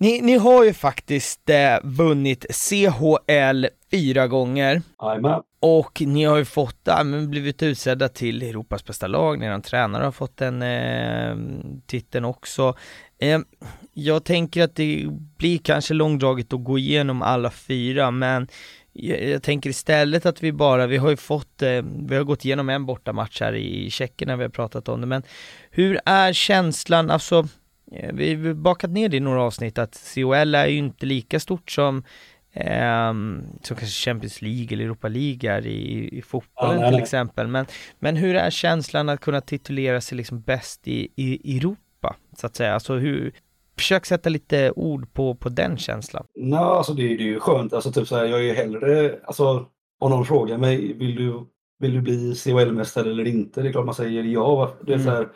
[0.00, 4.82] ni, ni har ju faktiskt eh, vunnit CHL fyra gånger.
[5.02, 5.42] Jajamän.
[5.60, 10.04] Och ni har ju fått, ja, men blivit utsedda till Europas bästa lag, ni tränare
[10.04, 11.36] har fått den eh,
[11.86, 12.74] titeln också.
[13.18, 13.40] Eh,
[13.92, 15.06] jag tänker att det
[15.36, 18.48] blir kanske långdraget att gå igenom alla fyra, men
[18.92, 22.44] jag, jag tänker istället att vi bara, vi har ju fått, eh, vi har gått
[22.44, 25.22] igenom en bortamatch här i Tjeckien när vi har pratat om det, men
[25.70, 27.48] hur är känslan, alltså
[28.12, 31.70] vi har bakat ner det i några avsnitt att CHL är ju inte lika stort
[31.70, 32.02] som
[32.52, 36.96] Ehm, som kanske Champions League eller Europa League är i, i fotbollen Ja, nej, till
[36.96, 37.02] nej.
[37.02, 37.46] exempel.
[37.48, 37.66] Men,
[37.98, 42.56] men hur är känslan att kunna titulera sig liksom bäst i, i Europa, så att
[42.56, 42.74] säga?
[42.74, 43.32] Alltså hur,
[43.76, 46.24] försök sätta lite ord på, på den känslan.
[46.36, 47.72] Nej, alltså det, är- det är ju skönt.
[47.72, 49.66] Alltså typ så här, jag är ju hellre, alltså
[50.00, 51.46] om någon frågar mig, vill du,
[51.78, 53.62] vill du bli CHL-mästare eller inte?
[53.62, 54.74] Det är klart man säger ja.
[54.86, 55.06] Det är Mm.
[55.06, 55.28] så här,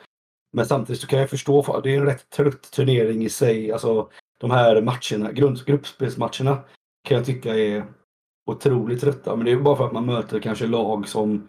[0.54, 3.72] men samtidigt så kan jag förstå, för det är en rätt trött turnering i sig.
[3.72, 4.08] Alltså
[4.40, 6.58] de här matcherna, grund, gruppspelsmatcherna
[7.08, 7.84] kan jag tycka är
[8.46, 9.36] otroligt trötta.
[9.36, 11.48] Men det är bara för att man möter kanske lag som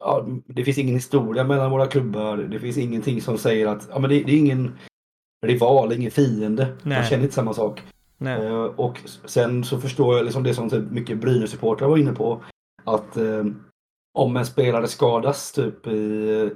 [0.00, 2.36] Ja, det finns ingen historia mellan våra klubbar.
[2.36, 4.78] Det finns ingenting som säger att ja, men det, det är ingen
[5.46, 6.76] rival, ingen fiende.
[6.82, 6.98] Nej.
[6.98, 7.82] Man känner inte samma sak.
[8.20, 12.44] Eh, och sen så förstår jag liksom det som typ mycket Brynäs-supportrar var inne på.
[12.84, 13.44] Att eh,
[14.16, 15.90] om en spelare skadas typ i,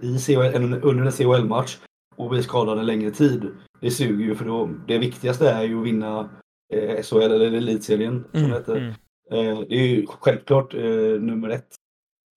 [0.03, 0.19] i
[0.55, 1.79] en- under en CHL-match
[2.17, 3.51] och blir skadad en längre tid.
[3.81, 6.31] Det suger ju för då, det viktigaste är ju att vinna
[6.75, 8.77] eh, SHL eller Elitserien som det Mm, heter.
[8.77, 8.91] mm.
[9.33, 10.81] Eh, det är ju självklart eh,
[11.21, 11.69] nummer ett.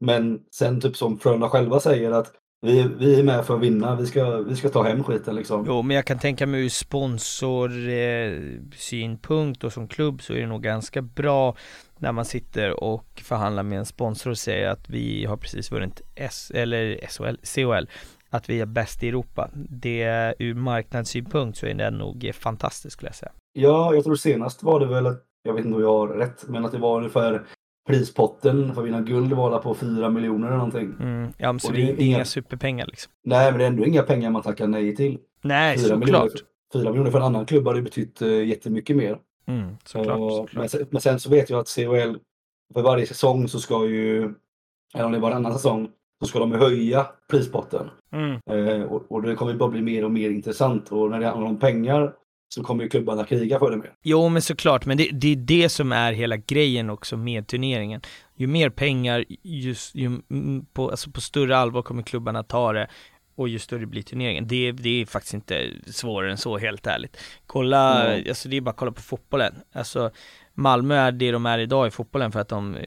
[0.05, 2.31] Men sen typ som Frölunda själva säger att
[2.63, 5.65] vi, vi är med för att vinna, vi ska, vi ska ta hem skiten liksom.
[5.67, 10.47] Jo, men jag kan tänka mig ur sponsorsynpunkt synpunkt och som klubb så är det
[10.47, 11.55] nog ganska bra
[11.97, 16.01] när man sitter och förhandlar med en sponsor och säger att vi har precis vunnit
[16.15, 17.87] S eller SHL, CHL,
[18.29, 19.49] att vi är bäst i Europa.
[19.53, 23.31] Det ur marknadssynpunkt så är det nog fantastiskt skulle jag säga.
[23.53, 26.65] Ja, jag tror senast var det väl, jag vet inte om jag har rätt, men
[26.65, 27.43] att det var ungefär
[27.87, 30.95] prispotten för att vinna guld var på 4 miljoner eller någonting.
[30.99, 33.11] Mm, ja, men så det det är inga inga- superpengar liksom.
[33.23, 35.17] Nej, men det är ändå inga pengar man tackar nej till.
[35.41, 36.43] Nej, 4 miljoner, såklart.
[36.73, 39.17] 4 miljoner för en annan klubb hade betytt eh, jättemycket mer.
[39.47, 40.53] Mm, såklart, Och- såklart.
[40.53, 42.15] Men, sen, men sen så vet jag att CHL,
[42.73, 44.33] för varje säsong så ska ju,
[44.93, 45.89] eller om det är varannan säsong,
[46.21, 47.89] så ska de höja prispotten.
[48.13, 48.39] Mm.
[48.49, 50.91] Eh, och, och det kommer bara bli mer och mer intressant.
[50.91, 52.13] Och när det handlar om pengar
[52.53, 53.93] så kommer ju klubbarna kriga för det mer.
[54.01, 58.01] Jo men såklart, men det, det är det som är hela grejen också med turneringen.
[58.35, 62.87] Ju mer pengar, just, ju, mm, på, alltså på större allvar kommer klubbarna ta det
[63.35, 64.47] och ju större blir turneringen.
[64.47, 67.17] Det, det är faktiskt inte svårare än så helt ärligt.
[67.45, 68.29] Kolla, Nej.
[68.29, 69.53] alltså det är bara att kolla på fotbollen.
[69.71, 70.11] Alltså
[70.53, 72.77] Malmö är det de är idag i fotbollen för att de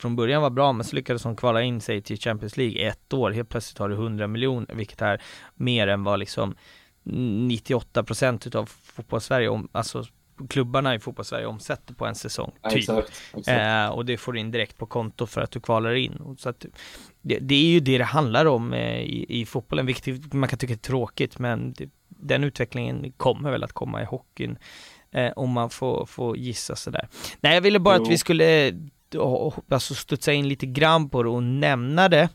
[0.00, 3.12] från början var bra men så lyckades de kvala in sig till Champions League ett
[3.12, 3.30] år.
[3.30, 5.22] Helt plötsligt har du 100 miljoner vilket är
[5.54, 6.54] mer än vad liksom
[7.04, 10.04] 98% utav fotbollssverige, alltså
[10.48, 12.52] klubbarna i fotbollssverige omsätter på en säsong.
[12.70, 12.76] Typ.
[12.78, 13.12] Exakt.
[13.36, 13.48] exakt.
[13.48, 16.36] Eh, och det får du in direkt på konto för att du kvalar in.
[16.38, 16.66] Så att,
[17.22, 20.58] det, det är ju det det handlar om eh, i, i fotbollen, vilket man kan
[20.58, 24.58] tycka är tråkigt, men det, den utvecklingen kommer väl att komma i hockeyn.
[25.10, 27.08] Eh, om man får, får gissa sådär.
[27.40, 28.02] Nej, jag ville bara Jo.
[28.02, 28.74] att vi skulle eh,
[29.68, 32.28] alltså studsa in lite grann på det och nämna det.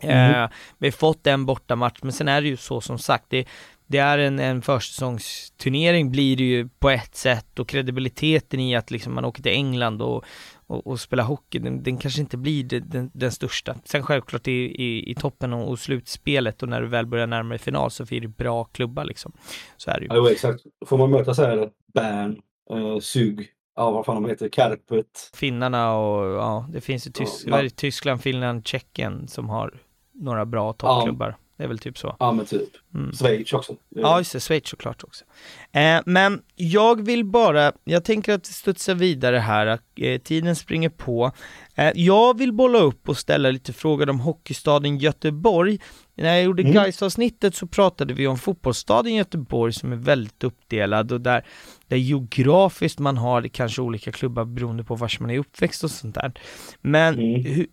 [0.00, 0.50] Eh, Mm.
[0.78, 3.44] vi har fått en bortamatch, men sen är det ju så som sagt, det,
[3.86, 8.90] det är en, en försäsongsturnering blir det ju på ett sätt och kredibiliteten i att
[8.90, 10.24] liksom man åker till England och,
[10.66, 13.76] och, och spelar hockey, den, den kanske inte blir den, den största.
[13.84, 17.48] Sen självklart i, i, i toppen och, och slutspelet och när du väl börjar närma
[17.48, 19.32] dig final så blir det bra klubbar liksom.
[19.76, 20.08] Så är det ju.
[20.14, 20.60] Ja, exakt.
[20.86, 22.36] Får man möta så här Bern,
[22.70, 25.30] eh, Sug, ja vad fan de heter, Kärpet.
[25.34, 27.70] Finnarna och ja, det finns ju Tys- Ja?
[27.76, 29.80] Tyskland, Finland, Tjeckien som har
[30.14, 31.36] några bra toppklubbar.
[31.56, 32.16] Det är väl typ så.
[32.18, 32.68] Ja men typ.
[32.94, 33.12] Mm.
[33.12, 33.76] Schweiz också.
[33.88, 34.40] Ja, just det.
[34.40, 35.24] Schweiz såklart också.
[35.72, 41.32] Eh, men jag vill bara, jag tänker att studsa vidare här, eh, tiden springer på.
[41.74, 45.78] Eh, jag vill bolla upp och ställa lite frågor om hockeystaden Göteborg.
[46.18, 46.74] När jag gjorde Mm.
[46.74, 51.44] Gais-avsnittet så pratade vi om fotbollsstaden Göteborg som är väldigt uppdelad och där,
[51.86, 56.14] där geografiskt man har kanske olika klubbar beroende på var man är uppväxt och sånt
[56.14, 56.32] där.
[56.80, 57.44] Men Mm.
[57.44, 57.66] hu,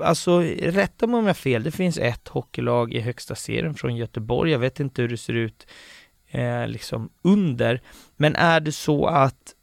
[0.00, 3.96] alltså rätta mig om jag har fel, det finns ett hockeylag i högsta serien från
[3.96, 5.66] Göteborg, jag vet inte hur det ser ut
[6.30, 7.80] eh, liksom under.
[8.16, 9.54] Men är det så att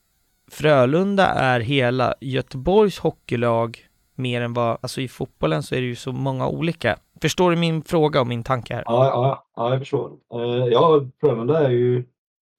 [0.52, 3.89] Frölunda är hela Göteborgs hockeylag
[4.20, 6.98] mer än vad, alltså i fotbollen så är det ju så många olika.
[7.22, 8.84] Förstår du min fråga och min tanke här?
[8.86, 10.12] Ja, ja, ja jag förstår.
[10.34, 12.04] Eh, ja, Frölunda är ju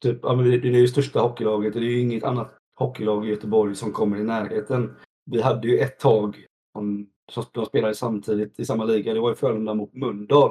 [0.03, 1.73] typ, ja, men det det är ju största hockeylaget.
[1.73, 4.97] Det är ju inget annat hockeylag i Göteborg som kommer i närheten.
[5.31, 6.37] Vi hade ju ett tag
[6.77, 9.15] som, som de spelade samtidigt i samma liga.
[9.15, 10.51] Det var ju Frölunda mot Mölndal.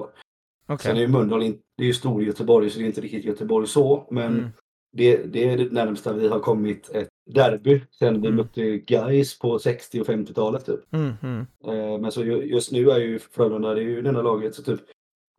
[0.67, 0.77] Okej.
[0.79, 1.39] Sen är ju Mölndal
[1.77, 4.07] det är ju stor Göteborg så det är inte riktigt Göteborg så.
[4.11, 4.49] Men Mm.
[4.91, 8.35] Det, det är det närmsta vi har kommit ett derby sen vi Mm.
[8.37, 10.93] mötte Gais på 60 och 50-talet typ.
[10.93, 14.09] Mm, mm, Eh, Men så ju- just nu är ju Frölunda, det är ju det
[14.09, 14.55] enda laget.
[14.55, 14.79] Så typ,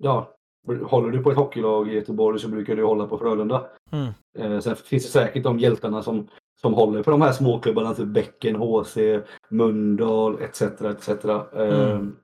[0.02, 0.34] ja,
[0.82, 3.66] håller du på ett hockeylag i Göteborg så brukar du hålla på Frölunda.
[3.92, 4.08] mm.
[4.38, 6.28] Eh, Sen finns det säkert de hjältarna som,
[6.60, 8.96] som håller på de här småklubbarna, typ Bäcken, HC,
[9.50, 10.62] Mölndal etc.
[10.62, 11.08] etc.
[11.08, 12.16] Eh, Mm.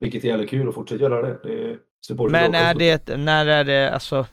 [0.00, 1.38] Vilket är jävligt kul att fortsätta göra det.
[1.42, 4.26] det är Men är det, när är det, alltså,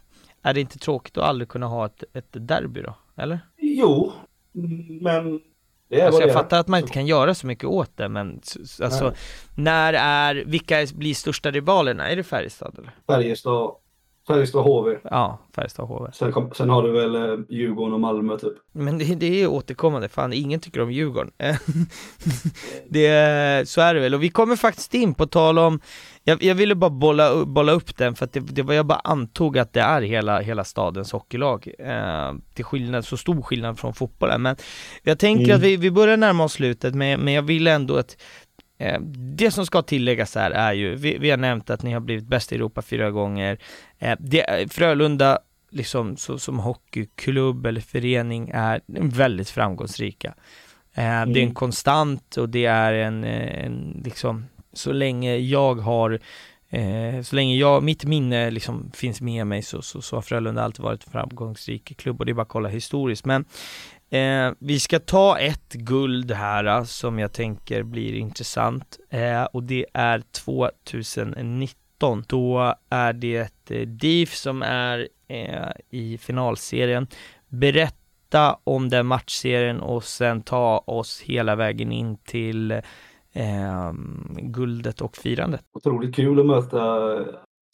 [0.45, 2.95] är det inte tråkigt att aldrig kunna ha ett, ett derby då?
[3.17, 3.39] Eller?
[3.57, 4.11] Jo,
[5.01, 5.39] men
[5.89, 6.33] det är Alltså jag det är.
[6.33, 8.41] fattar att man inte kan göra så mycket åt det, men
[8.81, 9.15] alltså, Nej.
[9.55, 12.09] när är, vilka blir största rivalerna?
[12.09, 12.91] Är det Färjestad eller?
[13.07, 13.71] Färjestad,
[14.27, 14.97] Färjestad HV.
[15.03, 16.11] Ja, Färjestad HV.
[16.13, 18.53] Sen, kom, sen har du väl eh, Djurgården och Malmö typ.
[18.71, 21.31] Men det, det är återkommande, fan ingen tycker om Djurgården.
[22.89, 25.79] det, så är det väl, och vi kommer faktiskt in på tal om,
[26.27, 28.85] jag, jag ville bara bolla, upp- bolla upp den för att det, det var, jag
[28.85, 31.67] bara antog att det är hela, hela stadens hockeylag.
[31.79, 34.41] Eh, till skillnad, så stor skillnad från fotbollen.
[34.41, 34.55] Men
[35.03, 35.55] jag tänker Mm.
[35.55, 38.17] att vi, vi börjar närma oss slutet, men, men jag vill ändå att
[38.77, 38.99] Eh,
[39.37, 42.27] det som ska tilläggas här är ju, vi, vi har nämnt att ni har blivit
[42.27, 43.57] bäst i Europa fyra gånger.
[43.99, 45.39] Eh, det, Frölunda,
[45.71, 50.27] liksom så, som hockeyklubb eller förening, är väldigt framgångsrika.
[50.27, 50.33] Eh,
[50.95, 51.53] Det är en Mm.
[51.53, 54.45] konstant och det är en, en liksom,
[54.77, 56.19] så länge jag har
[56.75, 60.63] Eh, så länge jag, mitt minne liksom finns med mig så, så, så har Frölunda
[60.63, 63.25] alltid varit en framgångsrik klubb och det är bara att kolla historiskt.
[63.25, 63.45] Men
[64.09, 69.63] eh, vi ska ta ett guld här eh, som jag tänker blir intressant eh, och
[69.63, 72.23] det är 2019.
[72.27, 77.07] Då är det eh, DIF som är eh, i finalserien.
[77.47, 82.81] Berätta om den matchserien och sen ta oss hela vägen in till
[83.35, 83.93] eh,
[84.41, 85.61] guldet och firandet.
[85.73, 87.19] Otroligt kul att möta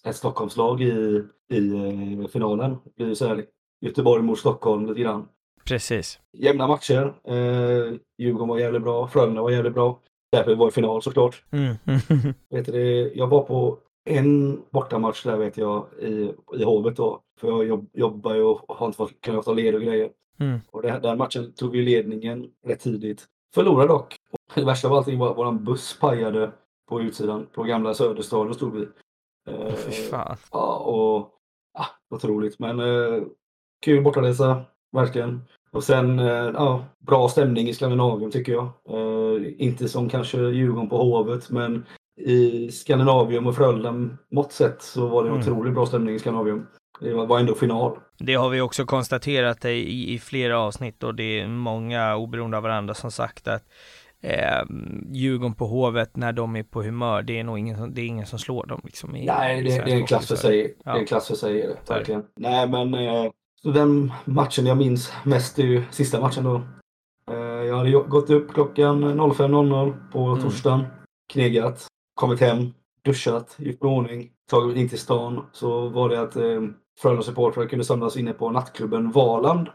[0.05, 1.23] ett Stockholmslag i,
[1.53, 1.73] i
[2.21, 2.77] eh, finalen.
[2.83, 3.45] Det blir ju så här
[3.81, 5.27] Göteborg mot Stockholm lite grann.
[5.65, 6.19] Precis.
[6.37, 7.13] Jämna matcher.
[7.27, 9.07] Eh, Djurgården var jävligt bra.
[9.07, 9.99] Frölunda var jävligt bra.
[10.31, 11.43] Därför var det final såklart.
[11.51, 11.75] Mm.
[12.49, 13.77] Vet du, jag var på
[14.09, 17.21] en bortamatch där vet jag i, i Hovet då.
[17.39, 20.09] För jag jobb, jobbar ju och har inte kunnat ta led och grejer.
[20.39, 20.59] Mm.
[20.71, 23.25] Och det, den matchen tog vi ledningen rätt tidigt.
[23.55, 24.15] Förlorade dock.
[24.55, 26.51] Det värsta av allting var att vår buss pajade
[26.89, 27.47] på utsidan.
[27.53, 28.87] På gamla Söderstadion stod vi.
[29.49, 30.37] Eh, Fy fan.
[30.51, 31.29] Ja, och
[31.77, 32.59] ja, otroligt.
[32.59, 33.23] Men eh,
[33.85, 34.61] kul bortaresa,
[34.91, 35.41] verkligen.
[35.71, 38.63] Och sen, eh, ja, bra stämning i Skandinavien tycker jag.
[38.89, 41.85] Eh, inte som kanske Djurgården på Hovet, men
[42.21, 45.41] i Skandinavium och Frölunda mått sett så var det Mm.
[45.41, 46.67] otroligt bra stämning i Skandinavium.
[46.99, 47.97] Det var, var ändå final.
[48.19, 52.63] Det har vi också konstaterat i, i flera avsnitt och det är många oberoende av
[52.63, 53.63] varandra som sagt att
[54.21, 54.63] eh,
[55.11, 58.05] Djurgården på Hovet när de är på humör, det är nog ingen som, det är
[58.05, 59.15] ingen som slår dem liksom.
[59.15, 60.63] I, Nej, i det, svensk det är en klass för sig.
[60.63, 60.95] Det Ja.
[60.95, 61.93] är en klass för sig, det, det.
[61.93, 62.23] verkligen.
[62.35, 63.31] Nej, men eh,
[63.61, 66.61] så den matchen jag minns mest är ju sista matchen då.
[67.31, 67.37] Eh,
[67.67, 70.41] jag hade gått upp klockan 05.00 på Mm.
[70.43, 70.85] torsdagen,
[71.33, 72.73] knegat, kommit hem,
[73.05, 75.45] duschat, gjort mig i ordning, tagit in till stan.
[75.51, 76.61] Så var det att eh,
[77.01, 79.67] Frölunda supportrar kunde samlas inne på nattklubben Valand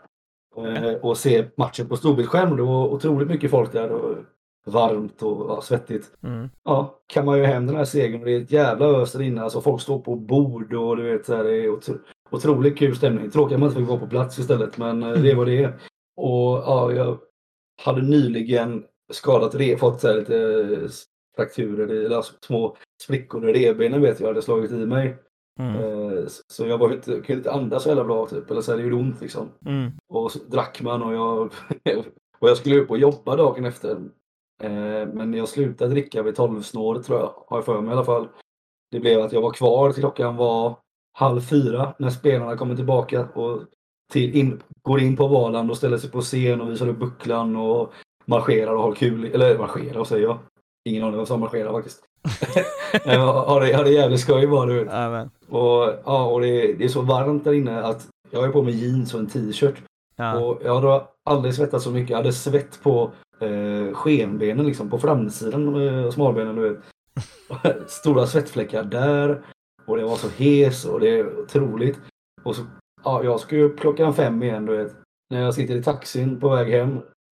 [0.57, 2.57] eh, och se matchen på storbildsskärm.
[2.57, 4.17] Det var otroligt mycket folk där.
[4.67, 6.49] Varmt och ja, svettigt Mm.
[6.65, 9.23] ja, kan man ju hem den här segern och det är ett jävla ös där
[9.23, 9.43] inne.
[9.43, 11.95] Alltså folk står på bord och du vet, så här, det är otro,
[12.31, 13.31] otroligt kul stämning.
[13.31, 15.63] Tråkigt att man inte fick vara på plats istället, men eh, det är vad det
[15.65, 15.69] är.
[16.17, 17.19] Och ja, jag
[17.83, 20.37] hade nyligen skadat, re, fått så här, lite
[20.83, 20.89] eh,
[21.37, 25.17] frakturer, eller alltså, små sprickor i revbenen vet jag hade slagit i mig.
[25.61, 25.75] Mm.
[25.77, 28.71] Eh, så- Så jag var inte, kunde inte andas så jävla bra typ, eller så
[28.73, 29.49] här, det gjorde ont liksom.
[29.67, 29.91] Mm.
[30.09, 31.41] Och så drack man och jag,
[32.41, 33.99] och jag skulle upp och jobba dagen efter.
[34.63, 37.93] Eh, men jag slutade dricka vid 12 snåret tror jag, har jag för mig i
[37.93, 38.29] alla fall.
[38.91, 40.77] det blev att jag var kvar till klockan var
[41.13, 43.63] halv fyra när spelarna kommer tillbaka och
[44.13, 47.57] till in, går in på Valand och ställer sig på scen och visar upp bucklan
[47.57, 47.93] och
[48.25, 49.25] marscherar och har kul.
[49.25, 50.39] Eller marscherar säger jag.
[50.85, 52.03] Ingen aning vad som marscherar faktiskt.
[53.05, 54.93] Har, det, har det jävligt skoj bara du vet.
[54.93, 55.31] Amen.
[55.49, 58.75] Och, ja, och det, det är så varmt där inne att jag har på mig
[58.75, 59.83] jeans och en t-shirt.
[60.17, 60.39] Ja.
[60.39, 62.11] Och jag har aldrig svettats så mycket.
[62.11, 63.11] Jag hade svett på
[63.41, 66.57] eh, skenbenen, liksom, på framsidan, eh, smalbenen.
[66.57, 66.81] Du vet.
[67.91, 69.43] Stora svettfläckar där.
[69.87, 72.01] Och det var så hes och det är otroligt.
[72.43, 72.63] Och så,
[73.05, 74.95] ja, jag ska ju upp klockan fem igen, du vet.
[75.31, 76.99] När jag sitter i taxin på väg hem.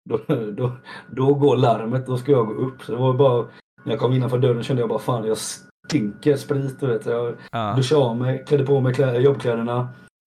[0.10, 0.20] Då,
[0.52, 0.72] då,
[1.12, 2.84] då går larmet, då ska jag gå upp.
[2.84, 3.42] Så det var bara,
[3.84, 7.06] när jag kom innanför dörren kände jag bara fan, jag stinker sprit, du vet.
[7.06, 7.74] Jag, Ja.
[7.78, 9.90] duschade av mig, klädde på mig klä- jobbkläderna,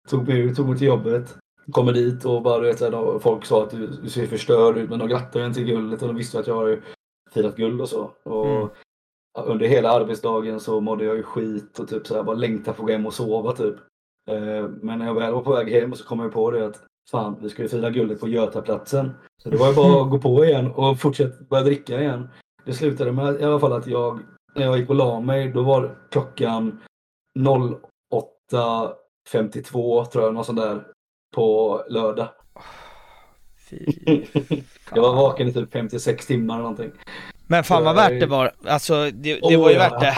[0.10, 1.38] tog mig ut, tog mig till jobbet.
[1.72, 4.28] Kommer dit och bara, du vet, så här, då, folk sa att du, du ser
[4.28, 6.82] förstörd ut, men de grattade en till guldet och de visste att jag har
[7.32, 8.12] firat guld och så.
[8.24, 8.68] Och Mm.
[9.48, 12.84] Under hela arbetsdagen så mådde jag ju skit och typ så här, bara längtade på
[12.84, 13.76] att gå hem och sova typ.
[14.32, 16.84] Eh, Men när jag väl var på väg hem så kom jag på det att
[17.12, 19.12] fan, vi ju fira guldet på Götaplatsen.
[19.44, 22.30] Så det var ju bara att gå på igen och fortsätta börja dricka igen.
[22.66, 24.20] Det slutade med i alla fall att jag,
[24.56, 26.80] när jag gick och la mig, då var klockan
[27.40, 30.88] 08.52 tror jag, något sånt där,
[31.36, 32.28] på lördag.
[33.70, 33.86] Fy
[34.95, 36.91] Jag var vaken i typ 56 timmar eller någonting.
[37.48, 38.52] Men fan vad värt det var.
[38.68, 39.90] Alltså det, det Åh, var ju ja.
[39.90, 40.18] värt det.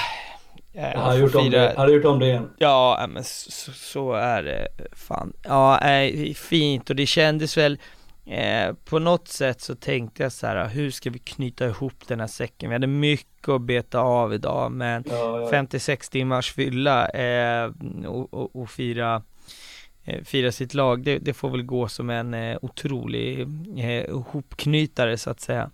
[0.73, 2.49] Eh, Jag hade att gjort, om det, hade gjort om det igen.
[2.57, 5.33] Ja, men så, så är det fan.
[5.43, 7.79] Ja, äh, fint och det kändes väl
[8.25, 12.19] eh, på något sätt så tänkte jag så här, hur ska vi knyta ihop den
[12.19, 12.69] här säcken?
[12.69, 15.47] Vi hade mycket att beta av idag, men Ja, ja.
[15.49, 17.71] 56 timmars fylla eh,
[18.07, 19.21] och, och, och fira eh,
[20.23, 23.41] fira sitt lag, det, det får väl gå som en eh, otrolig
[23.77, 25.69] eh, hopknytare så att säga.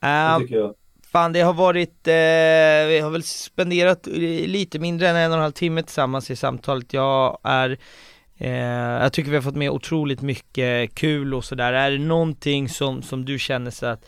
[0.00, 0.74] Det Eh, tycker jag.
[1.12, 4.12] Fan det har varit, eh, vi har väl spenderat eh,
[4.46, 6.92] lite mindre än en och en halv timme tillsammans i samtalet.
[6.92, 7.78] Jag är,
[8.38, 8.50] eh,
[9.02, 11.72] jag tycker vi har fått med otroligt mycket kul och sådär.
[11.72, 14.04] Är det någonting som, som du känner så att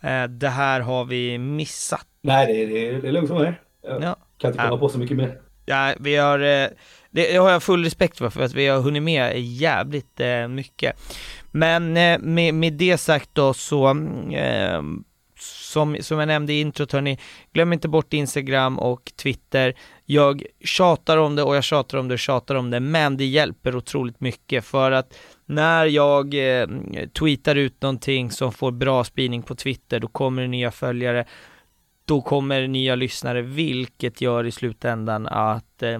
[0.00, 2.06] eh, det här har vi missat?
[2.22, 3.52] Nej, det är, det är, det är lugnt för mig.
[3.82, 4.16] Jag Ja.
[4.38, 4.78] kan inte komma Ja.
[4.78, 5.40] på så mycket mer.
[5.66, 6.68] Ja, vi har, eh,
[7.14, 10.48] det, det har jag full respekt för, för att vi har hunnit med jävligt eh,
[10.48, 10.96] mycket.
[11.50, 13.88] Men eh, med, med det sagt då så,
[14.32, 14.82] eh,
[15.38, 17.18] som, som jag nämnde i introt hörni,
[17.52, 19.74] glöm inte bort Instagram och Twitter.
[20.04, 23.24] Jag tjatar om det och jag tjatar om det och tjatar om det, men det
[23.24, 25.14] hjälper otroligt mycket för att
[25.46, 26.68] när jag eh,
[27.18, 31.24] tweetar ut någonting som får bra spridning på Twitter, då kommer det nya följare
[32.04, 35.98] då kommer det nya lyssnare, vilket gör i slutändan att, eh,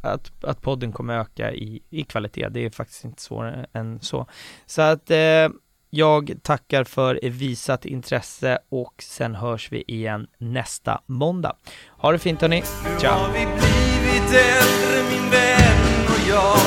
[0.00, 2.48] att, att podden kommer öka i, i kvalitet.
[2.48, 4.26] Det är faktiskt inte svårare än så.
[4.66, 5.48] Så att eh,
[5.90, 11.56] jag tackar för visat intresse och sen hörs vi igen nästa måndag.
[11.88, 12.62] Ha det fint hörni,
[13.02, 16.58] Nu har vi blivit äldre min vän och jag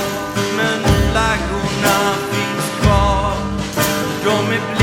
[0.58, 3.34] Men flaggorna finns kvar
[4.26, 4.83] De är